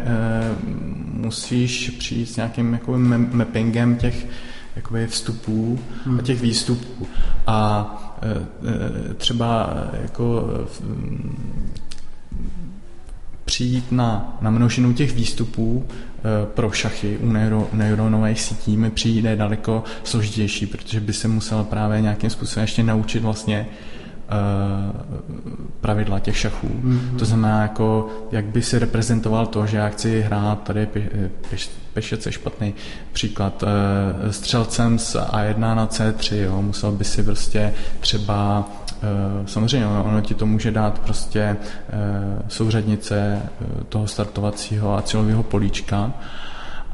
musíš 1.13 1.89
přijít 1.89 2.25
s 2.25 2.35
nějakým 2.35 2.73
jakoby 2.73 2.97
mappingem 3.31 3.95
těch 3.95 4.27
jakoby 4.75 5.07
vstupů 5.07 5.79
hmm. 6.05 6.19
a 6.19 6.21
těch 6.21 6.41
výstupů. 6.41 7.07
A 7.47 7.89
e, 9.09 9.13
třeba 9.13 9.73
jako 10.01 10.49
přijít 13.45 13.91
na, 13.91 14.37
na 14.41 14.49
množinu 14.49 14.93
těch 14.93 15.15
výstupů 15.15 15.85
e, 15.87 16.45
pro 16.45 16.71
šachy 16.71 17.17
u 17.17 17.31
neuro, 17.31 17.69
neuronových 17.73 18.41
sítí 18.41 18.77
mi 18.77 18.91
přijde 18.91 19.35
daleko 19.35 19.83
složitější, 20.03 20.65
protože 20.65 20.99
by 20.99 21.13
se 21.13 21.27
musel 21.27 21.63
právě 21.63 22.01
nějakým 22.01 22.29
způsobem 22.29 22.63
ještě 22.63 22.83
naučit 22.83 23.19
vlastně 23.19 23.65
pravidla 25.81 26.19
těch 26.19 26.37
šachů. 26.37 26.67
Mm-hmm. 26.67 27.17
To 27.19 27.25
znamená, 27.25 27.61
jako, 27.61 28.09
jak 28.31 28.45
by 28.45 28.61
si 28.61 28.79
reprezentoval 28.79 29.45
to, 29.45 29.65
že 29.65 29.77
já 29.77 29.89
chci 29.89 30.21
hrát 30.21 30.63
tady 30.63 30.87
peš, 31.49 31.69
pešec 31.93 32.25
je 32.25 32.31
špatný 32.31 32.73
příklad, 33.13 33.63
eh, 33.63 34.33
střelcem 34.33 34.99
z 34.99 35.15
A1 35.15 35.75
na 35.75 35.87
C3, 35.87 36.35
jo, 36.35 36.61
musel 36.61 36.91
by 36.91 37.03
si 37.03 37.23
prostě 37.23 37.73
třeba 37.99 38.69
eh, 39.03 39.07
samozřejmě 39.45 39.87
ono 39.87 40.21
ti 40.21 40.33
to 40.33 40.45
může 40.45 40.71
dát 40.71 40.99
prostě 40.99 41.57
souřadnice 42.47 43.41
toho 43.89 44.07
startovacího 44.07 44.97
a 44.97 45.01
cílového 45.01 45.43
políčka, 45.43 46.11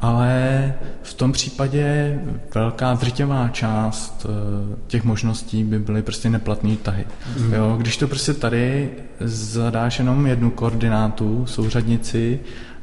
ale 0.00 0.74
v 1.02 1.14
tom 1.14 1.32
případě 1.32 2.18
velká 2.54 2.94
drtivá 2.94 3.48
část 3.48 4.26
eh, 4.26 4.76
těch 4.86 5.04
možností 5.04 5.64
by 5.64 5.78
byly 5.78 6.02
prostě 6.02 6.30
neplatné 6.30 6.76
tahy. 6.76 7.04
Mm. 7.38 7.52
Jo, 7.52 7.76
když 7.78 7.96
to 7.96 8.08
prostě 8.08 8.34
tady 8.34 8.90
zadáš 9.20 9.98
jenom 9.98 10.26
jednu 10.26 10.50
koordinátu, 10.50 11.46
souřadnici 11.46 12.40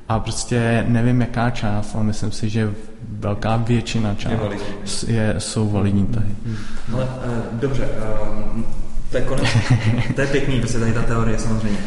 a 0.09 0.19
prostě 0.19 0.85
nevím 0.87 1.21
jaká 1.21 1.49
část, 1.49 1.95
ale 1.95 2.03
myslím 2.03 2.31
si, 2.31 2.49
že 2.49 2.73
velká 3.09 3.57
většina 3.57 4.15
část 4.15 5.03
je, 5.07 5.15
je, 5.15 5.35
jsou 5.37 5.69
validní 5.69 6.05
tahy. 6.05 6.35
Mm. 6.45 6.57
Ale 6.93 7.07
eh, 7.23 7.41
dobře, 7.53 7.87
eh, 7.97 8.63
to 9.11 9.17
je 9.17 9.23
konec. 9.23 9.47
to 10.15 10.21
je 10.21 10.27
pěkný, 10.27 10.59
prostě 10.59 10.79
tady 10.79 10.93
ta 10.93 11.01
teorie 11.01 11.39
samozřejmě. 11.39 11.77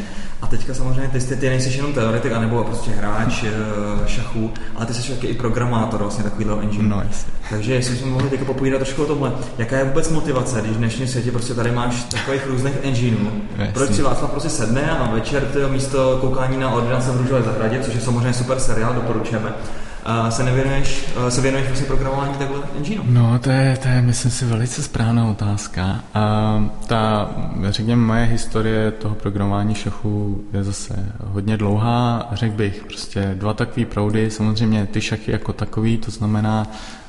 A 0.42 0.46
teďka 0.46 0.74
samozřejmě 0.74 1.08
ty, 1.08 1.20
ty, 1.20 1.36
ty 1.36 1.48
nejsi 1.48 1.76
jenom 1.76 1.92
teoretik, 1.92 2.32
anebo 2.32 2.64
prostě 2.64 2.90
hráč 2.90 3.44
eh, 3.44 4.08
šachu, 4.08 4.50
ale 4.76 4.86
ty 4.86 4.94
jsi 4.94 5.12
taky 5.12 5.26
i 5.26 5.34
programátor 5.34 6.00
vlastně 6.00 6.24
takovýhle 6.24 6.62
engine. 6.62 6.88
No, 6.88 7.02
jasně. 7.08 7.32
Takže 7.50 7.74
jestli 7.74 7.96
jsme 7.96 8.10
mohli 8.10 8.30
teďka 8.30 8.44
popovídat 8.44 8.78
trošku 8.78 9.02
o 9.02 9.06
tomhle, 9.06 9.32
jaká 9.58 9.76
je 9.78 9.84
vůbec 9.84 10.10
motivace, 10.10 10.60
když 10.60 10.72
v 10.72 10.78
dnešním 10.78 11.08
světě 11.08 11.32
prostě 11.32 11.54
tady 11.54 11.70
máš 11.72 12.04
takových 12.04 12.46
různých 12.46 12.74
engineů, 12.82 13.30
proč 13.72 13.90
si 13.90 14.02
Václav 14.02 14.30
prostě 14.30 14.50
sedne 14.50 14.90
a 14.90 15.14
večer 15.14 15.42
to 15.42 15.68
místo 15.68 16.18
koukání 16.20 16.56
na 16.56 16.70
ordinace 16.70 17.10
v 17.10 17.16
Růžové 17.16 17.42
zahradě, 17.42 17.80
což 17.82 17.94
je 17.94 18.00
samozřejmě 18.00 18.32
super 18.32 18.60
seriál, 18.60 18.94
doporučujeme, 18.94 19.54
se 20.30 20.42
nevěnuješ, 20.42 21.06
se 21.28 21.40
věnuješ 21.40 21.66
vlastně 21.66 21.86
programování 21.86 22.34
takhle 22.34 22.58
engineu? 22.76 23.02
No, 23.08 23.38
to 23.38 23.50
je, 23.50 23.78
to 23.82 23.88
je, 23.88 24.02
myslím 24.02 24.30
si, 24.30 24.44
velice 24.44 24.82
správná 24.82 25.30
otázka. 25.30 26.00
A 26.14 26.64
ta, 26.86 27.30
řekněme, 27.68 28.02
moje 28.02 28.24
historie 28.24 28.90
toho 28.90 29.14
programování 29.14 29.74
šachu 29.74 30.44
je 30.52 30.64
zase 30.64 31.12
hodně 31.24 31.56
dlouhá, 31.56 32.28
řekl 32.32 32.56
bych, 32.56 32.84
prostě 32.84 33.34
dva 33.34 33.54
takové 33.54 33.86
proudy, 33.86 34.30
samozřejmě 34.30 34.86
ty 34.86 35.00
šachy 35.00 35.32
jako 35.32 35.52
takový, 35.52 35.98
to 35.98 36.10
znamená 36.10 36.66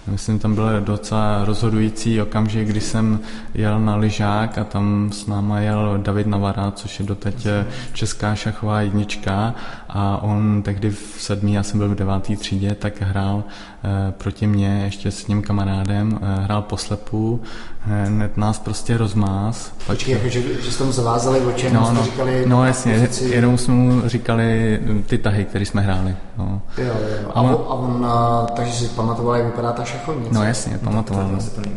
Myslím, 0.07 0.39
tam 0.39 0.55
byl 0.55 0.81
docela 0.81 1.45
rozhodující 1.45 2.21
okamžik, 2.21 2.67
kdy 2.67 2.81
jsem 2.81 3.19
jel 3.53 3.79
na 3.79 3.95
lyžák 3.95 4.57
a 4.57 4.63
tam 4.63 5.09
s 5.13 5.27
náma 5.27 5.59
jel 5.59 5.97
David 5.97 6.27
Navara, 6.27 6.71
což 6.71 6.99
je 6.99 7.05
doteď 7.05 7.47
česká 7.93 8.35
šachová 8.35 8.81
jednička. 8.81 9.55
A 9.89 10.17
on 10.17 10.61
tehdy 10.61 10.89
v 10.89 11.15
sedmý, 11.17 11.53
já 11.53 11.63
jsem 11.63 11.79
byl 11.79 11.89
v 11.89 11.95
devátý 11.95 12.35
třídě, 12.35 12.75
tak 12.75 13.01
hrál 13.01 13.43
eh, 13.83 14.11
proti 14.11 14.47
mně 14.47 14.81
ještě 14.83 15.11
s 15.11 15.23
tím 15.23 15.41
kamarádem, 15.41 16.19
eh, 16.21 16.43
hrál 16.43 16.61
poslepu, 16.61 17.41
hned 17.85 18.37
nás 18.37 18.59
prostě 18.59 18.97
rozmáz. 18.97 19.71
Počkej, 19.87 20.13
jako, 20.13 20.29
že, 20.29 20.41
že 20.61 20.71
jste 20.71 20.83
mu 20.83 20.91
zavázali 20.91 21.39
oči, 21.39 21.69
no, 21.73 21.91
no, 21.93 22.03
říkali... 22.03 22.43
No 22.47 22.65
jasně, 22.65 22.93
pozici... 22.93 23.29
jenom 23.29 23.57
jsme 23.57 23.73
mu 23.73 24.01
říkali 24.09 24.79
ty 25.05 25.17
tahy, 25.17 25.45
které 25.45 25.65
jsme 25.65 25.81
hráli. 25.81 26.15
No. 26.37 26.61
Jo, 26.77 26.85
jo. 26.85 27.31
A, 27.33 27.41
on, 27.41 27.51
a 27.51 27.73
on, 27.73 28.05
a, 28.05 28.47
takže 28.55 28.73
si 28.73 28.87
pamatoval, 28.87 29.35
jak 29.35 29.45
vypadá 29.45 29.71
ta 29.71 29.83
šachovnice. 29.83 30.33
No 30.33 30.43
jasně, 30.43 30.77
pamatoval. 30.83 31.27
No, 31.31 31.37
to, 31.37 31.61
to 31.61 31.69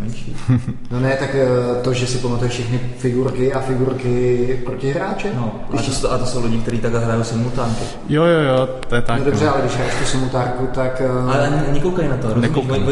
no 0.91 1.01
ne, 1.01 1.17
tak 1.19 1.37
to, 1.83 1.93
že 1.93 2.07
si 2.07 2.19
pamatuje 2.19 2.51
všechny 2.51 2.81
figurky 2.99 3.53
a 3.53 3.61
figurky 3.61 4.61
proti 4.65 4.93
hráče. 4.93 5.33
No, 5.37 5.53
a 5.79 5.83
to, 6.01 6.13
a 6.13 6.19
to 6.19 6.27
jsou 6.27 6.45
lidi, 6.45 6.59
kteří 6.59 6.79
takhle 6.79 7.05
hrajou 7.05 7.25
simultánky. 7.25 7.85
Jo, 8.09 8.25
jo, 8.25 8.41
jo, 8.41 8.69
to 8.89 8.95
je 8.95 9.03
tak. 9.03 9.19
No 9.19 9.25
dobře, 9.25 9.49
ale 9.49 9.61
když 9.61 9.75
hraješ 9.75 9.95
tu 9.95 10.05
simultárku, 10.05 10.67
tak... 10.67 11.03
Ale 11.33 11.65
nekoukají 11.73 12.09
na 12.09 12.17
to, 12.17 12.29
Oni, 12.29 12.49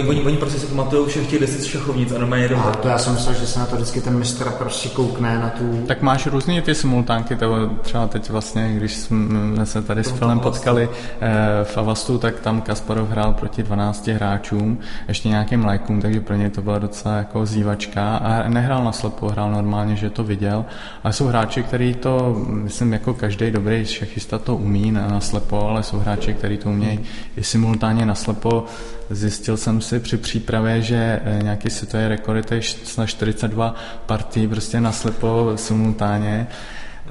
oni, 0.08 0.22
oni, 0.22 0.36
prostě 0.36 0.58
si 0.58 0.66
pamatují 0.66 1.08
všech 1.08 1.26
těch 1.26 1.40
deset 1.40 1.64
šachovnic 1.64 2.12
a 2.12 2.18
normálně 2.18 2.44
jedou. 2.44 2.56
Jsem 3.02 3.14
myslel, 3.14 3.34
že 3.34 3.46
se 3.46 3.58
na 3.58 3.66
to 3.66 3.76
vždycky 3.76 4.00
ten 4.00 4.18
mistr 4.18 4.50
prostě 4.50 4.88
koukne 4.88 5.38
na 5.38 5.50
tu... 5.50 5.84
Tak 5.86 6.02
máš 6.02 6.26
různé 6.26 6.62
ty 6.62 6.74
simultánky, 6.74 7.36
to 7.36 7.70
třeba 7.82 8.06
teď 8.06 8.30
vlastně, 8.30 8.72
když 8.74 8.96
jsme 8.96 9.66
se 9.66 9.82
tady 9.82 10.04
s 10.04 10.10
Filem 10.10 10.40
potkali 10.40 10.88
eh, 11.20 11.64
v 11.64 11.78
Avastu, 11.78 12.18
tak 12.18 12.40
tam 12.40 12.60
Kasparov 12.60 13.10
hrál 13.10 13.32
proti 13.32 13.62
12 13.62 14.06
hráčům, 14.06 14.78
ještě 15.08 15.28
nějakým 15.28 15.64
lajkům, 15.64 16.00
takže 16.00 16.20
pro 16.20 16.36
něj 16.36 16.50
to 16.50 16.62
byla 16.62 16.78
docela 16.78 17.16
jako 17.16 17.46
zývačka 17.46 18.16
a 18.16 18.48
nehrál 18.48 18.84
na 18.84 18.92
slepo, 18.92 19.28
hrál 19.28 19.50
normálně, 19.50 19.96
že 19.96 20.10
to 20.10 20.24
viděl. 20.24 20.64
Ale 21.04 21.12
jsou 21.12 21.26
hráči, 21.26 21.62
kteří 21.62 21.94
to, 21.94 22.36
myslím, 22.48 22.92
jako 22.92 23.14
každý 23.14 23.50
dobrý 23.50 23.86
šachista 23.86 24.38
to 24.38 24.56
umí 24.56 24.92
na, 24.92 25.08
na 25.08 25.20
slepo, 25.20 25.68
ale 25.68 25.82
jsou 25.82 25.98
hráči, 25.98 26.34
kteří 26.34 26.56
to 26.56 26.68
umějí 26.68 27.00
i 27.36 27.44
simultánně 27.44 28.06
na 28.06 28.14
slepo. 28.14 28.64
Zjistil 29.12 29.56
jsem 29.56 29.80
si 29.80 30.00
při 30.00 30.16
přípravě, 30.16 30.82
že 30.82 31.20
eh, 31.24 31.42
nějaký 31.42 31.70
světový 31.70 32.08
rekord 32.08 32.52
je 32.52 32.62
snad 32.62 33.06
42 33.06 33.74
partí 34.06 34.48
prostě 34.48 34.80
na 34.80 34.92
slepo 34.92 35.52
simultánně. 35.56 36.46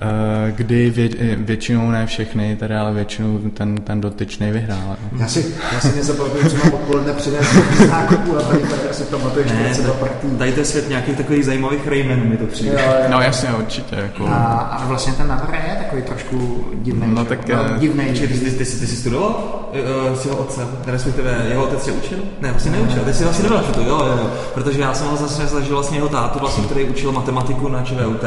Eh, 0.04 0.52
kdy 0.52 0.90
vě, 0.90 1.36
většinou 1.36 1.92
ne 1.92 2.06
všechny, 2.06 2.56
tedy 2.56 2.76
ale 2.76 2.94
většinou 2.94 3.40
ten, 3.40 3.78
ten 3.78 4.02
dotyčný 4.02 4.52
vyhrál. 4.52 4.98
Já 5.20 5.28
si, 5.28 5.56
já 5.74 5.80
si 5.80 5.96
nezapamatuju, 5.96 6.50
co 6.50 6.58
mám 6.58 6.74
odpoledne 6.74 7.14
přinést 7.14 7.48
z 7.78 7.90
nákupu 7.90 8.38
a 8.38 8.42
tady 8.42 8.60
tady 8.60 8.94
si 8.94 9.04
pamatuješ 9.04 9.52
ne, 9.52 9.70
42 9.74 9.94
partí. 9.94 10.28
Tady 10.38 10.52
to 10.52 10.60
je 10.60 10.66
svět 10.66 10.90
nějakých 10.90 11.18
takových 11.18 11.46
zajímavých 11.46 11.88
Raymanů 11.88 12.26
mi 12.26 12.38
to 12.38 12.46
přijde. 12.46 12.72
Jo, 12.72 12.94
jo. 13.04 13.10
No 13.10 13.22
jasně, 13.22 13.50
určitě. 13.50 13.96
Jako... 13.96 14.28
A, 14.28 14.36
a 14.46 14.88
vlastně 14.88 15.14
ten 15.14 15.28
návrh 15.28 15.54
je 15.54 15.76
takový 15.76 16.02
trošku 16.02 16.66
divný. 16.74 17.16
No 17.16 17.26
tak 17.26 17.50
no, 17.50 17.66
eh, 17.76 17.80
divný. 17.80 18.06
Ty, 18.06 18.28
ty, 18.28 18.40
ty, 18.40 18.56
ty 18.58 18.66
jsi 18.66 18.96
studoval 18.96 19.61
uh, 19.72 20.18
s 20.18 20.26
jeho 20.26 20.38
otcem, 20.38 20.68
respektive 20.86 21.46
jeho 21.50 21.64
otec 21.64 21.84
tě 21.84 21.92
učil? 21.92 22.18
Ne, 22.42 22.52
vlastně 22.52 22.72
neučil, 22.72 23.04
ty 23.04 23.14
jsi 23.14 23.24
vlastně 23.24 23.44
nebyl 23.44 23.60
to, 23.74 23.82
jo, 23.82 23.88
jo, 23.88 24.18
jo. 24.18 24.30
Protože 24.54 24.82
já 24.82 24.94
jsem 24.94 25.18
zase 25.18 25.48
zažil 25.48 25.76
vlastně 25.76 25.98
jeho 25.98 26.10
tátu, 26.10 26.40
vlastně, 26.40 26.64
který 26.64 26.84
učil 26.84 27.12
matematiku 27.12 27.68
na 27.68 27.84
ČVUT 27.84 28.24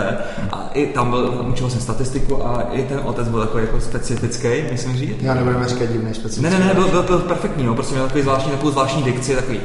a 0.52 0.70
i 0.72 0.86
tam 0.86 1.10
byl, 1.10 1.44
učil 1.48 1.70
jsem 1.70 1.80
statistiku 1.80 2.46
a 2.46 2.62
i 2.72 2.82
ten 2.82 3.00
otec 3.04 3.28
byl 3.28 3.40
takový 3.40 3.64
jako 3.64 3.80
specifický, 3.80 4.48
myslím 4.70 4.96
říct. 4.96 5.22
Já 5.22 5.34
nebudeme 5.34 5.68
říkat 5.68 5.86
divný 5.86 6.14
specifický. 6.14 6.42
Ne, 6.42 6.58
ne, 6.58 6.66
ne, 6.66 6.74
byl, 6.74 6.88
byl, 6.88 7.02
byl 7.02 7.18
perfektní, 7.18 7.64
no, 7.64 7.74
prostě 7.74 7.94
měl 7.94 8.06
takový 8.06 8.22
zvláštní, 8.22 8.50
takovou 8.50 8.70
zvláštní 8.70 9.02
dikci, 9.02 9.34
takový 9.34 9.60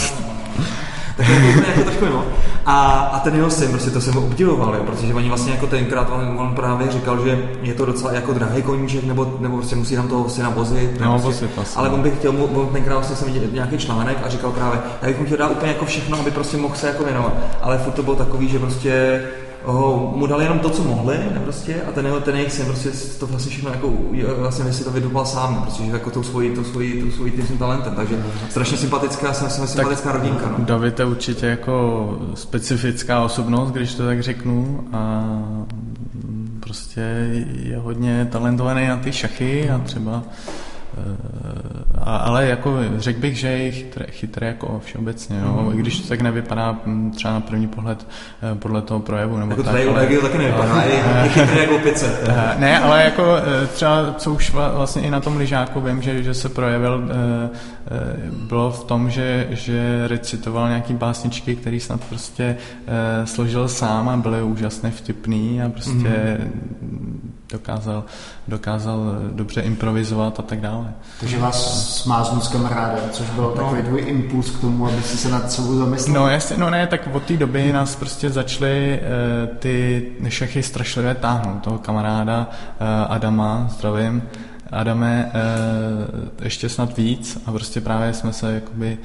tak 0.00 0.09
jako, 1.68 1.82
trošku 1.82 2.04
mimo. 2.04 2.24
A, 2.66 2.90
a 2.98 3.18
ten 3.18 3.34
jeho 3.34 3.50
syn, 3.50 3.70
prostě 3.70 3.90
to 3.90 4.00
jsem 4.00 4.14
ho 4.14 4.22
obdivoval, 4.22 4.74
jo, 4.74 4.84
protože 4.84 5.14
oni 5.14 5.28
vlastně 5.28 5.52
jako 5.52 5.66
tenkrát, 5.66 6.10
on, 6.10 6.38
on 6.38 6.54
právě 6.54 6.90
říkal, 6.90 7.24
že 7.24 7.48
je 7.62 7.74
to 7.74 7.86
docela 7.86 8.12
jako 8.12 8.32
drahý 8.32 8.62
koníček, 8.62 9.04
nebo, 9.04 9.36
nebo 9.40 9.56
prostě 9.56 9.76
musí 9.76 9.96
tam 9.96 10.08
toho 10.08 10.28
syna 10.28 10.50
vozit. 10.50 11.00
No, 11.00 11.18
prostě, 11.18 11.48
vozit 11.56 11.76
ale 11.76 11.88
on 11.88 12.02
by 12.02 12.10
chtěl, 12.10 12.34
on 12.54 12.66
tenkrát 12.66 12.94
vlastně 12.94 13.16
jsem 13.16 13.32
viděl 13.32 13.50
nějaký 13.52 13.78
článek 13.78 14.18
a 14.24 14.28
říkal 14.28 14.50
právě, 14.50 14.80
já 15.02 15.08
bych 15.08 15.18
mu 15.18 15.24
chtěl 15.24 15.38
dát 15.38 15.50
úplně 15.50 15.72
jako 15.72 15.84
všechno, 15.84 16.18
aby 16.18 16.30
prostě 16.30 16.56
mohl 16.56 16.74
se 16.74 16.86
jako 16.86 17.04
věnovat. 17.04 17.32
Ale 17.62 17.78
furt 17.78 17.92
to 17.92 18.02
bylo 18.02 18.16
takový, 18.16 18.48
že 18.48 18.58
prostě 18.58 19.22
oh, 19.64 20.16
mu 20.16 20.26
dali 20.26 20.44
jenom 20.44 20.58
to, 20.58 20.70
co 20.70 20.84
mohli, 20.84 21.18
prostě, 21.44 21.82
a 21.88 21.92
ten, 21.92 22.06
ten 22.24 22.36
jejich 22.36 22.52
syn 22.52 22.66
prostě 22.66 22.90
to 23.18 23.26
vlastně 23.26 23.50
všechno 23.50 23.70
jako, 23.70 23.92
vlastně 24.38 24.72
si 24.72 24.84
to 24.84 24.90
vydobal 24.90 25.26
sám, 25.26 25.62
prostě, 25.62 25.84
že 25.84 25.90
jako 25.90 26.10
tou 26.10 26.22
svojí, 26.22 26.50
tou 26.50 26.64
svojí, 26.64 27.02
tou 27.02 27.10
svojí 27.10 27.32
tím 27.32 27.58
talentem, 27.58 27.94
takže 27.94 28.24
strašně 28.50 28.76
sympatická, 28.76 29.32
jsem 29.32 29.50
si 29.50 29.68
sympatická 29.68 30.12
rodinka. 30.12 30.54
No. 30.58 30.64
David 30.64 30.98
je 30.98 31.04
určitě 31.04 31.46
jako 31.46 32.18
specifická 32.34 33.24
osobnost, 33.24 33.70
když 33.70 33.94
to 33.94 34.06
tak 34.06 34.22
řeknu, 34.22 34.84
a 34.92 35.24
prostě 36.60 37.00
je 37.62 37.78
hodně 37.78 38.28
talentovaný 38.32 38.88
na 38.88 38.96
ty 38.96 39.12
šachy 39.12 39.70
a 39.70 39.78
třeba 39.78 40.22
a, 41.98 42.16
ale 42.16 42.46
jako 42.46 42.78
řekl 42.96 43.20
bych, 43.20 43.38
že 43.38 43.48
je 43.48 43.70
chytrý, 43.70 44.04
chytrý 44.10 44.46
jako 44.46 44.80
všeobecně, 44.84 45.40
jo? 45.44 45.62
Mm. 45.62 45.78
i 45.78 45.82
když 45.82 46.00
to 46.00 46.08
tak 46.08 46.20
nevypadá 46.20 46.76
hm, 46.86 47.10
třeba 47.10 47.34
na 47.34 47.40
první 47.40 47.68
pohled 47.68 48.06
eh, 48.42 48.54
podle 48.54 48.82
toho 48.82 49.00
projevu. 49.00 49.38
Nebo 49.38 49.52
jako 49.52 49.62
tak, 49.62 49.72
tady 49.72 49.88
ale, 49.88 50.06
taky 50.06 50.38
nevypadá, 50.38 50.82
je, 50.82 50.94
je 51.22 51.28
chytrý 51.28 51.58
jako 51.60 51.78
pice. 51.78 52.18
Eh, 52.22 52.54
ne, 52.58 52.78
ale 52.78 53.04
jako 53.04 53.36
třeba, 53.74 54.14
co 54.18 54.34
už 54.34 54.50
vlastně 54.50 55.02
i 55.02 55.10
na 55.10 55.20
tom 55.20 55.36
lyžáku 55.36 55.80
vím, 55.80 56.02
že, 56.02 56.22
že 56.22 56.34
se 56.34 56.48
projevil, 56.48 57.10
bylo 58.48 58.70
v 58.70 58.84
tom, 58.84 59.10
že, 59.10 59.46
že 59.50 60.08
recitoval 60.08 60.68
nějaký 60.68 60.94
básničky, 60.94 61.56
který 61.56 61.80
snad 61.80 62.00
prostě 62.08 62.56
složil 63.24 63.68
sám 63.68 64.08
a 64.08 64.16
byly 64.16 64.42
úžasně 64.42 64.90
vtipný 64.90 65.62
a 65.62 65.68
prostě 65.68 66.38
mm 66.82 67.39
dokázal, 67.52 68.04
dokázal 68.48 68.98
dobře 69.32 69.60
improvizovat 69.60 70.40
a 70.40 70.42
tak 70.42 70.60
dále. 70.60 70.94
Takže 71.20 71.38
vás 71.38 71.88
smáznul 72.02 72.40
s 72.40 72.48
kamarádem, 72.48 73.10
což 73.12 73.30
byl 73.30 73.44
no. 73.44 73.50
takový 73.50 73.82
tvůj 73.82 74.04
impuls 74.06 74.50
k 74.50 74.60
tomu, 74.60 74.86
aby 74.86 75.02
si 75.02 75.16
se 75.16 75.28
nad 75.28 75.52
sebou 75.52 75.78
zamyslel? 75.78 76.14
No 76.14 76.28
jasně, 76.28 76.56
no 76.56 76.70
ne, 76.70 76.86
tak 76.86 77.08
od 77.12 77.22
té 77.22 77.36
doby 77.36 77.72
nás 77.72 77.96
prostě 77.96 78.30
začaly 78.30 79.00
uh, 79.00 79.56
ty 79.56 80.06
šachy 80.28 80.62
strašlivě 80.62 81.14
táhnout. 81.14 81.62
Toho 81.62 81.78
kamaráda 81.78 82.38
uh, 82.40 82.86
Adama, 83.12 83.68
zdravím, 83.70 84.22
Adame, 84.70 85.32
uh, 85.34 86.28
ještě 86.42 86.68
snad 86.68 86.96
víc 86.96 87.38
a 87.46 87.52
prostě 87.52 87.80
právě 87.80 88.12
jsme 88.12 88.32
se 88.32 88.54
jakoby 88.54 88.98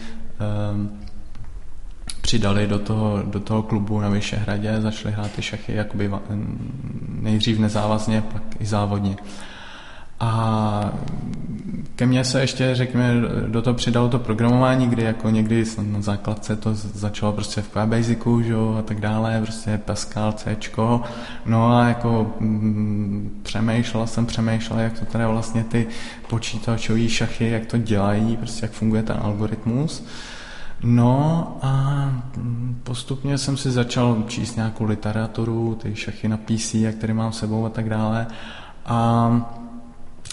přidali 2.26 2.67
do 2.67 2.80
toho, 2.80 3.19
do 3.26 3.39
toho 3.39 3.63
klubu 3.63 3.99
na 3.99 4.09
Vyšehradě, 4.09 4.82
začali 4.82 5.13
hrát 5.13 5.32
ty 5.32 5.41
šachy 5.41 5.73
jakoby 5.76 6.11
nejdřív 7.21 7.59
nezávazně, 7.59 8.23
pak 8.34 8.43
i 8.59 8.65
závodně. 8.65 9.15
A 10.19 10.93
ke 11.95 12.05
mně 12.05 12.23
se 12.23 12.41
ještě, 12.41 12.76
řekněme, 12.76 13.13
do 13.47 13.61
toho 13.61 13.73
přidalo 13.73 14.09
to 14.09 14.19
programování, 14.19 14.88
kdy 14.88 15.03
jako 15.03 15.30
někdy 15.30 15.63
na 15.82 16.01
základce 16.01 16.55
to 16.55 16.69
začalo 16.73 17.34
prostě 17.34 17.61
v 17.61 17.86
Basicu, 17.86 18.41
že 18.41 18.53
a 18.80 18.82
tak 18.82 18.99
dále, 18.99 19.41
prostě 19.41 19.80
Pascal, 19.86 20.32
C, 20.32 20.57
no 21.45 21.78
a 21.78 21.88
jako 21.88 22.34
mm, 22.39 23.41
přemýšlel 23.43 24.07
jsem, 24.07 24.26
přemýšlel, 24.26 24.80
jak 24.80 24.99
to 24.99 25.05
teda 25.05 25.28
vlastně 25.28 25.63
ty 25.63 25.88
počítačové 26.28 27.09
šachy, 27.09 27.49
jak 27.49 27.65
to 27.65 27.78
dělají, 27.78 28.38
prostě 28.38 28.65
jak 28.65 28.71
funguje 28.71 29.03
ten 29.03 29.17
algoritmus. 29.21 30.03
No 30.88 31.57
a 31.61 32.11
postupně 32.83 33.38
jsem 33.38 33.57
si 33.57 33.71
začal 33.71 34.23
číst 34.27 34.55
nějakou 34.55 34.83
literaturu, 34.83 35.77
ty 35.81 35.95
šachy 35.95 36.27
na 36.27 36.38
PC, 36.38 36.75
tady 37.01 37.13
mám 37.13 37.33
sebou 37.33 37.65
a 37.65 37.69
tak 37.69 37.89
dále. 37.89 38.27
A 38.86 39.31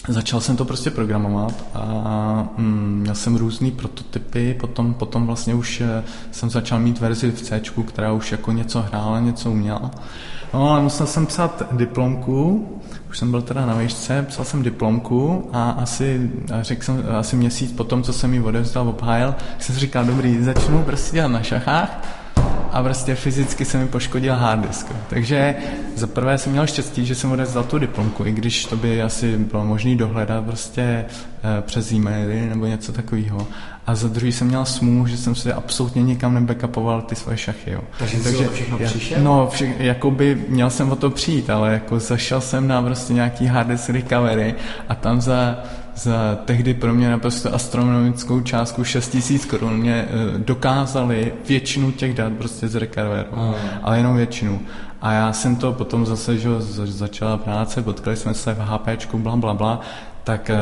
začal 0.07 0.41
jsem 0.41 0.57
to 0.57 0.65
prostě 0.65 0.91
programovat 0.91 1.65
a 1.73 2.49
mm, 2.57 2.99
měl 3.01 3.15
jsem 3.15 3.35
různé 3.35 3.71
prototypy, 3.71 4.57
potom, 4.59 4.93
potom 4.93 5.27
vlastně 5.27 5.53
už 5.53 5.81
eh, 5.81 6.03
jsem 6.31 6.49
začal 6.49 6.79
mít 6.79 6.99
verzi 6.99 7.31
v 7.31 7.41
C, 7.41 7.61
která 7.87 8.11
už 8.11 8.31
jako 8.31 8.51
něco 8.51 8.81
hrála, 8.81 9.19
něco 9.19 9.51
uměla. 9.51 9.91
No 10.53 10.71
ale 10.71 10.81
musel 10.81 11.07
jsem 11.07 11.25
psát 11.25 11.63
diplomku, 11.71 12.67
už 13.09 13.17
jsem 13.17 13.31
byl 13.31 13.41
teda 13.41 13.65
na 13.65 13.73
výšce, 13.73 14.25
psal 14.29 14.45
jsem 14.45 14.63
diplomku 14.63 15.49
a 15.53 15.69
asi, 15.71 16.31
a 16.53 16.63
řekl 16.63 16.83
jsem, 16.83 17.03
asi 17.17 17.35
měsíc 17.35 17.71
potom, 17.71 18.03
co 18.03 18.13
jsem 18.13 18.33
ji 18.33 18.41
odevzdal, 18.41 18.89
obhájil, 18.89 19.35
jsem 19.59 19.75
si 19.75 19.81
říkal, 19.81 20.05
dobrý, 20.05 20.43
začnu 20.43 20.83
prostě 20.83 21.15
dělat 21.15 21.27
na 21.27 21.43
šachách 21.43 22.03
a 22.71 22.83
prostě 22.83 23.15
fyzicky 23.15 23.65
se 23.65 23.77
mi 23.77 23.87
poškodil 23.87 24.33
hard 24.33 24.67
disk. 24.67 24.87
Takže 25.09 25.55
za 25.95 26.07
prvé 26.07 26.37
jsem 26.37 26.51
měl 26.51 26.67
štěstí, 26.67 27.05
že 27.05 27.15
jsem 27.15 27.31
odevzdal 27.31 27.63
tu 27.63 27.79
diplomku, 27.79 28.25
i 28.25 28.31
když 28.31 28.65
to 28.65 28.75
by 28.75 29.01
asi 29.01 29.37
bylo 29.37 29.65
možné 29.65 29.95
dohledat 29.95 30.45
prostě 30.45 31.05
eh, 31.11 31.61
přes 31.61 31.91
e-maily 31.91 32.49
nebo 32.49 32.65
něco 32.65 32.93
takového. 32.93 33.47
A 33.87 33.95
za 33.95 34.07
druhý 34.07 34.31
jsem 34.31 34.47
měl 34.47 34.65
smůlu, 34.65 35.07
že 35.07 35.17
jsem 35.17 35.35
si 35.35 35.53
absolutně 35.53 36.03
nikam 36.03 36.33
nebackupoval 36.33 37.01
ty 37.01 37.15
svoje 37.15 37.37
šachy. 37.37 37.71
Jo. 37.71 37.81
Takže, 37.99 38.17
Takže 38.23 38.47
všechno 38.47 38.77
já, 38.79 38.89
přišel? 38.89 39.23
No, 39.23 39.49
vše, 39.51 39.73
jakoby 39.77 40.45
měl 40.49 40.69
jsem 40.69 40.91
o 40.91 40.95
to 40.95 41.09
přijít, 41.09 41.49
ale 41.49 41.73
jako 41.73 41.99
zašel 41.99 42.41
jsem 42.41 42.67
na 42.67 42.81
prostě 42.81 43.13
nějaký 43.13 43.45
hard 43.45 43.67
disk 43.67 43.89
recovery 43.89 44.55
a 44.89 44.95
tam 44.95 45.21
za 45.21 45.63
za 45.95 46.37
tehdy 46.45 46.73
pro 46.73 46.93
mě 46.93 47.09
naprosto 47.09 47.55
astronomickou 47.55 48.41
částku 48.41 48.83
6 48.83 49.09
tisíc 49.09 49.45
korun 49.45 49.77
mě 49.77 50.05
eh, 50.07 50.37
dokázali 50.37 51.33
většinu 51.47 51.91
těch 51.91 52.13
dat 52.13 52.33
prostě 52.33 52.67
zrekarvovat, 52.67 53.31
mm. 53.31 53.53
ale 53.83 53.97
jenom 53.97 54.15
většinu. 54.15 54.61
A 55.01 55.13
já 55.13 55.33
jsem 55.33 55.55
to 55.55 55.73
potom 55.73 56.05
zase, 56.05 56.37
že 56.37 56.49
začala 56.85 57.37
práce, 57.37 57.81
potkali 57.81 58.15
jsme 58.15 58.33
se 58.33 58.53
v 58.53 58.59
HPčku, 58.59 59.19
bla, 59.19 59.35
bla, 59.35 59.53
bla, 59.53 59.81
tak 60.23 60.49
eh, 60.49 60.57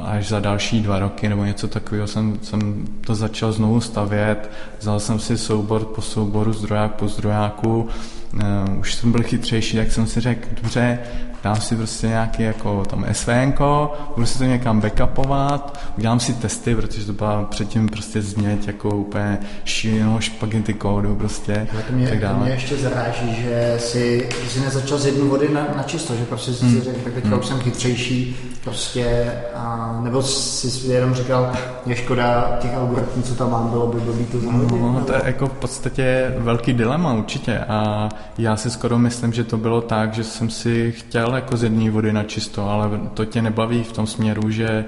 až 0.00 0.28
za 0.28 0.40
další 0.40 0.80
dva 0.80 0.98
roky 0.98 1.28
nebo 1.28 1.44
něco 1.44 1.68
takového 1.68 2.06
jsem, 2.06 2.38
jsem 2.42 2.86
to 3.06 3.14
začal 3.14 3.52
znovu 3.52 3.80
stavět. 3.80 4.50
Vzal 4.78 5.00
jsem 5.00 5.18
si 5.18 5.38
soubor 5.38 5.84
po 5.84 6.02
souboru, 6.02 6.52
zdroják 6.52 6.94
po 6.94 7.08
zdrojáku. 7.08 7.88
Uh, 8.34 8.78
už 8.78 8.94
jsem 8.94 9.12
byl 9.12 9.22
chytřejší, 9.22 9.76
tak 9.76 9.92
jsem 9.92 10.06
si 10.06 10.20
řekl, 10.20 10.48
dobře, 10.62 10.98
dám 11.44 11.60
si 11.60 11.76
prostě 11.76 12.06
nějaký 12.06 12.42
jako 12.42 12.84
tam 12.84 13.06
SVNko, 13.12 13.92
budu 14.14 14.26
si 14.26 14.38
to 14.38 14.44
někam 14.44 14.80
backupovat, 14.80 15.80
udělám 15.98 16.20
si 16.20 16.32
testy, 16.32 16.74
protože 16.74 17.06
to 17.06 17.12
byla 17.12 17.44
předtím 17.44 17.88
prostě 17.88 18.22
změť 18.22 18.66
jako 18.66 18.88
úplně 18.88 19.38
šíleného 19.64 20.20
špagety 20.20 20.74
kódu 20.74 21.14
prostě. 21.14 21.66
to 21.86 21.92
mě, 21.92 22.08
tak 22.08 22.20
dále. 22.20 22.34
To 22.34 22.40
mě 22.40 22.50
ještě 22.50 22.76
zaráží, 22.76 23.42
že 23.42 23.74
si, 23.78 24.28
že 24.44 24.50
si 24.50 24.60
nezačal 24.60 24.98
z 24.98 25.06
jedné 25.06 25.24
vody 25.24 25.48
na, 25.52 25.66
na 25.76 25.82
čisto, 25.82 26.16
že 26.16 26.24
prostě 26.24 26.52
si 26.52 26.64
hmm. 26.64 26.80
řekl, 26.80 26.98
tak 27.04 27.12
teďka 27.12 27.28
hmm. 27.28 27.38
už 27.38 27.46
jsem 27.46 27.58
chytřejší, 27.58 28.36
prostě, 28.64 29.32
a, 29.54 29.98
nebo 30.02 30.22
si 30.22 30.92
jenom 30.92 31.14
říkal, 31.14 31.52
je 31.86 31.96
škoda 31.96 32.56
těch 32.60 32.74
algoritmů, 32.74 33.22
co 33.22 33.34
tam 33.34 33.50
mám, 33.50 33.68
bylo 33.70 33.86
by 33.86 34.00
blbý 34.00 34.24
to 34.24 34.40
zahodit. 34.40 34.80
No, 34.80 35.02
to 35.06 35.12
je 35.12 35.22
jako 35.24 35.46
v 35.46 35.52
podstatě 35.52 36.34
velký 36.38 36.72
dilema 36.72 37.12
určitě 37.12 37.58
a 37.58 38.08
já 38.38 38.56
si 38.56 38.70
skoro 38.70 38.98
myslím, 38.98 39.32
že 39.32 39.44
to 39.44 39.56
bylo 39.56 39.80
tak, 39.80 40.14
že 40.14 40.24
jsem 40.24 40.50
si 40.50 40.92
chtěl 40.92 41.34
jako 41.34 41.56
z 41.56 41.62
jedné 41.62 41.90
vody 41.90 42.12
na 42.12 42.24
čisto, 42.24 42.70
ale 42.70 43.00
to 43.14 43.24
tě 43.24 43.42
nebaví 43.42 43.82
v 43.82 43.92
tom 43.92 44.06
směru, 44.06 44.50
že 44.50 44.84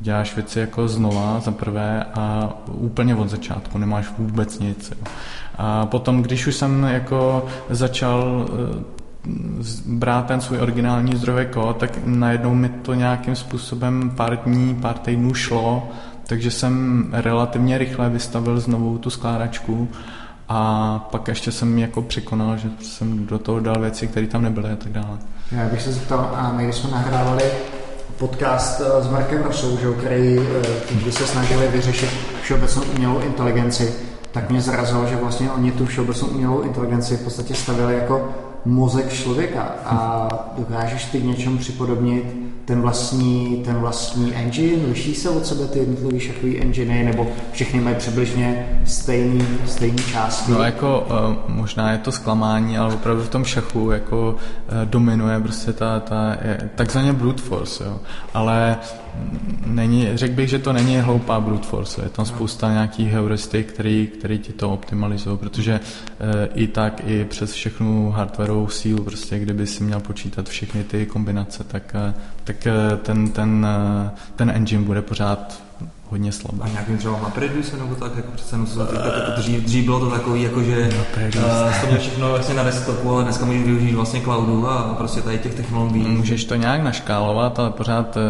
děláš 0.00 0.36
věci 0.36 0.60
jako 0.60 0.88
znova 0.88 1.40
za 1.40 1.50
prvé 1.50 2.04
a 2.14 2.54
úplně 2.66 3.16
od 3.16 3.30
začátku, 3.30 3.78
nemáš 3.78 4.06
vůbec 4.18 4.58
nic. 4.58 4.90
Jo. 4.90 5.06
A 5.58 5.86
potom, 5.86 6.22
když 6.22 6.46
už 6.46 6.54
jsem 6.54 6.84
jako 6.84 7.46
začal 7.70 8.46
eh, 8.48 8.96
brát 9.86 10.26
ten 10.26 10.40
svůj 10.40 10.58
originální 10.58 11.16
zdrojový 11.16 11.46
kód, 11.46 11.76
tak 11.76 11.98
najednou 12.04 12.54
mi 12.54 12.68
to 12.68 12.94
nějakým 12.94 13.36
způsobem 13.36 14.12
pár 14.16 14.36
dní, 14.36 14.74
pár 14.74 14.98
týdnů 14.98 15.34
šlo, 15.34 15.88
takže 16.26 16.50
jsem 16.50 17.06
relativně 17.12 17.78
rychle 17.78 18.10
vystavil 18.10 18.60
znovu 18.60 18.98
tu 18.98 19.10
skládačku 19.10 19.88
a 20.48 20.98
pak 21.10 21.28
ještě 21.28 21.52
jsem 21.52 21.78
jako 21.78 22.02
překonal, 22.02 22.56
že 22.56 22.68
jsem 22.82 23.26
do 23.26 23.38
toho 23.38 23.60
dal 23.60 23.80
věci, 23.80 24.06
které 24.06 24.26
tam 24.26 24.42
nebyly 24.42 24.70
a 24.70 24.76
tak 24.76 24.92
dále. 24.92 25.18
Já 25.52 25.68
bych 25.68 25.82
se 25.82 25.92
zeptal, 25.92 26.30
a 26.34 26.52
my 26.52 26.72
jsme 26.72 26.90
nahrávali 26.90 27.42
podcast 28.18 28.80
eh, 28.80 29.02
s 29.02 29.10
Markem 29.10 29.42
Rosou, 29.42 29.78
že, 29.78 29.92
který 29.98 30.40
když 30.90 31.14
se 31.14 31.26
snažili 31.26 31.68
vyřešit 31.68 32.10
všeobecnou 32.42 32.82
umělou 32.82 33.20
inteligenci, 33.20 33.94
tak 34.32 34.50
mě 34.50 34.60
zarazilo, 34.60 35.06
že 35.06 35.16
vlastně 35.16 35.50
oni 35.50 35.72
tu 35.72 35.86
všeobecnou 35.86 36.28
umělou 36.28 36.62
inteligenci 36.62 37.16
v 37.16 37.24
podstatě 37.24 37.54
stavili 37.54 37.94
jako 37.94 38.34
mozek 38.66 39.12
člověka 39.12 39.62
a 39.84 40.28
dokážeš 40.58 41.04
ty 41.04 41.20
k 41.20 41.24
něčemu 41.24 41.58
připodobnit 41.58 42.46
ten 42.64 42.80
vlastní, 42.80 43.62
ten 43.64 43.74
vlastní 43.74 44.34
engine, 44.34 44.86
liší 44.86 45.14
se 45.14 45.30
od 45.30 45.46
sebe 45.46 45.66
ty 45.66 45.78
jednotlivé 45.78 46.20
šachové 46.20 46.52
engine, 46.52 47.04
nebo 47.04 47.26
všechny 47.52 47.80
mají 47.80 47.96
přibližně 47.96 48.80
stejný, 48.84 49.46
stejný 49.66 49.98
části? 49.98 50.52
No 50.52 50.62
jako 50.62 51.00
uh, 51.00 51.54
možná 51.54 51.92
je 51.92 51.98
to 51.98 52.12
zklamání, 52.12 52.78
ale 52.78 52.94
opravdu 52.94 53.22
v 53.22 53.28
tom 53.28 53.44
šachu 53.44 53.90
jako 53.90 54.30
uh, 54.30 54.36
dominuje 54.84 55.40
prostě 55.40 55.72
ta, 55.72 56.00
ta 56.00 56.36
takzvaně 56.74 57.12
brute 57.12 57.42
force, 57.42 57.84
jo. 57.84 58.00
ale 58.34 58.76
není, 59.66 60.08
řekl 60.14 60.34
bych, 60.34 60.48
že 60.48 60.58
to 60.58 60.72
není 60.72 60.96
hloupá 60.96 61.40
brute 61.40 61.66
force, 61.66 62.02
je 62.02 62.08
tam 62.08 62.26
spousta 62.26 62.72
nějakých 62.72 63.12
heuristik, 63.12 63.72
který, 63.72 64.06
který 64.06 64.38
ti 64.38 64.52
to 64.52 64.70
optimalizují, 64.70 65.38
protože 65.38 65.72
e, 65.72 65.80
i 66.54 66.66
tak, 66.66 67.00
i 67.06 67.24
přes 67.24 67.52
všechnu 67.52 68.10
hardwareovou 68.10 68.68
sílu, 68.68 69.04
prostě 69.04 69.38
kdyby 69.38 69.66
si 69.66 69.84
měl 69.84 70.00
počítat 70.00 70.48
všechny 70.48 70.84
ty 70.84 71.06
kombinace, 71.06 71.64
tak, 71.64 71.94
e, 71.94 72.14
tak 72.44 72.66
e, 72.66 72.96
ten, 72.96 73.28
ten, 73.28 73.66
ten 74.36 74.50
engine 74.50 74.84
bude 74.84 75.02
pořád 75.02 75.65
hodně 76.10 76.32
slabý. 76.32 76.60
A 76.60 76.68
nějakým 76.68 76.98
třeba 76.98 77.20
na 77.20 77.62
se 77.62 77.76
nebo 77.76 77.94
tak, 77.94 78.16
jako 78.16 78.32
přece 78.34 78.56
uh, 78.56 78.86
dřív, 79.36 79.64
dřív, 79.64 79.84
bylo 79.84 80.00
to 80.00 80.10
takový, 80.10 80.42
jako 80.42 80.62
že 80.62 80.88
uh, 81.36 81.80
to 81.80 81.86
měl 81.86 81.98
všechno 81.98 82.28
vlastně 82.28 82.54
na 82.54 82.62
desktopu, 82.62 83.10
ale 83.10 83.24
dneska 83.24 83.44
můžeš 83.44 83.62
využít 83.62 83.94
vlastně 83.94 84.20
cloudu 84.20 84.68
a 84.68 84.94
prostě 84.98 85.20
tady 85.20 85.38
těch 85.38 85.54
technologií. 85.54 86.02
Můžeš 86.02 86.44
to 86.44 86.54
nějak 86.54 86.82
naškálovat, 86.82 87.58
ale 87.58 87.70
pořád 87.70 88.16
eh, 88.16 88.20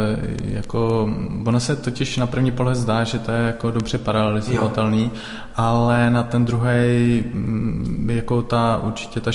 jako, 0.44 1.10
ono 1.46 1.60
se 1.60 1.76
totiž 1.76 2.16
na 2.16 2.26
první 2.26 2.50
pohled 2.50 2.74
zdá, 2.74 3.04
že 3.04 3.18
to 3.18 3.32
je 3.32 3.42
jako 3.42 3.70
dobře 3.70 3.98
paralelizovatelný, 3.98 5.10
ale 5.56 6.10
na 6.10 6.22
ten 6.22 6.44
druhý 6.44 7.24
mm, 7.32 8.10
jako 8.10 8.42
ta 8.42 8.80
určitě 8.82 9.20
ta 9.20 9.30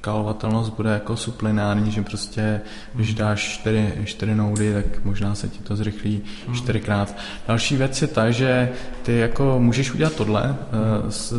skalovatelnost 0.00 0.72
bude 0.72 0.90
jako 0.90 1.16
suplinární, 1.16 1.92
že 1.92 2.02
prostě, 2.02 2.60
když 2.94 3.14
dáš 3.14 3.40
čtyři, 3.40 3.92
čtyři 4.04 4.34
noudy, 4.34 4.74
tak 4.74 5.04
možná 5.04 5.34
se 5.34 5.48
ti 5.48 5.58
to 5.58 5.76
zrychlí 5.76 6.22
hmm. 6.46 6.56
čtyřikrát. 6.56 7.16
Další 7.48 7.76
věc 7.76 8.02
je 8.02 8.08
ta, 8.08 8.30
že 8.30 8.72
ty 9.02 9.18
jako 9.18 9.58
můžeš 9.58 9.94
udělat 9.94 10.14
tohle, 10.14 10.56
uh, 11.02 11.10
s, 11.10 11.34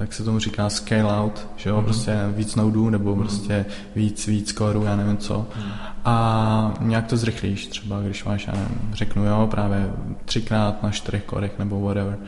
jak 0.00 0.12
se 0.12 0.24
tomu 0.24 0.38
říká, 0.38 0.70
scale 0.70 1.20
out, 1.20 1.46
že 1.56 1.70
jo, 1.70 1.76
mm-hmm. 1.76 1.84
prostě 1.84 2.18
víc 2.36 2.54
noudů 2.54 2.90
nebo 2.90 3.16
mm-hmm. 3.16 3.20
prostě 3.20 3.66
víc, 3.96 4.26
víc 4.26 4.52
korů, 4.52 4.84
já 4.84 4.96
nevím 4.96 5.16
co. 5.16 5.34
Mm-hmm. 5.34 5.72
A 6.04 6.74
nějak 6.80 7.06
to 7.06 7.16
zrychlíš, 7.16 7.66
třeba 7.66 8.00
když 8.00 8.24
máš, 8.24 8.46
já 8.46 8.52
nevím, 8.52 8.90
řeknu 8.92 9.24
jo, 9.24 9.48
právě 9.50 9.92
třikrát 10.24 10.82
na 10.82 10.90
čtyřech 10.90 11.24
korech 11.24 11.58
nebo 11.58 11.80
whatever. 11.80 12.18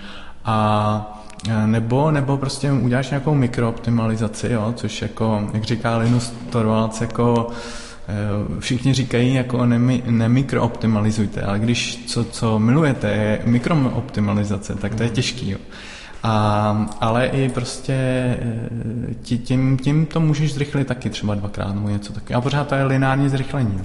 A 0.45 1.22
Eh, 1.22 1.22
nebo, 1.66 2.11
nebo 2.11 2.36
prostě 2.36 2.72
uděláš 2.72 3.11
nějakou 3.11 3.34
mikrooptimalizaci, 3.34 4.49
jo, 4.53 4.72
což 4.76 5.03
jako, 5.03 5.51
jak 5.55 5.64
říká 5.64 5.97
Linus 5.97 6.34
Torvalds, 6.51 7.01
jako 7.01 7.49
eh, 8.09 8.61
všichni 8.61 8.95
říkají, 8.95 9.34
jako 9.34 9.66
nemi, 9.66 10.03
nemikrooptimalizujte, 10.07 11.43
ale 11.43 11.59
když 11.59 12.05
co, 12.07 12.24
co 12.24 12.59
milujete 12.59 13.11
je 13.11 13.40
mikrooptimalizace, 13.45 14.74
tak 14.74 14.95
to 14.95 15.03
je 15.03 15.09
těžký. 15.09 15.51
Jo. 15.51 15.59
A, 16.22 16.86
ale 17.01 17.26
i 17.26 17.49
prostě 17.49 17.93
eh, 17.93 19.14
tím, 19.22 19.78
tím 19.78 20.07
to 20.07 20.20
můžeš 20.20 20.55
zrychlit 20.55 20.86
taky 20.86 21.11
třeba 21.11 21.34
dvakrát 21.34 21.74
nebo 21.74 21.88
něco 21.88 22.12
takového. 22.12 22.38
A 22.38 22.43
pořád 22.43 22.68
to 22.68 22.74
je 22.74 22.84
lineární 22.84 23.28
zrychlení. 23.28 23.80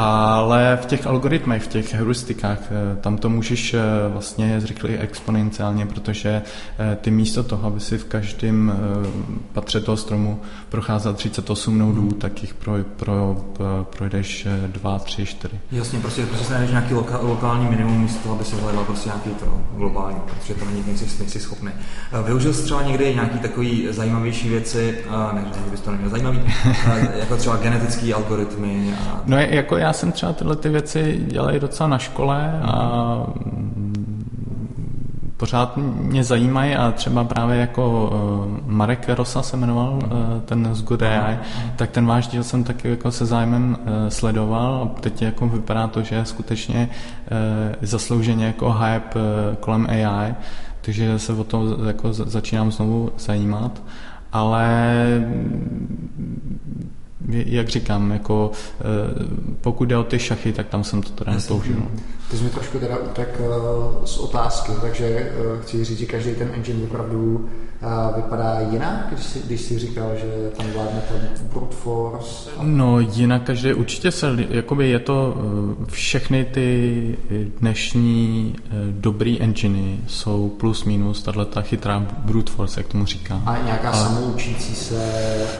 Ale 0.00 0.78
v 0.82 0.86
těch 0.86 1.06
algoritmech, 1.06 1.62
v 1.62 1.66
těch 1.66 1.94
heuristikách, 1.94 2.58
eh, 2.62 2.96
tam 3.00 3.18
to 3.18 3.28
můžeš 3.28 3.74
eh, 3.74 3.80
vlastně 4.08 4.60
zrychlit 4.60 4.98
exponenciálně, 5.00 5.86
protože 5.86 6.42
eh, 6.78 6.96
ty 7.00 7.10
místo 7.10 7.42
toho, 7.42 7.66
aby 7.66 7.80
si 7.80 7.98
v 7.98 8.04
každém 8.04 8.72
patře 9.52 9.80
toho 9.80 9.96
stromu 9.96 10.40
procházel 10.68 11.14
38 11.14 11.78
nodů, 11.78 12.00
hmm. 12.00 12.10
tak 12.10 12.42
jich 12.42 12.54
pro, 12.54 12.72
pro, 12.96 13.36
projdeš 13.96 14.46
2, 14.66 14.98
3, 14.98 15.26
4. 15.26 15.60
Jasně, 15.72 16.00
prostě, 16.00 16.26
prostě 16.26 16.44
se 16.44 16.52
najdeš 16.52 16.70
nějaký 16.70 16.94
loka, 16.94 17.18
lokální 17.22 17.66
minimum 17.66 18.02
místo 18.02 18.32
aby 18.32 18.44
se 18.44 18.56
hledal 18.56 18.84
prostě 18.84 19.08
nějaký 19.08 19.30
to 19.30 19.60
globální, 19.76 20.20
protože 20.26 20.54
to 20.54 20.64
není, 20.64 20.84
nejsi, 20.86 21.18
nejsi 21.18 21.40
schopný. 21.40 21.70
Využil 22.26 22.54
jsi 22.54 22.62
třeba 22.62 22.82
někdy 22.82 23.14
nějaký 23.14 23.38
takový 23.38 23.88
zajímavější 23.90 24.48
věci, 24.48 24.98
ne, 25.32 25.44
že 25.54 25.70
bys 25.70 25.80
to 25.80 25.90
neměl 25.90 26.10
zajímavý, 26.10 26.40
jako 27.18 27.36
třeba 27.36 27.56
genetické 27.56 28.14
algoritmy? 28.14 28.94
A... 29.08 29.22
No 29.26 29.36
jako 29.38 29.76
já 29.76 29.87
já 29.88 29.92
jsem 29.92 30.12
třeba 30.12 30.32
tyhle 30.32 30.56
ty 30.56 30.68
věci 30.68 31.24
dělal 31.26 31.58
docela 31.58 31.88
na 31.88 31.98
škole 31.98 32.60
a 32.62 33.26
pořád 35.36 35.76
mě 35.76 36.24
zajímají 36.24 36.74
a 36.74 36.92
třeba 36.92 37.24
právě 37.24 37.56
jako 37.56 38.10
uh, 38.10 38.70
Marek 38.70 39.08
Rosa 39.08 39.42
se 39.42 39.56
jmenoval, 39.56 39.92
uh, 39.92 40.10
ten 40.44 40.68
z 40.74 40.82
Good 40.82 41.02
AI, 41.02 41.38
tak 41.76 41.90
ten 41.90 42.06
váš 42.06 42.26
díl 42.26 42.44
jsem 42.44 42.64
taky 42.64 42.90
jako 42.90 43.10
se 43.10 43.26
zájmem 43.26 43.76
uh, 43.80 44.08
sledoval 44.08 44.82
a 44.82 45.00
teď 45.00 45.22
jako 45.22 45.48
vypadá 45.48 45.86
to, 45.86 46.02
že 46.02 46.14
je 46.14 46.24
skutečně 46.24 46.88
zaslouženě 47.82 48.46
jako 48.46 48.72
hype 48.72 49.20
kolem 49.60 49.86
AI, 49.90 50.34
takže 50.80 51.18
se 51.18 51.32
o 51.32 51.44
to 51.44 51.76
jako 51.86 52.12
začínám 52.12 52.72
znovu 52.72 53.10
zajímat. 53.18 53.82
Ale 54.32 54.86
jak 57.28 57.68
říkám, 57.68 58.10
jako, 58.10 58.50
eh, 58.80 58.84
pokud 59.60 59.84
jde 59.84 59.96
o 59.96 60.04
ty 60.04 60.18
šachy, 60.18 60.52
tak 60.52 60.68
tam 60.68 60.84
jsem 60.84 61.02
to 61.02 61.10
teda 61.10 61.32
nepoužil. 61.32 61.76
Ty 62.30 62.36
jsi 62.36 62.44
mi 62.44 62.50
trošku 62.50 62.78
teda 62.78 62.96
utek 62.96 63.40
z 64.04 64.18
otázky, 64.18 64.72
takže 64.80 65.32
chci 65.62 65.84
říct, 65.84 65.98
že 65.98 66.06
každý 66.06 66.34
ten 66.34 66.50
engine 66.54 66.84
opravdu 66.84 67.48
vypadá 68.16 68.60
jinak, 68.70 69.06
když 69.12 69.24
jsi, 69.24 69.42
když 69.46 69.60
jsi 69.60 69.78
říkal, 69.78 70.10
že 70.20 70.50
tam 70.56 70.66
vládne 70.74 71.02
ten 71.08 71.48
brute 71.52 71.76
force? 71.76 72.50
No 72.62 73.00
jinak 73.00 73.42
každý 73.42 73.72
určitě 73.72 74.10
se, 74.10 74.36
jakoby 74.50 74.90
je 74.90 74.98
to, 74.98 75.36
eh, 75.36 75.84
všechny 75.90 76.44
ty 76.44 77.16
dnešní 77.60 78.54
eh, 78.56 78.70
dobrý 78.90 79.40
enginy 79.40 80.00
jsou 80.06 80.48
plus 80.48 80.84
minus 80.84 81.22
tahle 81.22 81.44
ta 81.44 81.60
chytrá 81.60 82.06
brute 82.24 82.52
force, 82.52 82.80
jak 82.80 82.86
tomu 82.86 83.06
říká. 83.06 83.42
A 83.46 83.58
nějaká 83.64 83.90
Ale, 83.90 84.04
samoučící 84.04 84.74
se 84.74 84.94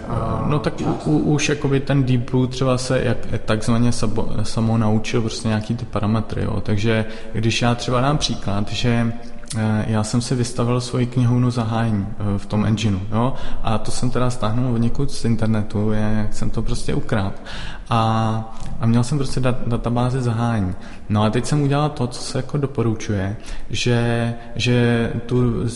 uh, 0.09 0.49
No 0.49 0.59
tak 0.59 0.75
u, 1.07 1.19
už 1.19 1.49
jakoby 1.59 1.81
ten 1.81 2.05
deep 2.05 2.31
blue 2.31 2.49
třeba 2.49 2.79
se 2.79 3.03
jak 3.05 3.19
takzvaně 3.45 3.93
sabo, 3.93 4.29
samo 4.43 4.79
naučil 4.79 5.21
prostě 5.21 5.49
nějaký 5.49 5.75
ty 5.75 5.85
parametry, 5.85 6.43
jo. 6.43 6.61
takže 6.61 7.05
když 7.33 7.63
já 7.63 7.75
třeba 7.75 8.01
dám 8.01 8.19
příklad, 8.19 8.73
že 8.73 9.13
Eh, 9.57 9.85
já 9.87 10.05
jsem 10.05 10.21
si 10.21 10.35
vystavil 10.35 10.81
svoji 10.81 11.07
knihovnu 11.07 11.51
zahájení 11.51 12.07
eh, 12.11 12.39
v 12.39 12.47
tom 12.47 12.67
engineu, 12.67 13.01
jo? 13.13 13.35
a 13.63 13.79
to 13.79 13.91
jsem 13.91 14.11
teda 14.11 14.31
stáhnul 14.31 14.75
od 14.75 14.79
někud 14.79 15.11
z 15.11 15.25
internetu, 15.25 15.93
jak 15.93 16.35
jsem 16.35 16.51
to 16.51 16.63
prostě 16.63 16.95
ukrát. 16.95 17.43
A, 17.91 18.59
a 18.81 18.87
měl 18.87 19.05
jsem 19.05 19.19
prostě 19.19 19.41
dat, 19.41 19.57
databázi 19.67 20.23
zahájení. 20.23 20.75
No 21.09 21.23
a 21.23 21.31
teď 21.31 21.47
jsem 21.47 21.63
udělal 21.63 21.91
to, 21.91 22.07
co 22.07 22.23
se 22.23 22.39
jako 22.39 22.59
doporučuje, 22.59 23.37
že, 23.71 24.35
že 24.55 25.13
tu 25.27 25.69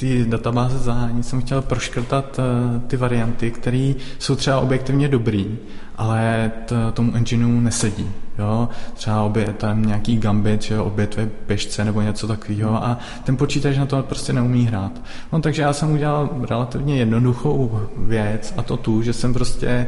ty 0.00 0.24
databáze 0.24 0.78
zahájení 0.78 1.22
jsem 1.22 1.40
chtěl 1.40 1.62
proškrtat 1.62 2.38
uh, 2.38 2.80
ty 2.80 2.96
varianty, 2.96 3.50
které 3.50 3.92
jsou 4.18 4.36
třeba 4.36 4.60
objektivně 4.60 5.08
dobrý, 5.08 5.58
ale 5.96 6.52
t, 6.66 6.74
tomu 6.92 7.14
engineu 7.14 7.60
nesedí. 7.60 8.10
Jo? 8.38 8.68
Třeba 8.94 9.22
obě, 9.22 9.54
tam 9.58 9.86
nějaký 9.86 10.16
gambit, 10.16 10.62
že 10.62 10.78
obětve 10.78 11.28
běžce 11.48 11.84
nebo 11.84 12.00
něco 12.00 12.26
takového 12.26 12.84
a 12.84 12.98
ten 13.24 13.36
počítač 13.36 13.76
na 13.76 13.86
to 13.86 14.02
prostě 14.02 14.32
neumí 14.32 14.66
hrát. 14.66 14.92
No 15.32 15.40
takže 15.40 15.62
já 15.62 15.72
jsem 15.72 15.92
udělal 15.92 16.30
relativně 16.48 16.96
jednoduchou 16.96 17.80
věc 17.96 18.54
a 18.56 18.62
to 18.62 18.76
tu, 18.76 19.02
že 19.02 19.12
jsem 19.12 19.34
prostě 19.34 19.66
eh, 19.66 19.86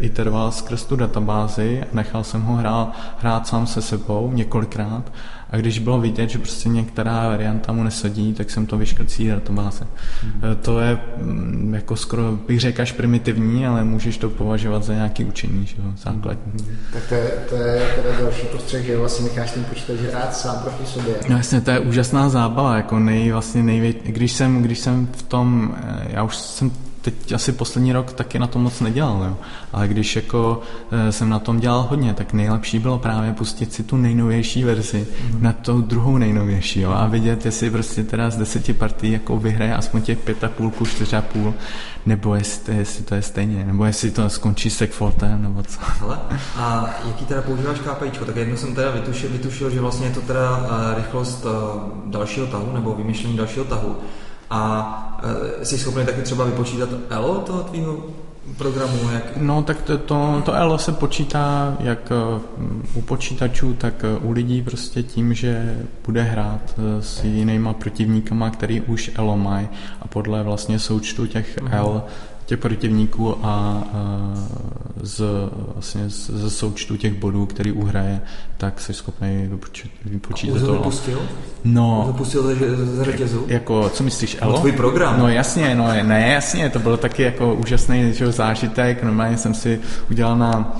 iteroval 0.00 0.52
skrz 0.52 0.84
tu 0.84 0.96
databázi 0.96 1.82
a 1.82 1.86
nechal 1.92 2.24
jsem 2.24 2.42
ho 2.42 2.56
hrát, 2.56 2.96
hrát 3.18 3.46
sám 3.46 3.66
se 3.66 3.82
sebou 3.82 4.32
několikrát 4.32 5.12
a 5.50 5.56
když 5.56 5.78
bylo 5.78 6.00
vidět, 6.00 6.30
že 6.30 6.38
prostě 6.38 6.68
některá 6.68 7.28
varianta 7.28 7.72
mu 7.72 7.82
nesadí, 7.82 8.32
tak 8.34 8.50
jsem 8.50 8.66
to 8.66 8.78
vyškrtl 8.78 9.10
z 9.10 9.28
databáze. 9.28 9.86
Mm. 10.24 10.56
To 10.62 10.80
je 10.80 10.98
mm, 11.16 11.74
jako 11.74 11.96
skoro, 11.96 12.32
bych 12.32 12.60
řekl, 12.60 12.82
až 12.82 12.92
primitivní, 12.92 13.66
ale 13.66 13.84
můžeš 13.84 14.18
to 14.18 14.30
považovat 14.30 14.84
za 14.84 14.94
nějaký 14.94 15.24
učení, 15.24 15.66
že 15.66 15.76
jo, 15.78 15.92
základní. 16.04 16.52
Mm. 16.52 16.76
Tak 16.92 17.02
to 17.08 17.14
je, 17.14 17.30
to 17.48 17.54
je 17.54 17.86
teda 17.96 18.20
další 18.20 18.46
postřeh, 18.46 18.84
že 18.84 18.98
vlastně 18.98 19.24
necháš 19.24 19.50
ten 19.50 19.64
počítač 19.64 19.96
hrát 19.96 20.36
sám 20.36 20.58
proti 20.62 20.86
sobě. 20.86 21.14
No 21.28 21.36
jasně, 21.36 21.60
to 21.60 21.70
je 21.70 21.80
úžasná 21.80 22.28
zábava, 22.28 22.76
jako 22.76 22.98
nej, 22.98 23.32
vlastně 23.32 23.62
nejvě, 23.62 23.94
když 24.04 24.32
jsem, 24.32 24.62
když 24.62 24.78
jsem 24.78 25.06
v 25.06 25.22
tom, 25.22 25.74
eh, 25.82 26.06
já 26.08 26.22
už 26.22 26.36
jsem 26.36 26.70
teď 27.06 27.32
asi 27.32 27.52
poslední 27.52 27.92
rok 27.92 28.12
taky 28.12 28.38
na 28.38 28.46
tom 28.46 28.62
moc 28.62 28.80
nedělal, 28.80 29.24
jo. 29.28 29.36
ale 29.72 29.88
když 29.88 30.16
jako 30.16 30.60
e, 30.90 31.12
jsem 31.12 31.28
na 31.28 31.38
tom 31.38 31.60
dělal 31.60 31.82
hodně, 31.82 32.14
tak 32.14 32.32
nejlepší 32.32 32.78
bylo 32.78 32.98
právě 32.98 33.32
pustit 33.32 33.72
si 33.72 33.82
tu 33.82 33.96
nejnovější 33.96 34.64
verzi 34.64 35.06
mm. 35.32 35.42
na 35.42 35.52
tu 35.52 35.80
druhou 35.80 36.18
nejnovější 36.18 36.80
jo, 36.80 36.90
a 36.90 37.06
vidět, 37.06 37.46
jestli 37.46 37.70
prostě 37.70 38.04
teda 38.04 38.30
z 38.30 38.36
deseti 38.36 38.72
partí 38.72 39.12
jako 39.12 39.38
vyhraje 39.38 39.74
aspoň 39.74 40.02
těch 40.02 40.18
pět 40.18 40.44
a 40.44 40.48
půlku, 40.48 40.86
čtyř 40.86 41.12
a 41.12 41.22
půl, 41.22 41.54
nebo 42.06 42.34
jestli, 42.34 42.76
jestli 42.76 43.04
to 43.04 43.14
je 43.14 43.22
stejně, 43.22 43.64
nebo 43.64 43.84
jestli 43.84 44.10
to 44.10 44.30
skončí 44.30 44.70
s 44.70 44.76
Segfortem, 44.76 45.42
nebo 45.42 45.62
co. 45.62 45.78
Hele, 46.00 46.18
a 46.56 46.90
jaký 47.06 47.24
teda 47.24 47.42
používáš 47.42 47.78
KPIčko? 47.78 48.24
Tak 48.24 48.36
jedno 48.36 48.56
jsem 48.56 48.74
teda 48.74 48.90
vytušil, 48.90 49.30
vytušil 49.30 49.70
že 49.70 49.80
vlastně 49.80 50.06
je 50.06 50.12
to 50.12 50.20
teda 50.20 50.58
uh, 50.58 50.66
rychlost 50.96 51.44
uh, 51.44 51.52
dalšího 52.10 52.46
tahu, 52.46 52.72
nebo 52.72 52.94
vymýšlení 52.94 53.36
dalšího 53.36 53.64
tahu. 53.64 53.96
A 54.50 55.20
e, 55.60 55.64
jsi 55.64 55.78
schopný 55.78 56.06
taky 56.06 56.22
třeba 56.22 56.44
vypočítat 56.44 56.88
ELO 57.10 57.34
toho 57.34 57.62
tvýho 57.62 58.04
programu? 58.58 59.10
Jak... 59.12 59.36
No 59.36 59.62
tak 59.62 59.82
to, 59.82 59.98
to, 59.98 60.42
to 60.44 60.52
ELO 60.54 60.78
se 60.78 60.92
počítá 60.92 61.76
jak 61.80 62.12
e, 62.12 62.14
u 62.94 63.00
počítačů, 63.02 63.74
tak 63.74 64.04
e, 64.04 64.18
u 64.18 64.32
lidí 64.32 64.62
prostě 64.62 65.02
tím, 65.02 65.34
že 65.34 65.78
bude 66.06 66.22
hrát 66.22 66.74
s 67.00 67.24
jinýma 67.24 67.72
protivníkama, 67.72 68.50
který 68.50 68.80
už 68.80 69.10
ELO 69.14 69.36
mají 69.36 69.68
a 70.00 70.08
podle 70.08 70.42
vlastně 70.42 70.78
součtu 70.78 71.26
těch 71.26 71.58
mm-hmm. 71.58 71.76
L 71.76 72.02
těch 72.46 72.58
protivníků 72.58 73.36
a 73.42 73.82
z, 75.02 75.22
vlastně 75.74 76.04
ze 76.08 76.50
součtu 76.50 76.96
těch 76.96 77.14
bodů, 77.14 77.46
který 77.46 77.72
uhraje, 77.72 78.20
tak 78.56 78.80
jsi 78.80 78.94
schopný 78.94 79.50
vypočítat, 80.04 80.60
to. 80.60 80.72
vypustil? 80.72 81.22
No. 81.64 82.04
Vypustil 82.06 82.56
z 82.86 83.02
řetězu? 83.02 83.44
Jako, 83.46 83.88
co 83.88 84.04
myslíš, 84.04 84.36
Elo? 84.40 84.52
No, 84.52 84.58
tvůj 84.58 84.72
program. 84.72 85.18
No 85.18 85.28
jasně, 85.28 85.74
no 85.74 85.88
ne, 86.02 86.28
jasně, 86.28 86.70
to 86.70 86.78
bylo 86.78 86.96
taky 86.96 87.22
jako 87.22 87.54
úžasný 87.54 88.12
že, 88.12 88.32
zážitek, 88.32 89.02
normálně 89.02 89.36
jsem 89.36 89.54
si 89.54 89.80
udělal 90.10 90.36
na 90.36 90.76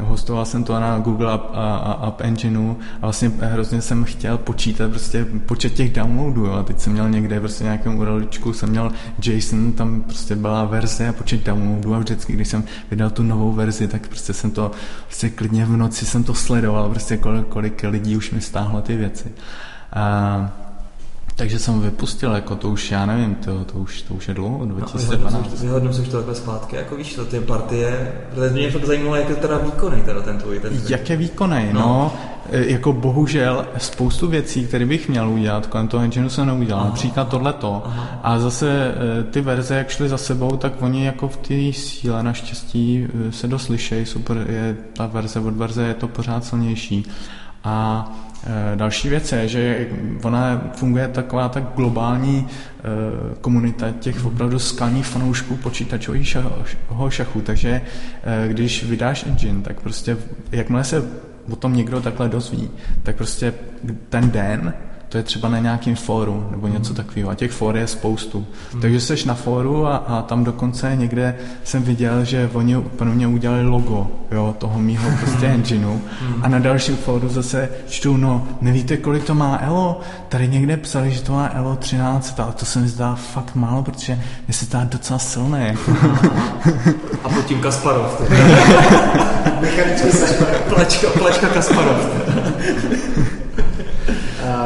hostoval 0.00 0.44
jsem 0.44 0.64
to 0.64 0.80
na 0.80 0.98
Google 0.98 1.32
App, 1.32 1.50
a, 1.54 1.76
a, 1.76 1.92
App 1.92 2.20
Engineu 2.20 2.76
a 2.96 3.00
vlastně 3.00 3.30
hrozně 3.40 3.80
jsem 3.80 4.04
chtěl 4.04 4.38
počítat 4.38 4.90
prostě 4.90 5.26
počet 5.46 5.72
těch 5.72 5.92
downloadů, 5.92 6.46
jo. 6.46 6.52
a 6.52 6.62
teď 6.62 6.80
jsem 6.80 6.92
měl 6.92 7.10
někde 7.10 7.40
prostě 7.40 7.64
nějakém 7.64 7.98
uraličku, 7.98 8.52
jsem 8.52 8.68
měl 8.68 8.92
JSON, 9.22 9.72
tam 9.72 10.02
prostě 10.02 10.36
byla 10.36 10.64
verze 10.64 11.08
a 11.08 11.12
počet 11.12 11.44
downloadů 11.44 11.94
a 11.94 11.98
vždycky, 11.98 12.32
když 12.32 12.48
jsem 12.48 12.64
vydal 12.90 13.10
tu 13.10 13.22
novou 13.22 13.52
verzi, 13.52 13.88
tak 13.88 14.08
prostě 14.08 14.32
jsem 14.32 14.50
to, 14.50 14.70
prostě 15.06 15.30
klidně 15.30 15.64
v 15.66 15.76
noci 15.76 16.06
jsem 16.06 16.24
to 16.24 16.34
sledoval, 16.34 16.90
prostě 16.90 17.16
kolik, 17.16 17.46
kolik 17.46 17.82
lidí 17.82 18.16
už 18.16 18.30
mi 18.30 18.40
stáhlo 18.40 18.80
ty 18.80 18.96
věci. 18.96 19.32
A, 19.92 20.50
takže 21.36 21.58
jsem 21.58 21.80
vypustil, 21.80 22.32
jako 22.32 22.56
to 22.56 22.68
už, 22.68 22.90
já 22.90 23.06
nevím, 23.06 23.34
to, 23.34 23.64
to, 23.64 23.78
už, 23.78 24.02
to 24.02 24.14
už 24.14 24.28
je 24.28 24.34
dlouho, 24.34 24.64
2012. 24.64 25.50
No, 25.50 25.56
vyhodnocuješ 25.60 26.08
to 26.08 26.16
takhle 26.16 26.34
zpátky, 26.34 26.76
jako 26.76 26.96
víš, 26.96 27.14
to 27.14 27.24
ty 27.24 27.40
partie, 27.40 28.12
protože 28.30 28.50
mě 28.50 28.70
fakt 28.70 28.84
zajímalo, 28.84 29.16
jak 29.16 29.28
je 29.28 29.36
teda 29.36 29.58
výkonný 29.58 30.02
teda 30.02 30.20
ten 30.20 30.38
tvůj. 30.38 30.60
Ten 30.60 30.72
jak 30.88 31.10
je 31.10 31.16
výkonný, 31.16 31.68
no. 31.72 31.80
no. 31.80 32.12
jako 32.52 32.92
bohužel 32.92 33.66
spoustu 33.78 34.26
věcí, 34.26 34.66
které 34.66 34.86
bych 34.86 35.08
měl 35.08 35.30
udělat, 35.30 35.66
kolem 35.66 35.88
toho 35.88 36.04
engineu 36.04 36.28
jsem 36.28 36.46
neudělal, 36.46 36.80
Aha. 36.80 36.88
například 36.88 37.28
tohleto. 37.28 37.82
Aha. 37.84 38.20
A 38.22 38.38
zase 38.38 38.94
e, 39.20 39.22
ty 39.22 39.40
verze, 39.40 39.74
jak 39.74 39.90
šly 39.90 40.08
za 40.08 40.18
sebou, 40.18 40.56
tak 40.56 40.72
oni 40.80 41.04
jako 41.04 41.28
v 41.28 41.36
té 41.36 41.72
síle 41.72 42.22
naštěstí 42.22 43.08
e, 43.28 43.32
se 43.32 43.48
doslyšejí, 43.48 44.06
super 44.06 44.46
je 44.48 44.76
ta 44.92 45.06
verze 45.06 45.40
od 45.40 45.56
verze, 45.56 45.82
je 45.82 45.94
to 45.94 46.08
pořád 46.08 46.44
silnější. 46.44 47.06
A 47.64 48.06
Eh, 48.46 48.76
další 48.76 49.08
věc 49.08 49.32
je, 49.32 49.48
že 49.48 49.86
ona 50.22 50.62
funguje 50.76 51.08
taková 51.08 51.48
tak 51.48 51.64
globální 51.76 52.46
eh, 52.48 52.82
komunita 53.40 53.90
těch 54.00 54.24
opravdu 54.24 54.58
skalních 54.58 55.06
fanoušků 55.06 55.56
počítačového 55.56 57.10
šachu, 57.10 57.40
takže 57.40 57.80
eh, 58.22 58.48
když 58.48 58.84
vydáš 58.84 59.26
engine, 59.26 59.62
tak 59.62 59.80
prostě 59.80 60.16
jakmile 60.52 60.84
se 60.84 61.04
o 61.50 61.56
tom 61.56 61.76
někdo 61.76 62.00
takhle 62.00 62.28
dozví, 62.28 62.70
tak 63.02 63.16
prostě 63.16 63.54
ten 64.08 64.30
den 64.30 64.74
to 65.12 65.18
je 65.18 65.24
třeba 65.24 65.48
na 65.48 65.58
nějakém 65.58 65.96
fóru 65.96 66.48
nebo 66.50 66.68
něco 66.68 66.94
takového. 66.94 67.30
A 67.30 67.34
těch 67.34 67.50
fór 67.50 67.76
je 67.76 67.86
spoustu. 67.86 68.46
Hmm. 68.72 68.82
Takže 68.82 69.00
jsi 69.00 69.28
na 69.28 69.34
fóru 69.34 69.86
a, 69.86 69.96
a 69.96 70.22
tam 70.22 70.44
dokonce 70.44 70.92
někde 70.96 71.34
jsem 71.64 71.82
viděl, 71.82 72.24
že 72.24 72.50
oni 72.52 72.76
pro 72.80 73.06
mě 73.06 73.26
udělali 73.26 73.66
logo 73.66 74.10
jo, 74.30 74.54
toho 74.58 74.78
mýho 74.78 75.10
prostě 75.20 75.46
engineu. 75.46 76.00
Hmm. 76.20 76.44
A 76.44 76.48
na 76.48 76.58
dalším 76.58 76.96
fóru 76.96 77.28
zase 77.28 77.68
čtu, 77.88 78.16
no 78.16 78.48
nevíte, 78.60 78.96
kolik 78.96 79.24
to 79.24 79.34
má 79.34 79.58
ELO? 79.62 80.00
Tady 80.28 80.48
někde 80.48 80.76
psali, 80.76 81.10
že 81.10 81.22
to 81.22 81.32
má 81.32 81.50
ELO 81.54 81.76
13, 81.76 82.40
ale 82.40 82.52
to 82.52 82.64
se 82.64 82.78
mi 82.78 82.88
zdá 82.88 83.14
fakt 83.14 83.54
málo, 83.54 83.82
protože 83.82 84.18
mi 84.48 84.54
se 84.54 84.64
zdá 84.64 84.84
docela 84.84 85.18
silné. 85.18 85.66
Jako. 85.68 85.92
a 87.24 87.28
pod 87.28 87.44
tím 87.44 87.60
Kasparov. 87.60 88.20
Mechanický 89.60 90.10
Kasparov. 90.10 90.62
Plečka, 90.68 91.08
plečka 91.18 91.48
Kasparov. 91.48 93.01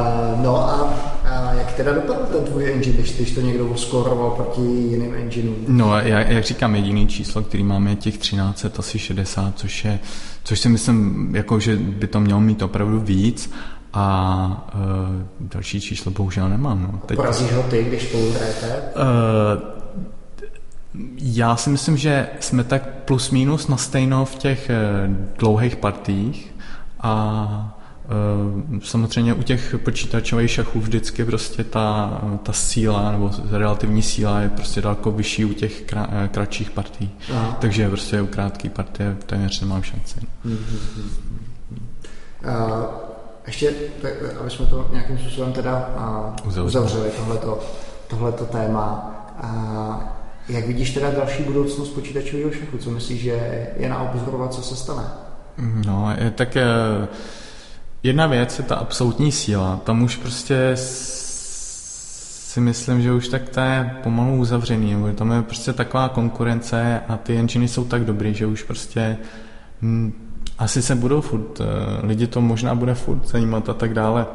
Uh, 0.00 0.42
no 0.42 0.68
a, 0.68 0.94
a 1.24 1.52
jak 1.52 1.72
teda 1.72 1.92
dopadl 1.92 2.20
ten 2.32 2.44
tvůj 2.44 2.72
engine, 2.72 2.96
když, 2.96 3.16
když 3.16 3.30
to 3.30 3.40
někdo 3.40 3.76
skoroval 3.76 4.30
proti 4.30 4.60
jiným 4.60 5.14
engineům? 5.14 5.56
No, 5.68 6.00
jak, 6.00 6.30
jak 6.30 6.44
říkám, 6.44 6.74
jediný 6.74 7.06
číslo, 7.08 7.42
který 7.42 7.62
máme 7.62 7.90
je 7.90 7.96
těch 7.96 8.18
13, 8.18 8.66
asi 8.78 8.98
60, 8.98 9.58
což 9.58 9.84
je, 9.84 9.98
což 10.44 10.60
si 10.60 10.68
myslím, 10.68 11.30
jako, 11.36 11.60
že 11.60 11.76
by 11.76 12.06
to 12.06 12.20
mělo 12.20 12.40
mít 12.40 12.62
opravdu 12.62 13.00
víc, 13.00 13.52
a 13.98 14.68
uh, 14.74 14.80
další 15.40 15.80
číslo 15.80 16.10
bohužel 16.10 16.48
nemám. 16.48 16.82
No. 16.82 16.98
Teď... 17.06 17.16
Porazíš 17.16 17.52
ho 17.52 17.62
ty, 17.62 17.84
když 17.84 18.02
spolu 18.02 18.32
hrajete? 18.32 18.82
Uh, 18.96 19.62
já 21.22 21.56
si 21.56 21.70
myslím, 21.70 21.96
že 21.96 22.28
jsme 22.40 22.64
tak 22.64 22.88
plus 23.04 23.30
minus 23.30 23.68
na 23.68 23.76
stejno 23.76 24.24
v 24.24 24.34
těch 24.34 24.70
uh, 24.70 25.16
dlouhých 25.38 25.76
partích 25.76 26.54
a 27.00 27.75
Eh, 27.75 27.75
samozřejmě 28.82 29.34
u 29.34 29.42
těch 29.42 29.74
počítačových 29.84 30.50
šachů 30.50 30.80
vždycky 30.80 31.24
prostě 31.24 31.64
ta, 31.64 32.20
ta 32.42 32.52
síla 32.52 33.12
nebo 33.12 33.30
relativní 33.50 34.02
síla 34.02 34.40
je 34.40 34.48
prostě 34.48 34.80
daleko 34.80 35.10
vyšší 35.10 35.44
u 35.44 35.52
těch 35.52 35.80
krá, 35.82 36.08
eh, 36.10 36.28
kratších 36.28 36.70
partí. 36.70 37.10
Aha. 37.32 37.56
Takže 37.60 37.88
prostě 37.88 38.22
u 38.22 38.26
krátké 38.26 38.70
partie 38.70 39.16
téměř 39.26 39.60
nemám 39.60 39.82
šanci. 39.82 40.20
Uh, 40.44 40.52
ještě, 43.46 43.74
aby 44.40 44.50
jsme 44.50 44.66
to 44.66 44.88
nějakým 44.92 45.18
způsobem 45.18 45.52
teda 45.52 45.88
uzavřeli, 46.44 46.66
uzavřeli 46.66 47.10
tohleto, 47.10 47.60
tohleto 48.08 48.44
téma. 48.44 49.12
A 49.42 50.16
jak 50.48 50.66
vidíš 50.66 50.94
teda 50.94 51.10
další 51.10 51.42
budoucnost 51.42 51.88
počítačového 51.88 52.50
šachu? 52.50 52.78
Co 52.78 52.90
myslíš, 52.90 53.20
že 53.20 53.66
je 53.76 53.88
na 53.88 53.98
obzorovat, 53.98 54.54
co 54.54 54.62
se 54.62 54.76
stane? 54.76 55.02
No, 55.86 56.16
tak 56.34 56.56
eh, 56.56 56.64
jedna 58.06 58.26
věc 58.26 58.58
je 58.58 58.64
ta 58.64 58.74
absolutní 58.74 59.32
síla. 59.32 59.80
Tam 59.84 60.02
už 60.02 60.16
prostě 60.16 60.72
si 60.74 62.60
myslím, 62.60 63.02
že 63.02 63.12
už 63.12 63.28
tak 63.28 63.48
to 63.48 63.60
je 63.60 63.96
pomalu 64.02 64.36
uzavřený. 64.36 64.96
Tam 65.14 65.32
je 65.32 65.42
prostě 65.42 65.72
taková 65.72 66.08
konkurence 66.08 67.00
a 67.08 67.16
ty 67.16 67.36
enginy 67.36 67.68
jsou 67.68 67.84
tak 67.84 68.04
dobrý, 68.04 68.34
že 68.34 68.46
už 68.46 68.62
prostě 68.62 69.16
hm, 69.82 70.12
asi 70.58 70.82
se 70.82 70.94
budou 70.94 71.20
furt, 71.20 71.60
eh, 71.60 72.06
lidi 72.06 72.26
to 72.26 72.40
možná 72.40 72.74
bude 72.74 72.94
furt 72.94 73.28
zajímat 73.28 73.68
a 73.68 73.74
tak 73.74 73.94
dále, 73.94 74.26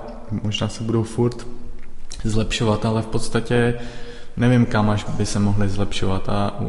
možná 0.43 0.67
se 0.67 0.83
budou 0.83 1.03
furt 1.03 1.47
zlepšovat, 2.23 2.85
ale 2.85 3.01
v 3.01 3.07
podstatě 3.07 3.79
nevím, 4.37 4.65
kam 4.65 4.89
až 4.89 5.05
by 5.17 5.25
se 5.25 5.39
mohli 5.39 5.69
zlepšovat 5.69 6.29
a 6.29 6.59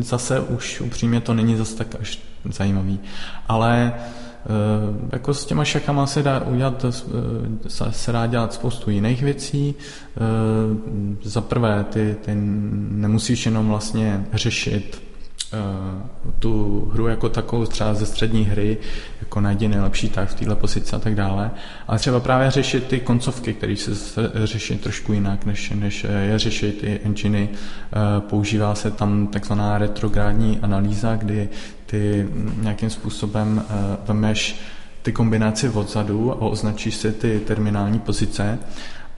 zase 0.00 0.40
už 0.40 0.80
upřímně 0.80 1.20
to 1.20 1.34
není 1.34 1.56
zase 1.56 1.76
tak 1.76 1.86
až 2.00 2.18
zajímavý. 2.44 3.00
Ale 3.48 3.92
jako 5.12 5.34
s 5.34 5.46
těma 5.46 5.64
šakama 5.64 6.06
se 6.06 6.22
dá 6.22 6.40
udělat, 6.40 6.84
eh, 6.84 7.90
se 7.90 8.12
dá 8.12 8.26
dělat 8.26 8.52
spoustu 8.52 8.90
jiných 8.90 9.22
věcí. 9.22 9.74
Za 11.22 11.40
prvé, 11.40 11.84
ty, 11.90 12.16
ty 12.24 12.30
nemusíš 12.90 13.46
jenom 13.46 13.68
vlastně 13.68 14.24
řešit 14.32 15.08
Eh, 15.52 16.02
tu 16.38 16.84
hru 16.92 17.08
jako 17.08 17.28
takovou 17.28 17.66
třeba 17.66 17.94
ze 17.94 18.06
střední 18.06 18.44
hry, 18.44 18.78
jako 19.20 19.40
najdi 19.40 19.68
nejlepší 19.68 20.08
tak 20.08 20.28
v 20.28 20.34
téhle 20.34 20.56
pozici 20.56 20.96
a 20.96 20.98
tak 20.98 21.14
dále, 21.14 21.50
ale 21.86 21.98
třeba 21.98 22.20
právě 22.20 22.50
řešit 22.50 22.86
ty 22.86 23.00
koncovky, 23.00 23.54
které 23.54 23.76
se 23.76 24.30
řeší 24.34 24.78
trošku 24.78 25.12
jinak, 25.12 25.44
než, 25.44 25.70
než 25.70 26.06
je 26.26 26.38
řešit 26.38 26.80
ty 26.80 27.00
enginy. 27.04 27.48
Eh, 27.52 28.20
používá 28.20 28.74
se 28.74 28.90
tam 28.90 29.26
takzvaná 29.26 29.78
retrográdní 29.78 30.58
analýza, 30.62 31.16
kdy 31.16 31.48
ty 31.90 32.28
nějakým 32.60 32.90
způsobem 32.90 33.64
eh, 33.68 33.96
vemeš 34.06 34.60
ty 35.02 35.12
kombinaci 35.12 35.68
odzadu 35.68 36.32
a 36.32 36.36
označíš 36.40 36.94
si 36.94 37.12
ty 37.12 37.40
terminální 37.40 37.98
pozice 37.98 38.58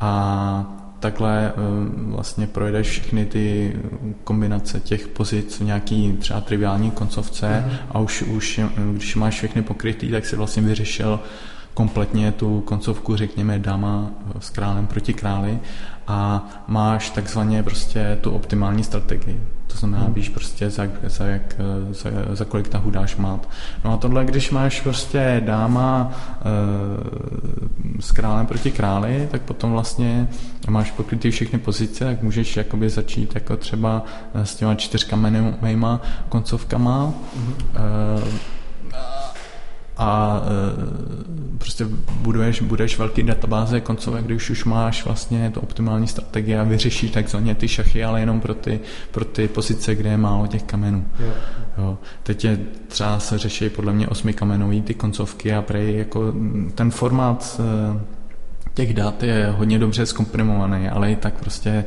a 0.01 0.77
takhle 1.01 1.49
eh, 1.49 1.53
vlastně 1.97 2.47
projedeš 2.47 2.89
všechny 2.89 3.27
ty 3.27 3.77
kombinace 4.25 4.81
těch 4.81 5.09
pozic 5.09 5.61
v 5.61 5.65
nějaký 5.65 6.13
třeba 6.13 6.41
triviální 6.41 6.91
koncovce 6.91 7.47
mm-hmm. 7.47 7.77
a 7.91 7.99
už, 7.99 8.23
už 8.23 8.61
když 8.93 9.17
máš 9.17 9.35
všechny 9.35 9.63
pokrytý, 9.63 10.11
tak 10.11 10.27
si 10.27 10.37
vlastně 10.37 10.63
vyřešil 10.63 11.21
kompletně 11.75 12.33
tu 12.33 12.61
koncovku, 12.61 13.17
řekněme, 13.17 13.59
dáma 13.59 14.11
s 14.39 14.51
králem 14.51 14.87
proti 14.87 15.15
králi 15.15 15.59
a 16.07 16.49
máš 16.67 17.11
takzvaně 17.11 17.63
prostě 17.63 18.19
tu 18.21 18.31
optimální 18.31 18.85
strategii. 18.85 19.41
To 19.73 19.79
znamená, 19.79 20.05
hmm. 20.05 20.15
víš 20.15 20.29
prostě 20.29 20.71
za, 20.71 20.89
za, 21.03 21.25
jak, 21.25 21.57
za, 21.91 22.11
za 22.33 22.45
kolik 22.45 22.69
tahu 22.69 22.91
dáš 22.91 23.17
mát. 23.17 23.49
No 23.85 23.93
a 23.93 23.97
tohle, 23.97 24.25
když 24.25 24.51
máš 24.51 24.81
prostě 24.81 25.43
dáma 25.45 26.13
e, 26.41 28.03
s 28.03 28.13
králem 28.13 28.47
proti 28.47 28.71
králi, 28.71 29.29
tak 29.31 29.43
potom 29.43 29.73
vlastně 29.73 30.29
máš 30.69 30.91
pokrytý 30.91 31.31
všechny 31.31 31.59
pozice, 31.59 32.05
tak 32.05 32.23
můžeš 32.23 32.57
jakoby 32.57 32.91
začít 32.91 33.35
jako 33.35 33.57
třeba 33.57 34.05
s 34.35 34.57
těma 34.57 34.75
čtyřkamenovými 34.75 35.87
koncovkama. 36.29 37.13
Hmm. 37.37 37.55
E, 37.77 38.51
a 40.01 40.43
e, 40.43 41.59
prostě 41.59 41.87
buduješ, 42.21 42.63
budeš 42.63 42.99
velký 42.99 43.23
databáze 43.23 43.81
koncovek, 43.81 44.25
když 44.25 44.51
už 44.51 44.65
máš 44.65 45.05
vlastně 45.05 45.51
to 45.55 45.61
optimální 45.61 46.07
strategie 46.07 46.61
a 46.61 46.65
vyřešíš 46.65 47.11
takzvaně 47.11 47.55
ty 47.55 47.69
šachy, 47.69 48.05
ale 48.05 48.21
jenom 48.21 48.41
pro 48.41 48.55
ty, 48.55 48.81
pro 49.11 49.25
ty 49.25 49.49
pozice, 49.49 49.95
kde 49.95 50.11
je 50.11 50.17
málo 50.17 50.47
těch 50.47 50.63
kamenů. 50.63 51.05
Jo. 51.19 51.33
Jo. 51.79 51.99
Teď 52.23 52.45
je 52.45 52.59
třeba 52.89 53.21
se 53.21 53.39
řeší 53.39 53.69
podle 53.69 53.93
mě 53.93 54.09
osmi 54.09 54.33
kamenový 54.33 54.83
ty 54.83 54.95
koncovky 54.95 55.55
a 55.55 55.63
prej 55.63 55.99
jako 55.99 56.35
ten 56.75 56.91
formát 56.91 57.61
e, 57.61 58.21
těch 58.75 58.95
dat 58.95 59.23
je 59.23 59.55
hodně 59.57 59.79
dobře 59.79 60.07
zkomprimovaný, 60.07 60.89
ale 60.89 61.13
i 61.13 61.17
tak 61.17 61.35
prostě 61.35 61.85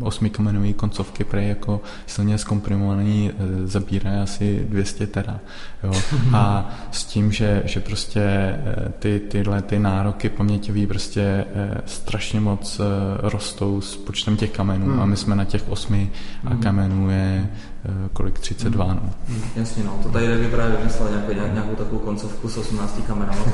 osmikamenové 0.00 0.72
koncovky 0.72 1.24
prej 1.24 1.48
jako 1.48 1.80
silně 2.06 2.38
zkomprimovaný 2.38 3.30
e, 3.30 3.66
zabírají 3.66 4.20
asi 4.20 4.66
200 4.68 5.06
tera. 5.06 5.40
Jo. 5.82 5.92
A 6.32 6.70
s 6.90 7.04
tím, 7.04 7.32
že, 7.32 7.62
že 7.64 7.80
prostě 7.80 8.20
e, 8.20 8.92
ty, 8.98 9.20
tyhle 9.20 9.62
ty 9.62 9.78
nároky 9.78 10.28
paměťový 10.28 10.86
prostě 10.86 11.20
e, 11.22 11.44
strašně 11.86 12.40
moc 12.40 12.80
rostou 13.18 13.80
s 13.80 13.96
počtem 13.96 14.36
těch 14.36 14.50
kamenů 14.50 14.86
hmm. 14.86 15.00
a 15.00 15.06
my 15.06 15.16
jsme 15.16 15.34
na 15.36 15.44
těch 15.44 15.68
osmi 15.68 16.10
a 16.44 16.50
hmm. 16.50 16.62
kamenů 16.62 17.10
je 17.10 17.48
kolik 18.12 18.38
32, 18.38 18.84
hmm. 18.84 18.96
no. 18.96 19.12
Hmm, 19.28 19.42
jasně, 19.56 19.84
no, 19.84 19.98
to 20.02 20.08
tady 20.08 20.36
vypadá 20.36 20.66
vymyslel 20.66 21.10
nějakou, 21.10 21.32
nějak, 21.32 21.52
nějakou 21.52 21.74
takovou 21.74 21.98
koncovku 21.98 22.48
s 22.48 22.56
18 22.56 23.00
kamerama. 23.06 23.44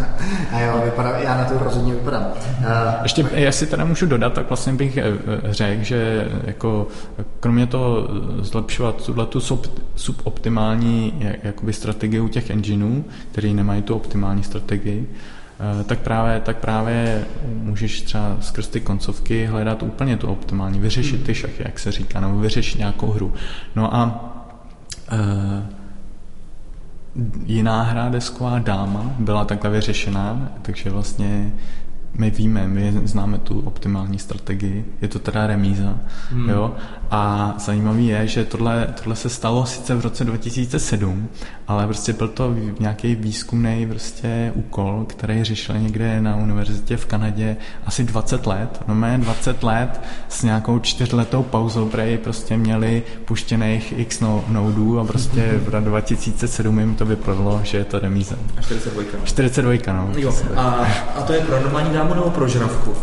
a 0.52 0.60
jo, 0.60 0.82
vypadá, 0.84 1.18
já 1.18 1.36
na 1.36 1.44
to 1.44 1.64
rozhodně 1.64 1.94
vypadám. 1.94 2.22
Uh, 2.22 2.66
Ještě, 3.02 3.26
jestli 3.34 3.66
teda 3.66 3.84
můžu 3.84 4.06
dodat, 4.06 4.32
tak 4.32 4.48
vlastně 4.48 4.72
bych 4.72 4.98
řekl, 5.44 5.84
že 5.84 6.28
jako 6.44 6.86
kromě 7.40 7.66
toho 7.66 8.08
zlepšovat 8.38 9.06
tuhle 9.06 9.26
tu 9.26 9.40
sub, 9.40 9.66
suboptimální 9.96 11.12
jakoby 11.42 11.72
strategii 11.72 12.20
u 12.20 12.28
těch 12.28 12.50
engineů, 12.50 13.04
který 13.32 13.54
nemají 13.54 13.82
tu 13.82 13.94
optimální 13.94 14.42
strategii, 14.42 15.10
eh, 15.10 15.33
tak 15.86 15.98
právě, 15.98 16.40
tak 16.40 16.56
právě 16.56 17.24
můžeš 17.46 18.02
třeba 18.02 18.36
skrz 18.40 18.68
ty 18.68 18.80
koncovky 18.80 19.46
hledat 19.46 19.82
úplně 19.82 20.16
tu 20.16 20.26
optimální, 20.26 20.80
vyřešit 20.80 21.24
ty 21.24 21.34
šachy, 21.34 21.62
jak 21.66 21.78
se 21.78 21.92
říká, 21.92 22.20
nebo 22.20 22.38
vyřešit 22.38 22.78
nějakou 22.78 23.10
hru. 23.10 23.32
No 23.74 23.94
a 23.94 24.30
e, 25.10 25.84
jiná 27.46 27.82
hra 27.82 28.08
desková 28.08 28.58
dáma 28.58 29.14
byla 29.18 29.44
takhle 29.44 29.70
vyřešená, 29.70 30.48
takže 30.62 30.90
vlastně 30.90 31.52
my 32.18 32.30
víme, 32.30 32.68
my 32.68 32.92
známe 33.04 33.38
tu 33.38 33.60
optimální 33.60 34.18
strategii, 34.18 34.84
je 35.02 35.08
to 35.08 35.18
teda 35.18 35.46
remíza, 35.46 35.98
hmm. 36.30 36.48
jo, 36.48 36.74
a 37.10 37.54
zajímavý 37.58 38.06
je, 38.06 38.26
že 38.26 38.44
tohle, 38.44 38.86
tohle 38.98 39.16
se 39.16 39.28
stalo 39.28 39.66
sice 39.66 39.94
v 39.94 40.00
roce 40.00 40.24
2007, 40.24 41.28
ale 41.68 41.86
prostě 41.86 42.12
byl 42.12 42.28
to 42.28 42.54
nějaký 42.80 43.14
výzkumný 43.14 43.86
prostě 43.86 44.52
úkol, 44.54 45.04
který 45.08 45.44
řešil 45.44 45.78
někde 45.78 46.20
na 46.20 46.36
univerzitě 46.36 46.96
v 46.96 47.06
Kanadě 47.06 47.56
asi 47.86 48.04
20 48.04 48.46
let, 48.46 48.82
no 48.88 48.94
mé 48.94 49.18
20 49.18 49.62
let 49.62 50.00
s 50.28 50.42
nějakou 50.42 50.78
čtyřletou 50.78 51.42
pauzou, 51.42 51.88
protože 51.88 52.18
prostě 52.18 52.56
měli 52.56 53.02
puštěných 53.24 53.98
x 53.98 54.20
no, 54.20 54.44
nodů 54.48 55.00
a 55.00 55.04
prostě 55.04 55.60
v 55.64 55.68
roce 55.68 55.84
2007 55.84 56.78
jim 56.78 56.94
to 56.94 57.06
vypadlo, 57.06 57.60
že 57.64 57.78
je 57.78 57.84
to 57.84 57.98
remíza. 57.98 58.36
A 58.56 58.60
42. 58.60 59.24
42, 59.24 59.92
no. 59.92 60.10
Jo, 60.16 60.34
a, 60.56 60.86
a 61.16 61.22
to 61.22 61.32
je 61.32 61.40
pro 61.40 61.60
normální 61.60 61.90
dámu 62.04 62.14
nebo 62.14 62.30
pro 62.30 62.48
žravku? 62.48 62.94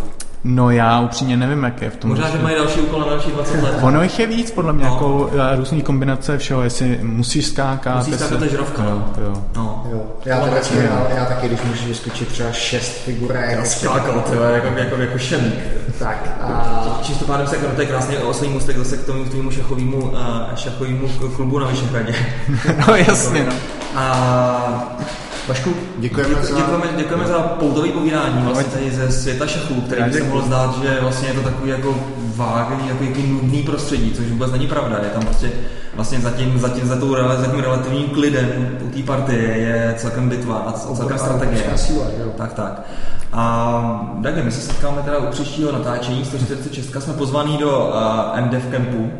No 0.43 0.71
já 0.71 0.99
upřímně 1.01 1.37
nevím, 1.37 1.63
jak 1.63 1.81
je 1.81 1.89
v 1.89 1.95
tom. 1.95 2.09
Možná, 2.09 2.29
že 2.29 2.37
mají 2.37 2.55
další 2.55 2.79
úkol 2.79 2.99
na 2.99 3.05
další 3.05 3.31
20 3.31 3.63
let. 3.63 3.75
Ono 3.81 4.03
jich 4.03 4.19
je 4.19 4.27
víc, 4.27 4.51
podle 4.51 4.73
mě, 4.73 4.85
no. 4.85 4.91
jako 4.91 5.29
eh, 5.33 5.55
různý 5.55 5.81
kombinace 5.81 6.37
všeho, 6.37 6.63
jestli 6.63 6.99
musíš 7.01 7.45
skákat. 7.45 7.95
Musíš 7.95 8.15
skákat, 8.15 8.37
to 8.37 8.43
je 8.43 8.49
žrovka. 8.49 8.83
Jo, 8.83 9.03
jo. 9.23 9.43
No. 9.55 9.87
jo. 9.91 10.01
Já, 10.25 10.39
teda, 10.39 10.57
já, 10.83 11.15
já, 11.15 11.25
taky, 11.25 11.47
když 11.47 11.61
můžu 11.61 11.87
vyskočit 11.87 12.27
třeba 12.27 12.51
šest 12.51 13.03
figurek. 13.03 13.51
Já 13.51 13.65
skákat, 13.65 14.33
jo, 14.33 14.41
jako, 14.41 14.67
jako, 14.67 14.95
jako 14.95 15.17
šemík. 15.17 15.59
Tak. 15.99 16.37
A... 16.41 16.99
Čísto 17.01 17.25
pádem 17.25 17.47
se 17.47 17.55
to 17.55 17.81
je 17.81 17.87
krásně 17.87 18.19
oslý 18.19 18.49
můstek 18.49 18.77
zase 18.77 18.97
k 18.97 19.05
tomu, 19.05 19.25
tomu 19.25 19.51
šachovému, 19.51 19.97
uh, 19.97 20.19
šachovému 20.55 21.07
klubu 21.35 21.59
na 21.59 21.67
Vyšehradě. 21.67 22.15
no 22.87 22.95
jasně, 22.95 23.45
no. 23.45 23.53
A 23.95 24.97
Vašku, 25.47 25.73
děkujeme, 25.97 26.29
děkujeme, 26.29 26.47
za... 26.47 26.57
děkujeme, 26.57 26.97
děkujeme 26.97 27.27
za 27.27 27.39
poudový 27.39 27.91
povídání 27.91 28.43
vlastně 28.43 28.63
tady 28.63 28.91
ze 28.91 29.11
světa 29.11 29.47
šachů, 29.47 29.81
který 29.81 30.03
by 30.03 30.13
se 30.13 30.23
mohl 30.23 30.41
zdát, 30.41 30.83
že 30.83 30.97
vlastně 31.01 31.27
je 31.27 31.33
to 31.33 31.41
takový 31.41 31.69
jako 31.69 31.95
vágní, 32.35 32.87
jako 32.87 33.03
jaký 33.03 33.27
nudný 33.27 33.63
prostředí, 33.63 34.11
což 34.11 34.25
vůbec 34.25 34.51
není 34.51 34.67
pravda. 34.67 34.99
Je 35.03 35.09
tam 35.09 35.25
prostě 35.25 35.51
vlastně 35.95 36.19
zatím, 36.19 36.59
zatím 36.59 36.87
za, 36.87 36.95
tou, 36.95 37.15
za 37.15 37.47
tím 37.51 37.59
relativním 37.59 38.09
klidem 38.09 38.77
u 38.81 38.89
té 38.89 39.03
partie 39.03 39.41
je 39.41 39.95
celkem 39.97 40.29
bitva 40.29 40.57
a 40.57 40.71
celkem 40.71 41.17
strategie. 41.17 41.63
Síla, 41.75 42.05
tak, 42.37 42.53
tak. 42.53 42.81
A 43.33 44.15
Dagi, 44.19 44.41
my 44.41 44.51
se 44.51 44.61
setkáme 44.61 45.01
teda 45.01 45.17
u 45.17 45.27
příštího 45.27 45.71
natáčení 45.71 46.25
146. 46.25 46.95
Jsme 46.99 47.13
pozvaní 47.13 47.57
do 47.57 47.93
uh, 48.33 48.39
MDF 48.39 48.71
Campu, 48.71 49.11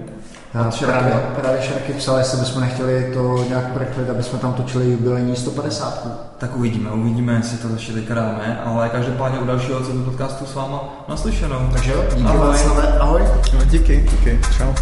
Právě, 0.52 1.14
právě 1.42 1.62
Šarky 1.62 1.94
psal, 1.94 2.18
jestli 2.18 2.40
bychom 2.40 2.62
nechtěli 2.62 3.12
to 3.14 3.46
nějak 3.50 3.74
preklit, 3.74 4.10
aby 4.10 4.24
jsme 4.24 4.40
tam 4.40 4.54
točili 4.54 4.92
jubilejní 4.92 5.36
150. 5.36 6.08
Tak 6.38 6.56
uvidíme, 6.58 6.90
uvidíme, 6.90 7.34
jestli 7.34 7.58
to 7.58 7.74
ještě 7.74 7.94
teďka 7.94 8.14
dáme, 8.14 8.62
ale 8.66 8.90
každopádně 8.90 9.40
u 9.40 9.46
dalšího 9.46 9.80
CB 9.80 10.06
podcastu 10.06 10.46
s 10.46 10.56
váma 10.56 11.06
naslyšenou. 11.08 11.70
Takže 11.72 11.92
jo, 11.92 12.04
díky 12.16 12.28
ahoj. 12.28 12.56
ahoj. 13.00 13.22
No, 13.54 13.66
díky, 13.66 14.08
díky, 14.12 14.40
čau. 14.58 14.74